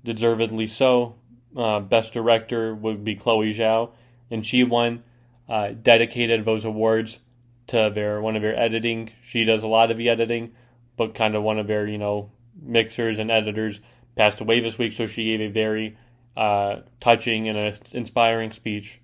deservedly 0.03 0.67
so. 0.67 1.15
Uh, 1.55 1.79
Best 1.79 2.13
Director 2.13 2.73
would 2.73 3.03
be 3.03 3.15
Chloe 3.15 3.51
Zhao, 3.51 3.91
and 4.29 4.45
she 4.45 4.63
won. 4.63 5.03
Uh, 5.49 5.71
dedicated 5.71 6.45
those 6.45 6.63
awards 6.63 7.19
to 7.67 7.91
their 7.93 8.21
one 8.21 8.37
of 8.37 8.41
their 8.41 8.57
editing. 8.57 9.11
She 9.21 9.43
does 9.43 9.63
a 9.63 9.67
lot 9.67 9.91
of 9.91 9.97
the 9.97 10.09
editing 10.09 10.53
but 11.01 11.15
kind 11.15 11.35
of 11.35 11.41
one 11.41 11.57
of 11.57 11.65
their, 11.65 11.87
you 11.87 11.97
know, 11.97 12.29
mixers 12.61 13.17
and 13.17 13.31
editors 13.31 13.81
passed 14.15 14.39
away 14.39 14.59
this 14.59 14.77
week, 14.77 14.93
so 14.93 15.07
she 15.07 15.25
gave 15.25 15.41
a 15.41 15.47
very 15.47 15.97
uh, 16.37 16.81
touching 16.99 17.49
and 17.49 17.79
inspiring 17.93 18.51
speech 18.51 19.01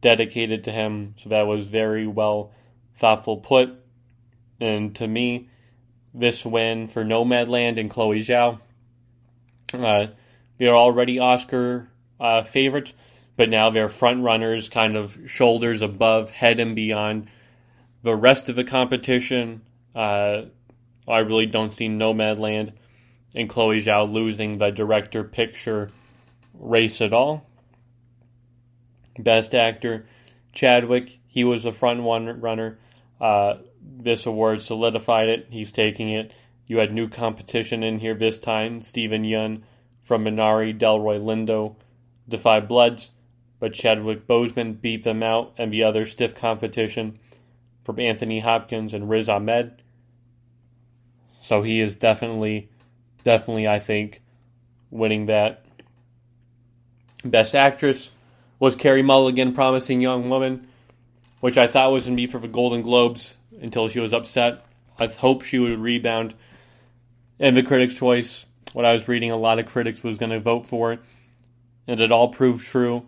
dedicated 0.00 0.64
to 0.64 0.72
him. 0.72 1.14
So 1.18 1.28
that 1.28 1.46
was 1.46 1.66
very 1.66 2.06
well 2.06 2.52
thoughtful 2.94 3.36
put. 3.36 3.70
And 4.60 4.94
to 4.96 5.06
me, 5.06 5.50
this 6.14 6.44
win 6.44 6.88
for 6.88 7.04
Nomadland 7.04 7.78
and 7.78 7.90
Chloe 7.90 8.20
Zhao, 8.20 8.60
uh, 9.72 10.08
they 10.58 10.66
are 10.66 10.76
already 10.76 11.18
Oscar 11.18 11.88
uh, 12.18 12.42
favorites, 12.42 12.92
but 13.36 13.48
now 13.48 13.70
they're 13.70 13.88
front 13.88 14.22
runners, 14.22 14.68
kind 14.68 14.96
of 14.96 15.18
shoulders 15.26 15.82
above, 15.82 16.30
head 16.30 16.60
and 16.60 16.76
beyond 16.76 17.28
the 18.02 18.14
rest 18.14 18.48
of 18.48 18.56
the 18.56 18.64
competition. 18.64 19.62
Uh, 19.94 20.42
I 21.08 21.18
really 21.18 21.46
don't 21.46 21.72
see 21.72 21.88
Nomadland 21.88 22.72
and 23.34 23.48
Chloe 23.48 23.78
Zhao 23.78 24.10
losing 24.10 24.58
the 24.58 24.70
director 24.70 25.24
picture 25.24 25.90
race 26.54 27.00
at 27.00 27.12
all. 27.12 27.46
Best 29.18 29.54
actor, 29.54 30.04
Chadwick, 30.52 31.18
he 31.26 31.44
was 31.44 31.64
the 31.64 31.72
front 31.72 32.02
runner. 32.02 32.76
Uh, 33.20 33.58
this 33.82 34.26
award 34.26 34.62
solidified 34.62 35.28
it. 35.28 35.46
He's 35.50 35.72
taking 35.72 36.10
it. 36.10 36.32
You 36.70 36.78
had 36.78 36.94
new 36.94 37.08
competition 37.08 37.82
in 37.82 37.98
here 37.98 38.14
this 38.14 38.38
time. 38.38 38.80
Steven 38.80 39.24
Yeun 39.24 39.62
from 40.04 40.24
Minari, 40.24 40.72
Delroy 40.72 41.20
Lindo, 41.20 41.74
Da 42.28 42.38
5 42.38 42.68
Bloods, 42.68 43.10
but 43.58 43.74
Chadwick 43.74 44.28
Boseman 44.28 44.80
beat 44.80 45.02
them 45.02 45.20
out 45.20 45.52
and 45.58 45.72
the 45.72 45.82
other 45.82 46.06
stiff 46.06 46.32
competition 46.32 47.18
from 47.82 47.98
Anthony 47.98 48.38
Hopkins 48.38 48.94
and 48.94 49.10
Riz 49.10 49.28
Ahmed. 49.28 49.82
So 51.42 51.62
he 51.62 51.80
is 51.80 51.96
definitely, 51.96 52.70
definitely, 53.24 53.66
I 53.66 53.80
think, 53.80 54.22
winning 54.92 55.26
that. 55.26 55.64
Best 57.24 57.56
Actress 57.56 58.12
was 58.60 58.76
Carey 58.76 59.02
Mulligan, 59.02 59.54
Promising 59.54 60.00
Young 60.00 60.28
Woman, 60.28 60.68
which 61.40 61.58
I 61.58 61.66
thought 61.66 61.90
was 61.90 62.04
going 62.04 62.16
to 62.16 62.22
be 62.22 62.28
for 62.28 62.38
the 62.38 62.46
Golden 62.46 62.82
Globes 62.82 63.34
until 63.60 63.88
she 63.88 63.98
was 63.98 64.14
upset. 64.14 64.64
I 65.00 65.06
hope 65.06 65.42
she 65.42 65.58
would 65.58 65.80
rebound. 65.80 66.36
And 67.40 67.56
the 67.56 67.62
Critics' 67.62 67.94
Choice, 67.94 68.46
what 68.74 68.84
I 68.84 68.92
was 68.92 69.08
reading, 69.08 69.30
a 69.30 69.36
lot 69.36 69.58
of 69.58 69.66
critics 69.66 70.04
was 70.04 70.18
going 70.18 70.30
to 70.30 70.38
vote 70.38 70.66
for 70.66 70.92
it, 70.92 71.00
and 71.88 72.00
it 72.00 72.12
all 72.12 72.28
proved 72.28 72.64
true. 72.64 73.06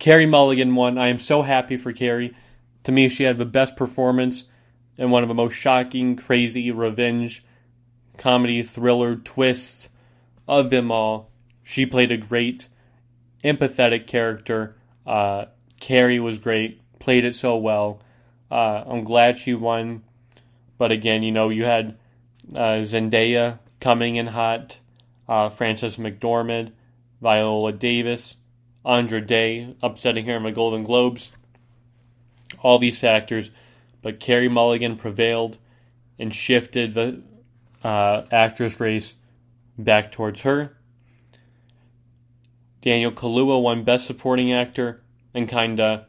Carey 0.00 0.26
Mulligan 0.26 0.74
won. 0.74 0.98
I 0.98 1.06
am 1.06 1.20
so 1.20 1.42
happy 1.42 1.76
for 1.76 1.92
Carey. 1.92 2.34
To 2.82 2.92
me, 2.92 3.08
she 3.08 3.22
had 3.22 3.38
the 3.38 3.46
best 3.46 3.76
performance 3.76 4.44
and 4.98 5.12
one 5.12 5.22
of 5.22 5.28
the 5.28 5.34
most 5.34 5.54
shocking, 5.54 6.16
crazy 6.16 6.70
revenge 6.72 7.44
comedy 8.18 8.62
thriller 8.62 9.16
twists 9.16 9.88
of 10.48 10.70
them 10.70 10.90
all. 10.90 11.30
She 11.62 11.86
played 11.86 12.10
a 12.10 12.16
great, 12.16 12.68
empathetic 13.44 14.06
character. 14.06 14.76
Uh, 15.06 15.46
Carey 15.80 16.18
was 16.18 16.38
great, 16.38 16.80
played 16.98 17.24
it 17.24 17.36
so 17.36 17.56
well. 17.56 18.00
Uh, 18.50 18.84
I'm 18.86 19.04
glad 19.04 19.38
she 19.38 19.54
won. 19.54 20.02
But 20.78 20.92
again, 20.92 21.22
you 21.22 21.30
know, 21.30 21.48
you 21.48 21.64
had 21.64 21.96
uh, 22.54 22.82
Zendaya 22.82 23.58
coming 23.80 24.16
in 24.16 24.28
hot, 24.28 24.78
uh, 25.28 25.48
Frances 25.48 25.96
McDormand, 25.96 26.72
Viola 27.20 27.72
Davis, 27.72 28.36
Andra 28.84 29.20
Day 29.20 29.76
upsetting 29.82 30.26
her 30.26 30.36
in 30.36 30.42
the 30.42 30.52
Golden 30.52 30.82
Globes. 30.82 31.32
All 32.60 32.78
these 32.78 32.98
factors, 32.98 33.50
but 34.02 34.20
Carey 34.20 34.48
Mulligan 34.48 34.96
prevailed 34.96 35.58
and 36.18 36.34
shifted 36.34 36.94
the 36.94 37.22
uh, 37.82 38.22
actress 38.30 38.78
race 38.78 39.14
back 39.78 40.12
towards 40.12 40.42
her. 40.42 40.76
Daniel 42.80 43.12
Kaluuya 43.12 43.60
won 43.60 43.84
Best 43.84 44.06
Supporting 44.06 44.52
Actor 44.52 45.02
and 45.34 45.48
kind 45.48 45.80
of 45.80 46.04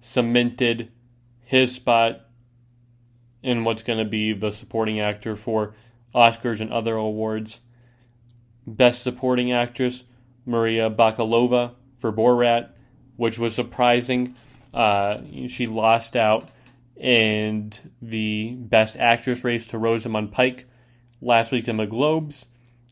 cemented 0.00 0.90
his 1.44 1.74
spot 1.74 2.20
in 3.42 3.64
what's 3.64 3.82
going 3.82 3.98
to 3.98 4.04
be 4.04 4.32
the 4.32 4.50
supporting 4.50 5.00
actor 5.00 5.36
for 5.36 5.74
Oscars 6.14 6.60
and 6.60 6.72
other 6.72 6.96
awards. 6.96 7.60
Best 8.66 9.02
Supporting 9.02 9.52
Actress, 9.52 10.04
Maria 10.44 10.90
Bakalova 10.90 11.72
for 11.98 12.12
Borat, 12.12 12.70
which 13.16 13.38
was 13.38 13.54
surprising. 13.54 14.34
Uh, 14.74 15.18
she 15.48 15.66
lost 15.66 16.16
out 16.16 16.48
in 16.96 17.72
the 18.02 18.54
Best 18.54 18.96
Actress 18.96 19.44
race 19.44 19.66
to 19.68 19.78
Rosamund 19.78 20.32
Pike 20.32 20.66
last 21.20 21.52
week 21.52 21.68
in 21.68 21.76
the 21.76 21.86
Globes. 21.86 22.44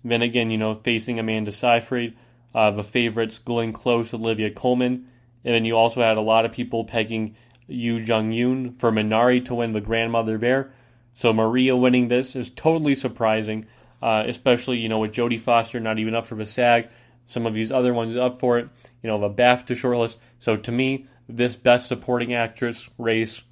Then 0.04 0.22
again, 0.22 0.50
you 0.50 0.58
know, 0.58 0.74
facing 0.74 1.18
Amanda 1.18 1.52
Seyfried, 1.52 2.16
uh, 2.54 2.70
the 2.70 2.84
favorites 2.84 3.38
Glenn 3.38 3.72
Close, 3.72 4.14
Olivia 4.14 4.50
Colman, 4.50 5.08
and 5.44 5.54
then 5.54 5.64
you 5.64 5.76
also 5.76 6.00
had 6.02 6.16
a 6.16 6.22
lot 6.22 6.44
of 6.44 6.52
people 6.52 6.84
pegging 6.84 7.36
Yuh-jung 7.66 8.32
Youn 8.32 8.76
for 8.78 8.92
Minari 8.92 9.44
to 9.44 9.54
win 9.56 9.72
the 9.72 9.80
Grandmother 9.80 10.38
Bear. 10.38 10.72
So 11.16 11.32
Maria 11.32 11.74
winning 11.74 12.08
this 12.08 12.36
is 12.36 12.50
totally 12.50 12.94
surprising, 12.94 13.66
uh, 14.02 14.24
especially 14.26 14.76
you 14.76 14.90
know 14.90 14.98
with 14.98 15.12
Jodie 15.14 15.40
Foster 15.40 15.80
not 15.80 15.98
even 15.98 16.14
up 16.14 16.26
for 16.26 16.34
the 16.34 16.44
SAG, 16.44 16.88
some 17.24 17.46
of 17.46 17.54
these 17.54 17.72
other 17.72 17.94
ones 17.94 18.16
up 18.16 18.38
for 18.38 18.58
it, 18.58 18.68
you 19.02 19.08
know 19.08 19.18
the 19.18 19.30
BAFTA 19.30 19.74
shortlist. 19.74 20.16
So 20.38 20.56
to 20.58 20.70
me, 20.70 21.06
this 21.26 21.56
Best 21.56 21.88
Supporting 21.88 22.34
Actress 22.34 22.90
race 22.98 23.42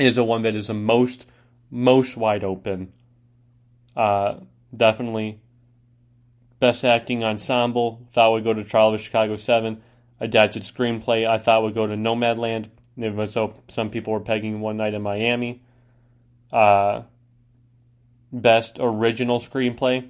is 0.00 0.16
the 0.16 0.24
one 0.24 0.42
that 0.42 0.56
is 0.56 0.68
the 0.68 0.74
most 0.74 1.26
most 1.70 2.16
wide 2.16 2.42
open. 2.42 2.90
Uh, 3.94 4.36
definitely. 4.74 5.40
Best 6.58 6.86
Acting 6.86 7.22
Ensemble 7.22 8.00
thought 8.12 8.32
would 8.32 8.44
go 8.44 8.54
to 8.54 8.64
Trial 8.64 8.94
of 8.94 9.00
Chicago 9.02 9.36
Seven. 9.36 9.82
Adapted 10.20 10.62
Screenplay 10.62 11.28
I 11.28 11.36
thought 11.36 11.64
would 11.64 11.74
go 11.74 11.86
to 11.86 11.96
Nomadland. 11.96 12.70
So 13.28 13.52
some 13.68 13.90
people 13.90 14.14
were 14.14 14.20
pegging 14.20 14.60
One 14.60 14.78
Night 14.78 14.94
in 14.94 15.02
Miami. 15.02 15.60
Uh, 16.52 17.02
best 18.32 18.78
original 18.80 19.40
screenplay. 19.40 20.08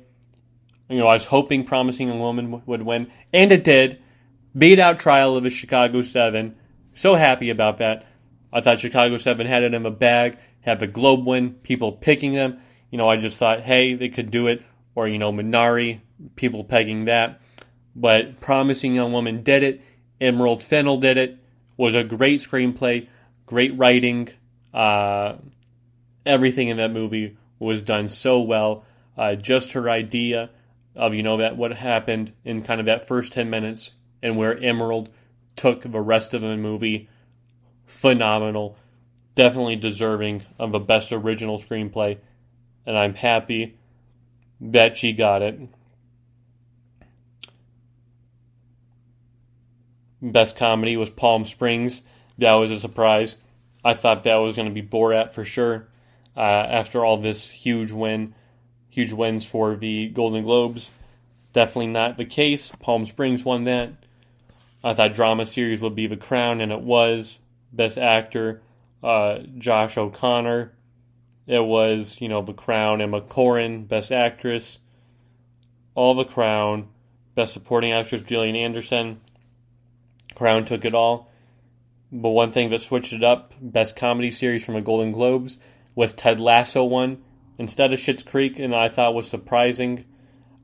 You 0.89 0.99
know, 0.99 1.07
I 1.07 1.15
was 1.15 1.25
hoping 1.25 1.65
Promising 1.65 2.09
Young 2.09 2.21
Woman 2.21 2.63
would 2.67 2.83
win, 2.83 3.11
and 3.33 3.53
it 3.53 3.65
did. 3.65 4.03
Beat 4.57 4.79
out 4.79 4.99
Trial 4.99 5.37
of 5.37 5.47
a 5.47 5.51
Chicago 5.51 6.03
7. 6.03 6.57
So 6.95 7.15
happy 7.15 7.51
about 7.51 7.79
that. 7.79 8.07
I 8.53 8.61
thought 8.61 8.81
Chicago 8.81 9.17
7 9.17 9.47
had 9.47 9.63
it 9.63 9.73
in 9.73 9.87
a 9.87 9.91
bag, 9.91 10.39
have 10.61 10.79
the 10.79 10.87
Globe 10.87 11.27
win, 11.27 11.55
people 11.55 11.93
picking 11.93 12.33
them. 12.33 12.61
You 12.91 12.99
know, 12.99 13.09
I 13.09 13.17
just 13.17 13.39
thought, 13.39 13.63
hey, 13.63 13.95
they 13.95 14.11
could 14.11 14.31
do 14.31 14.49
it. 14.49 14.63
Or, 14.95 15.09
you 15.09 15.19
know, 15.19 15.33
Minari, 15.33 16.01
people 16.37 16.65
pegging 16.65 17.07
that. 17.07 17.41
But 17.97 18.41
Promising 18.41 18.95
Young 18.95 19.13
Woman 19.13 19.43
did 19.43 19.63
it. 19.63 19.81
Emerald 20.21 20.63
Fennell 20.63 20.99
did 20.99 21.17
it 21.17 21.39
was 21.77 21.95
a 21.95 22.05
great 22.05 22.41
screenplay, 22.41 23.09
great 23.47 23.77
writing. 23.77 24.29
Uh, 24.73 25.35
everything 26.25 26.69
in 26.69 26.77
that 26.79 26.93
movie 26.93 27.37
was 27.59 27.83
done 27.83 28.09
so 28.09 28.41
well. 28.41 28.85
Uh, 29.17 29.35
just 29.35 29.73
her 29.73 29.91
idea 29.91 30.51
of 30.95 31.15
you 31.15 31.23
know 31.23 31.37
that 31.39 31.57
what 31.57 31.73
happened 31.73 32.33
in 32.45 32.63
kind 32.63 32.81
of 32.81 32.87
that 32.87 33.07
first 33.07 33.33
ten 33.33 33.51
minutes 33.51 33.93
and 34.23 34.37
where 34.37 34.59
Emerald 34.63 35.11
took 35.57 35.83
the 35.83 36.01
rest 36.01 36.35
of 36.35 36.41
the 36.41 36.57
movie, 36.57 37.09
phenomenal. 37.87 38.77
Definitely 39.35 39.77
deserving 39.77 40.45
of 40.59 40.75
a 40.75 40.81
best 40.81 41.11
original 41.11 41.59
screenplay, 41.59 42.19
and 42.85 42.99
I'm 42.99 43.15
happy 43.15 43.79
that 44.61 44.97
she 44.97 45.13
got 45.13 45.41
it. 45.41 45.59
Best 50.21 50.55
comedy 50.55 50.97
was 50.97 51.11
Palm 51.11 51.45
Springs. 51.45 52.03
That 52.39 52.55
was 52.55 52.71
a 52.71 52.79
surprise. 52.79 53.39
I 53.85 53.95
thought 53.95 54.25
that 54.25 54.37
was 54.37 54.55
going 54.55 54.69
to 54.69 54.75
be 54.75 54.87
Borat 54.87 55.33
for 55.33 55.45
sure. 55.45 55.89
Uh, 56.37 56.41
after 56.41 57.05
all 57.05 57.19
this 57.19 57.51
huge 57.51 57.93
win, 57.93 58.35
huge 58.89 59.13
wins 59.13 59.45
for 59.45 59.77
the 59.77 60.09
Golden 60.09 60.45
Globes, 60.45 60.91
definitely 61.53 61.89
not 61.89 62.17
the 62.17 62.25
case. 62.25 62.73
Palm 62.81 63.05
Springs 63.07 63.45
won 63.45 63.65
that. 63.65 63.91
I 64.85 64.95
thought 64.95 65.15
drama 65.15 65.47
series 65.47 65.81
would 65.81 65.95
be 65.95 66.07
The 66.07 66.17
Crown, 66.17 66.61
and 66.61 66.73
it 66.73 66.81
was. 66.81 67.39
Best 67.73 67.97
actor, 67.97 68.61
uh, 69.03 69.39
Josh 69.59 69.97
O'Connor. 69.97 70.73
It 71.47 71.65
was, 71.65 72.21
you 72.21 72.29
know, 72.29 72.43
The 72.43 72.53
Crown. 72.53 73.01
Emma 73.01 73.21
Corrin, 73.21 73.87
Best 73.87 74.13
Actress. 74.13 74.79
All 75.95 76.15
The 76.15 76.25
Crown. 76.25 76.89
Best 77.35 77.53
Supporting 77.53 77.93
Actress, 77.93 78.23
Gillian 78.23 78.57
Anderson. 78.57 79.21
Crown 80.35 80.65
took 80.65 80.85
it 80.85 80.95
all. 80.95 81.31
But 82.11 82.31
one 82.31 82.53
thing 82.53 82.71
that 82.71 82.83
switched 82.83 83.15
it 83.15 83.25
up, 83.25 83.55
best 83.59 83.97
comedy 83.97 84.31
series 84.31 84.65
from 84.65 84.75
the 84.75 84.83
Golden 84.83 85.13
Globes, 85.13 85.59
was 85.95 86.13
Ted 86.13 86.41
Lasso 86.41 86.85
one 86.85 87.23
instead 87.59 87.93
of 87.93 87.99
Schitt's 87.99 88.23
Creek, 88.23 88.59
and 88.59 88.75
I 88.75 88.89
thought 88.89 89.15
was 89.15 89.29
surprising. 89.29 90.05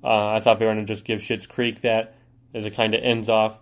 Uh, 0.03 0.29
I 0.29 0.41
thought 0.41 0.59
they 0.59 0.65
were 0.65 0.75
going 0.75 0.87
to 0.87 0.93
just 0.93 1.05
give 1.05 1.21
Schitt's 1.21 1.47
Creek 1.47 1.81
that 1.83 2.17
as 2.55 2.65
it 2.65 2.75
kind 2.75 2.95
of 2.95 3.03
ends 3.03 3.29
off. 3.29 3.59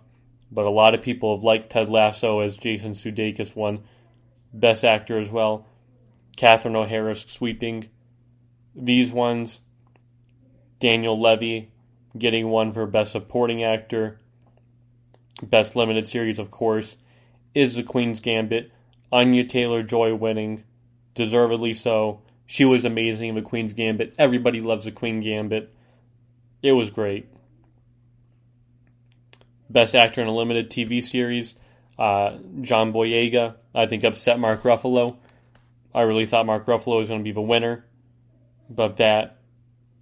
But 0.51 0.65
a 0.65 0.69
lot 0.69 0.93
of 0.93 1.01
people 1.01 1.35
have 1.35 1.43
liked 1.43 1.69
Ted 1.69 1.89
Lasso 1.89 2.39
as 2.39 2.57
Jason 2.57 2.91
Sudeikis 2.93 3.55
won 3.55 3.83
Best 4.53 4.85
Actor 4.85 5.19
as 5.19 5.29
well. 5.29 5.67
Catherine 6.37 6.75
O'Hara 6.75 7.15
sweeping 7.15 7.89
these 8.75 9.11
ones. 9.11 9.59
Daniel 10.79 11.19
Levy 11.19 11.71
getting 12.17 12.47
one 12.47 12.71
for 12.71 12.85
Best 12.85 13.11
Supporting 13.11 13.63
Actor. 13.63 14.19
Best 15.41 15.75
Limited 15.75 16.07
Series, 16.07 16.39
of 16.39 16.51
course, 16.51 16.97
is 17.53 17.75
The 17.75 17.83
Queen's 17.83 18.19
Gambit. 18.19 18.71
Anya 19.11 19.45
Taylor 19.45 19.83
Joy 19.83 20.13
winning, 20.15 20.63
deservedly 21.17 21.73
so. 21.73 22.21
She 22.45 22.63
was 22.63 22.85
amazing 22.85 23.29
in 23.29 23.35
The 23.35 23.41
Queen's 23.41 23.73
Gambit. 23.73 24.13
Everybody 24.17 24.61
loves 24.61 24.85
The 24.85 24.91
Queen 24.91 25.19
Gambit. 25.19 25.73
It 26.61 26.71
was 26.71 26.89
great. 26.91 27.27
Best 29.69 29.95
Actor 29.95 30.21
in 30.21 30.27
a 30.27 30.33
Limited 30.33 30.69
TV 30.71 31.03
Series, 31.03 31.55
uh, 31.99 32.37
John 32.61 32.93
Boyega, 32.93 33.55
I 33.75 33.85
think 33.85 34.05
upset 34.05 34.39
Mark 34.39 34.63
Ruffalo. 34.63 35.17
I 35.93 36.01
really 36.01 36.25
thought 36.25 36.45
Mark 36.45 36.65
Ruffalo 36.65 36.99
was 36.99 37.09
going 37.09 37.19
to 37.19 37.23
be 37.23 37.33
the 37.33 37.41
winner, 37.41 37.85
but 38.69 38.95
that 38.97 39.39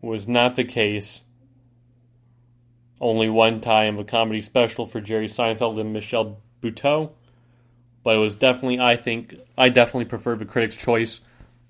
was 0.02 0.28
not 0.28 0.56
the 0.56 0.64
case 0.64 1.24
only 3.02 3.30
one 3.30 3.60
time 3.60 3.98
a 4.00 4.04
comedy 4.04 4.42
special 4.42 4.86
for 4.86 5.02
Jerry 5.02 5.28
Seinfeld 5.28 5.80
and 5.80 5.94
Michelle 5.94 6.42
Buteau. 6.62 7.12
But 8.06 8.18
it 8.18 8.20
was 8.20 8.36
definitely, 8.36 8.80
I 8.80 8.98
think, 8.98 9.34
I 9.58 9.70
definitely 9.70 10.06
prefer 10.06 10.36
the 10.36 10.46
Critics' 10.46 10.78
Choice 10.78 11.22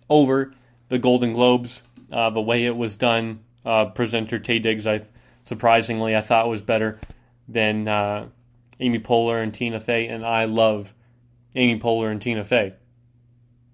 over 0.09 0.51
the 0.89 0.99
Golden 0.99 1.31
Globes. 1.31 1.81
Uh, 2.11 2.29
the 2.29 2.41
way 2.41 2.65
it 2.65 2.75
was 2.75 2.97
done, 2.97 3.39
uh, 3.65 3.85
presenter 3.85 4.37
Taye 4.37 4.61
Diggs, 4.61 4.85
I 4.85 5.01
surprisingly, 5.45 6.13
I 6.13 6.19
thought 6.19 6.49
was 6.49 6.61
better 6.61 6.99
than 7.47 7.87
uh, 7.87 8.27
Amy 8.81 8.99
Poehler 8.99 9.41
and 9.41 9.53
Tina 9.53 9.79
Fey, 9.79 10.07
and 10.07 10.25
I 10.25 10.43
love 10.43 10.93
Amy 11.55 11.79
Poehler 11.79 12.11
and 12.11 12.21
Tina 12.21 12.43
Fey. 12.43 12.73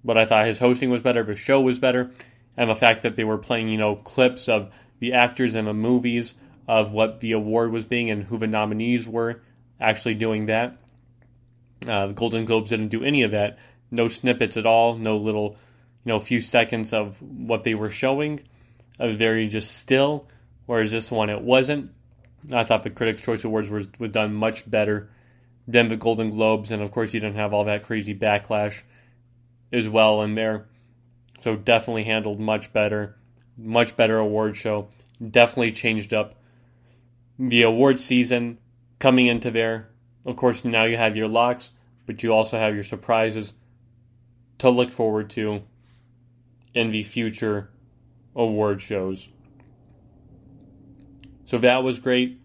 But 0.04 0.20
I 0.20 0.28
thought 0.28 0.46
his 0.46 0.60
hosting 0.60 0.92
was 0.92 1.02
better, 1.02 1.24
his 1.24 1.40
show 1.40 1.62
was 1.62 1.80
better, 1.80 2.12
and 2.56 2.70
the 2.70 2.76
fact 2.76 3.02
that 3.02 3.16
they 3.16 3.24
were 3.24 3.40
playing, 3.40 3.70
you 3.70 3.78
know, 3.78 3.96
clips 3.96 4.48
of 4.48 4.72
the 5.00 5.14
actors 5.14 5.56
and 5.56 5.68
the 5.68 5.74
movies 5.74 6.36
of 6.68 6.92
what 6.92 7.22
the 7.22 7.32
award 7.32 7.72
was 7.72 7.86
being 7.86 8.12
and 8.12 8.26
who 8.26 8.38
the 8.38 8.46
nominees 8.46 9.08
were, 9.08 9.42
actually 9.80 10.14
doing 10.14 10.46
that. 10.46 10.78
Uh, 11.88 12.08
the 12.08 12.14
Golden 12.14 12.46
Globes 12.46 12.70
didn't 12.70 12.90
do 12.90 13.04
any 13.04 13.24
of 13.24 13.32
that. 13.32 13.58
No 13.90 14.08
snippets 14.08 14.58
at 14.58 14.66
all. 14.66 14.96
No 14.96 15.18
little, 15.18 15.58
you 16.06 16.12
know, 16.12 16.20
few 16.20 16.42
seconds 16.42 16.94
of 16.94 17.22
what 17.22 17.64
they 17.64 17.76
were 17.76 17.90
showing. 17.90 18.42
A 19.00 19.12
very 19.12 19.48
just 19.48 19.78
still. 19.78 20.28
Whereas 20.66 20.92
this 20.92 21.12
one, 21.12 21.30
it 21.30 21.42
wasn't. 21.42 21.92
I 22.54 22.64
thought 22.64 22.84
the 22.84 22.90
Critics' 22.90 23.22
Choice 23.22 23.44
Awards 23.44 23.70
was, 23.70 23.88
was 24.00 24.12
done 24.12 24.34
much 24.34 24.70
better 24.70 25.10
than 25.68 25.90
the 25.90 25.96
Golden 25.96 26.32
Globes, 26.32 26.72
and 26.72 26.82
of 26.82 26.92
course, 26.92 27.14
you 27.14 27.20
didn't 27.20 27.36
have 27.36 27.54
all 27.54 27.66
that 27.66 27.86
crazy 27.86 28.16
backlash 28.16 28.82
as 29.72 29.88
well 29.88 30.22
in 30.22 30.36
there. 30.36 30.68
So 31.42 31.56
definitely 31.56 32.04
handled 32.04 32.40
much 32.40 32.74
better, 32.74 33.16
much 33.58 33.96
better 33.96 34.18
award 34.18 34.56
show. 34.58 34.90
Definitely 35.20 35.74
changed 35.74 36.14
up 36.14 36.36
the 37.38 37.64
award 37.64 38.00
season 38.00 38.58
coming 39.00 39.28
into 39.28 39.52
there. 39.52 39.90
Of 40.26 40.36
course, 40.36 40.64
now 40.64 40.84
you 40.84 40.98
have 40.98 41.18
your 41.18 41.28
locks, 41.28 41.72
but 42.06 42.24
you 42.24 42.34
also 42.34 42.58
have 42.58 42.76
your 42.76 42.84
surprises 42.84 43.54
to 44.60 44.70
look 44.70 44.92
forward 44.92 45.30
to 45.32 45.64
in 46.74 46.92
the 46.92 47.04
future 47.04 47.70
award 48.36 48.82
shows. 48.82 49.30
So 51.46 51.58
that 51.58 51.84
was 51.84 52.00
great. 52.00 52.40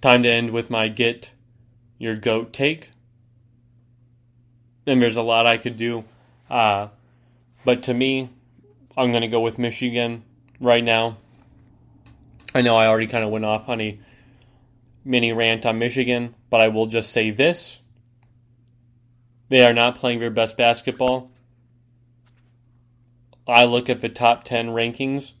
Time 0.00 0.22
to 0.24 0.30
end 0.30 0.50
with 0.50 0.70
my 0.70 0.88
get 0.88 1.30
your 1.98 2.16
goat 2.16 2.52
take. 2.52 2.90
And 4.86 5.00
there's 5.00 5.16
a 5.16 5.22
lot 5.22 5.46
I 5.46 5.56
could 5.56 5.76
do. 5.76 6.04
Uh, 6.50 6.88
but 7.64 7.82
to 7.84 7.94
me, 7.94 8.30
I'm 8.96 9.10
going 9.10 9.22
to 9.22 9.28
go 9.28 9.40
with 9.40 9.58
Michigan 9.58 10.22
right 10.60 10.84
now. 10.84 11.16
I 12.54 12.62
know 12.62 12.76
I 12.76 12.86
already 12.86 13.06
kind 13.06 13.24
of 13.24 13.30
went 13.30 13.44
off 13.44 13.68
on 13.68 13.80
a 13.80 13.98
mini 15.06 15.32
rant 15.32 15.64
on 15.64 15.78
Michigan, 15.78 16.34
but 16.50 16.60
I 16.60 16.68
will 16.68 16.86
just 16.86 17.12
say 17.12 17.30
this. 17.30 17.78
They 19.48 19.64
are 19.64 19.72
not 19.72 19.94
playing 19.94 20.18
their 20.18 20.30
best 20.30 20.56
basketball. 20.56 21.30
I 23.46 23.64
look 23.64 23.88
at 23.88 24.00
the 24.00 24.08
top 24.08 24.42
10 24.42 24.70
rankings 24.70 25.32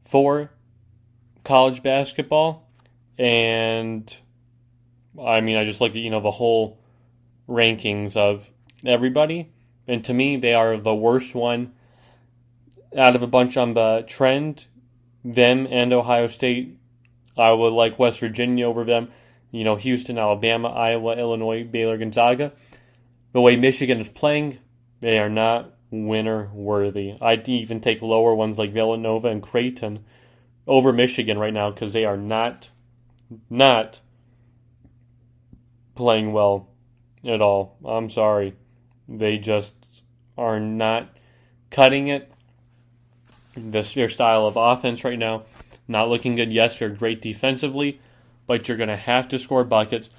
for 0.00 0.50
college 1.44 1.82
basketball, 1.82 2.68
and 3.16 4.14
I 5.20 5.40
mean, 5.40 5.56
I 5.56 5.64
just 5.64 5.80
look 5.80 5.92
at 5.92 5.98
you 5.98 6.10
know 6.10 6.20
the 6.20 6.32
whole 6.32 6.80
rankings 7.48 8.16
of 8.16 8.50
everybody, 8.84 9.52
and 9.86 10.04
to 10.04 10.12
me, 10.12 10.36
they 10.36 10.54
are 10.54 10.76
the 10.76 10.94
worst 10.94 11.36
one 11.36 11.72
out 12.96 13.14
of 13.14 13.22
a 13.22 13.28
bunch 13.28 13.56
on 13.56 13.74
the 13.74 14.04
trend. 14.08 14.66
Them 15.24 15.68
and 15.70 15.92
Ohio 15.92 16.26
State, 16.26 16.78
I 17.36 17.52
would 17.52 17.72
like 17.72 17.98
West 17.98 18.20
Virginia 18.20 18.66
over 18.66 18.84
them. 18.84 19.10
You 19.50 19.64
know, 19.64 19.76
Houston, 19.76 20.18
Alabama, 20.18 20.68
Iowa, 20.68 21.16
Illinois, 21.16 21.64
Baylor, 21.64 21.98
Gonzaga. 21.98 22.52
The 23.32 23.40
way 23.40 23.56
Michigan 23.56 23.98
is 23.98 24.08
playing, 24.08 24.58
they 25.00 25.18
are 25.18 25.28
not 25.28 25.74
winner 25.90 26.50
worthy. 26.52 27.14
I'd 27.20 27.48
even 27.48 27.80
take 27.80 28.02
lower 28.02 28.34
ones 28.34 28.58
like 28.58 28.72
Villanova 28.72 29.28
and 29.28 29.42
Creighton 29.42 30.04
over 30.66 30.92
Michigan 30.92 31.38
right 31.38 31.52
now 31.52 31.70
because 31.70 31.92
they 31.92 32.04
are 32.04 32.16
not 32.16 32.70
not 33.48 34.00
playing 35.94 36.32
well 36.32 36.68
at 37.24 37.40
all. 37.40 37.76
I'm 37.84 38.10
sorry. 38.10 38.54
They 39.08 39.38
just 39.38 39.74
are 40.36 40.60
not 40.60 41.16
cutting 41.70 42.08
it. 42.08 42.32
This 43.54 43.94
their 43.94 44.08
style 44.08 44.46
of 44.46 44.56
offense 44.56 45.04
right 45.04 45.18
now, 45.18 45.44
not 45.92 46.08
looking 46.08 46.34
good. 46.34 46.52
Yes, 46.52 46.80
you're 46.80 46.90
great 46.90 47.22
defensively, 47.22 48.00
but 48.46 48.66
you're 48.66 48.76
going 48.76 48.88
to 48.88 48.96
have 48.96 49.28
to 49.28 49.38
score 49.38 49.64
buckets. 49.64 50.10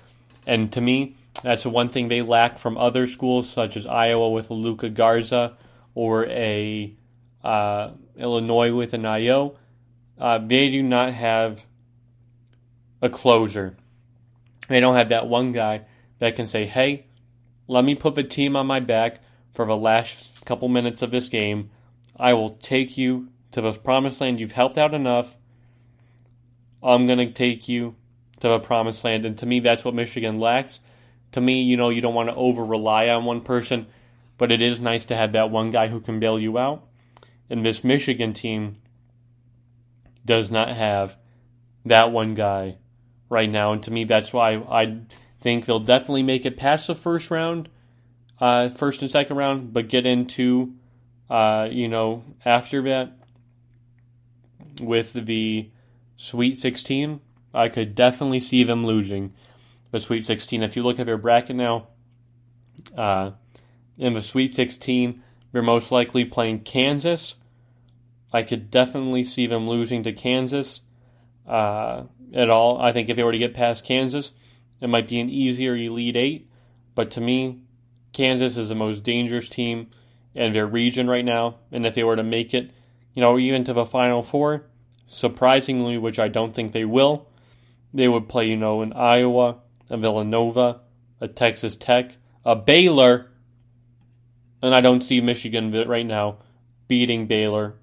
And 0.48 0.72
to 0.74 0.82
me, 0.82 1.16
that's 1.42 1.64
the 1.64 1.70
one 1.70 1.90
thing 1.90 2.08
they 2.08 2.22
lack 2.22 2.58
from 2.58 2.78
other 2.78 3.08
schools, 3.08 3.50
such 3.50 3.76
as 3.76 3.86
Iowa 3.86 4.30
with 4.30 4.50
Luka 4.50 4.90
Garza 4.90 5.58
or 5.96 6.26
a 6.28 6.94
uh, 7.44 7.92
Illinois 8.18 8.74
with 8.74 8.94
an 8.94 9.02
Ayo 9.02 9.56
uh, 10.20 10.38
they 10.38 10.70
do 10.70 10.82
not 10.82 11.14
have 11.14 11.66
a 13.02 13.10
closer. 13.10 13.76
They 14.68 14.80
don't 14.80 14.96
have 14.96 15.10
that 15.10 15.28
one 15.28 15.52
guy 15.52 15.86
that 16.20 16.36
can 16.36 16.48
say, 16.48 16.66
hey, 16.66 17.08
let 17.68 17.84
me 17.84 17.96
put 17.96 18.16
the 18.16 18.24
team 18.24 18.56
on 18.56 18.68
my 18.68 18.80
back 18.80 19.20
for 19.54 19.66
the 19.66 19.76
last 19.76 20.46
couple 20.46 20.68
minutes 20.70 21.02
of 21.02 21.12
this 21.12 21.30
game. 21.30 21.72
I 22.18 22.34
will 22.34 22.52
take 22.52 22.98
you 22.98 23.30
to 23.52 23.62
the 23.62 23.74
promised 23.74 24.22
land. 24.22 24.40
You've 24.40 24.54
helped 24.54 24.78
out 24.78 24.94
enough. 24.94 25.36
I'm 26.84 27.08
going 27.08 27.20
to 27.20 27.32
take 27.32 27.68
you 27.70 27.96
to 28.40 28.50
the 28.50 28.60
promised 28.60 29.04
land. 29.04 29.26
And 29.26 29.38
to 29.38 29.46
me, 29.46 29.60
that's 29.60 29.86
what 29.86 29.96
Michigan 29.96 30.40
lacks. 30.40 30.80
To 31.32 31.42
me, 31.42 31.64
you 31.64 31.78
know, 31.78 31.90
you 31.90 32.02
don't 32.02 32.14
want 32.14 32.30
to 32.30 32.36
over 32.36 32.64
rely 32.64 33.08
on 33.08 33.26
one 33.26 33.42
person, 33.42 33.88
but 34.38 34.52
it 34.52 34.62
is 34.62 34.80
nice 34.80 35.06
to 35.06 35.16
have 35.16 35.32
that 35.34 35.50
one 35.50 35.72
guy 35.72 35.88
who 35.88 36.00
can 36.00 36.20
bail 36.20 36.40
you 36.40 36.58
out. 36.58 36.86
And 37.50 37.66
this 37.66 37.84
Michigan 37.84 38.34
team 38.34 38.78
does 40.26 40.52
not 40.52 40.70
have 40.70 41.16
that 41.86 42.12
one 42.12 42.34
guy 42.34 42.78
right 43.30 43.50
now. 43.50 43.74
And 43.74 43.84
to 43.84 43.92
me, 43.92 44.04
that's 44.06 44.32
why 44.32 44.56
I 44.56 45.02
think 45.42 45.66
they'll 45.66 45.80
definitely 45.80 46.24
make 46.24 46.46
it 46.46 46.58
past 46.58 46.88
the 46.88 46.96
first 46.96 47.32
round, 47.32 47.70
uh, 48.40 48.70
first 48.70 49.02
and 49.02 49.12
second 49.12 49.38
round, 49.38 49.74
but 49.74 49.90
get 49.90 50.06
into, 50.06 50.74
uh, 51.30 51.68
you 51.70 51.88
know, 51.88 52.24
after 52.46 52.82
that 52.84 53.18
with 54.80 55.14
the 55.14 55.70
Sweet 56.16 56.58
16. 56.58 57.20
I 57.54 57.70
could 57.70 57.96
definitely 57.96 58.40
see 58.40 58.64
them 58.64 58.86
losing 58.86 59.34
the 59.92 60.00
Sweet 60.00 60.26
16. 60.26 60.64
If 60.64 60.76
you 60.76 60.82
look 60.82 61.00
at 61.00 61.06
their 61.06 61.18
bracket 61.18 61.56
now, 61.56 61.88
uh, 62.98 63.32
in 63.98 64.14
the 64.14 64.22
Sweet 64.22 64.54
16, 64.56 65.22
they're 65.52 65.62
most 65.62 65.92
likely 65.92 66.26
playing 66.26 66.62
Kansas, 66.62 67.36
I 68.34 68.42
could 68.42 68.72
definitely 68.72 69.24
see 69.24 69.46
them 69.46 69.70
losing 69.70 70.04
to 70.04 70.12
Kansas 70.12 70.82
uh, 71.48 72.04
at 72.34 72.50
all. 72.50 72.82
I 72.82 72.92
think 72.92 73.10
if 73.10 73.16
they 73.16 73.24
were 73.24 73.32
to 73.32 73.38
get 73.38 73.54
past 73.54 73.86
Kansas, 73.86 74.34
it 74.82 74.88
might 74.88 75.08
be 75.08 75.20
an 75.20 75.30
easier 75.30 75.76
Elite 75.76 76.16
Eight. 76.16 76.50
But 76.96 77.12
to 77.12 77.22
me, 77.22 77.60
Kansas 78.12 78.58
is 78.58 78.70
the 78.70 78.76
most 78.76 79.04
dangerous 79.04 79.50
team 79.50 79.92
in 80.34 80.54
their 80.54 80.66
region 80.66 81.08
right 81.08 81.24
now. 81.24 81.58
And 81.72 81.86
if 81.86 81.94
they 81.94 82.04
were 82.04 82.16
to 82.16 82.24
make 82.24 82.56
it, 82.56 82.72
you 83.14 83.22
know, 83.22 83.38
even 83.38 83.64
to 83.66 83.74
the 83.74 83.86
Final 83.86 84.24
Four, 84.24 84.66
surprisingly, 85.14 85.98
which 85.98 86.20
I 86.20 86.28
don't 86.28 86.54
think 86.54 86.72
they 86.72 86.86
will, 86.86 87.28
they 87.94 88.08
would 88.08 88.28
play, 88.28 88.48
you 88.48 88.58
know, 88.58 88.82
in 88.82 88.94
Iowa, 88.94 89.58
a 89.90 89.98
Villanova, 89.98 90.82
a 91.22 91.28
Texas 91.28 91.78
Tech, 91.78 92.18
a 92.44 92.56
Baylor, 92.56 93.30
and 94.62 94.74
I 94.74 94.82
don't 94.82 95.02
see 95.02 95.22
Michigan 95.22 95.72
right 95.88 96.06
now 96.06 96.38
beating 96.88 97.28
Baylor 97.28 97.76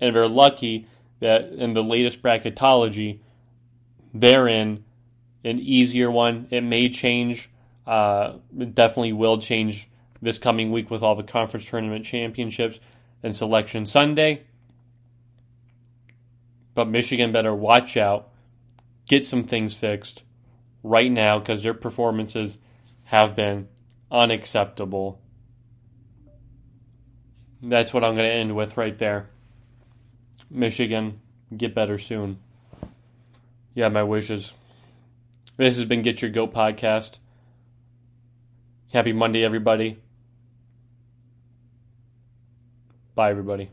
and 0.00 0.14
they're 0.14 0.28
lucky 0.28 0.86
that 1.20 1.46
in 1.52 1.72
the 1.72 1.82
latest 1.82 2.22
bracketology, 2.22 3.20
they're 4.12 4.48
in 4.48 4.84
an 5.44 5.58
easier 5.58 6.10
one. 6.10 6.48
It 6.50 6.62
may 6.62 6.88
change. 6.88 7.50
Uh, 7.86 8.34
it 8.58 8.74
definitely 8.74 9.12
will 9.12 9.38
change 9.38 9.88
this 10.20 10.38
coming 10.38 10.72
week 10.72 10.90
with 10.90 11.02
all 11.02 11.14
the 11.14 11.22
conference 11.22 11.68
tournament 11.68 12.04
championships 12.04 12.80
and 13.22 13.34
selection 13.34 13.86
Sunday. 13.86 14.44
But 16.74 16.88
Michigan 16.88 17.32
better 17.32 17.54
watch 17.54 17.96
out, 17.96 18.30
get 19.06 19.24
some 19.24 19.44
things 19.44 19.74
fixed 19.74 20.24
right 20.82 21.10
now 21.10 21.38
because 21.38 21.62
their 21.62 21.74
performances 21.74 22.58
have 23.04 23.36
been 23.36 23.68
unacceptable. 24.10 25.20
That's 27.62 27.94
what 27.94 28.04
I'm 28.04 28.14
going 28.14 28.28
to 28.28 28.34
end 28.34 28.54
with 28.54 28.76
right 28.76 28.96
there. 28.98 29.30
Michigan, 30.50 31.20
get 31.56 31.74
better 31.74 31.98
soon. 31.98 32.38
Yeah, 33.74 33.88
my 33.88 34.02
wishes. 34.02 34.52
This 35.56 35.76
has 35.76 35.86
been 35.86 36.02
Get 36.02 36.20
Your 36.20 36.30
Goat 36.30 36.52
Podcast. 36.52 37.20
Happy 38.92 39.12
Monday, 39.12 39.44
everybody. 39.44 39.98
Bye, 43.14 43.30
everybody. 43.30 43.70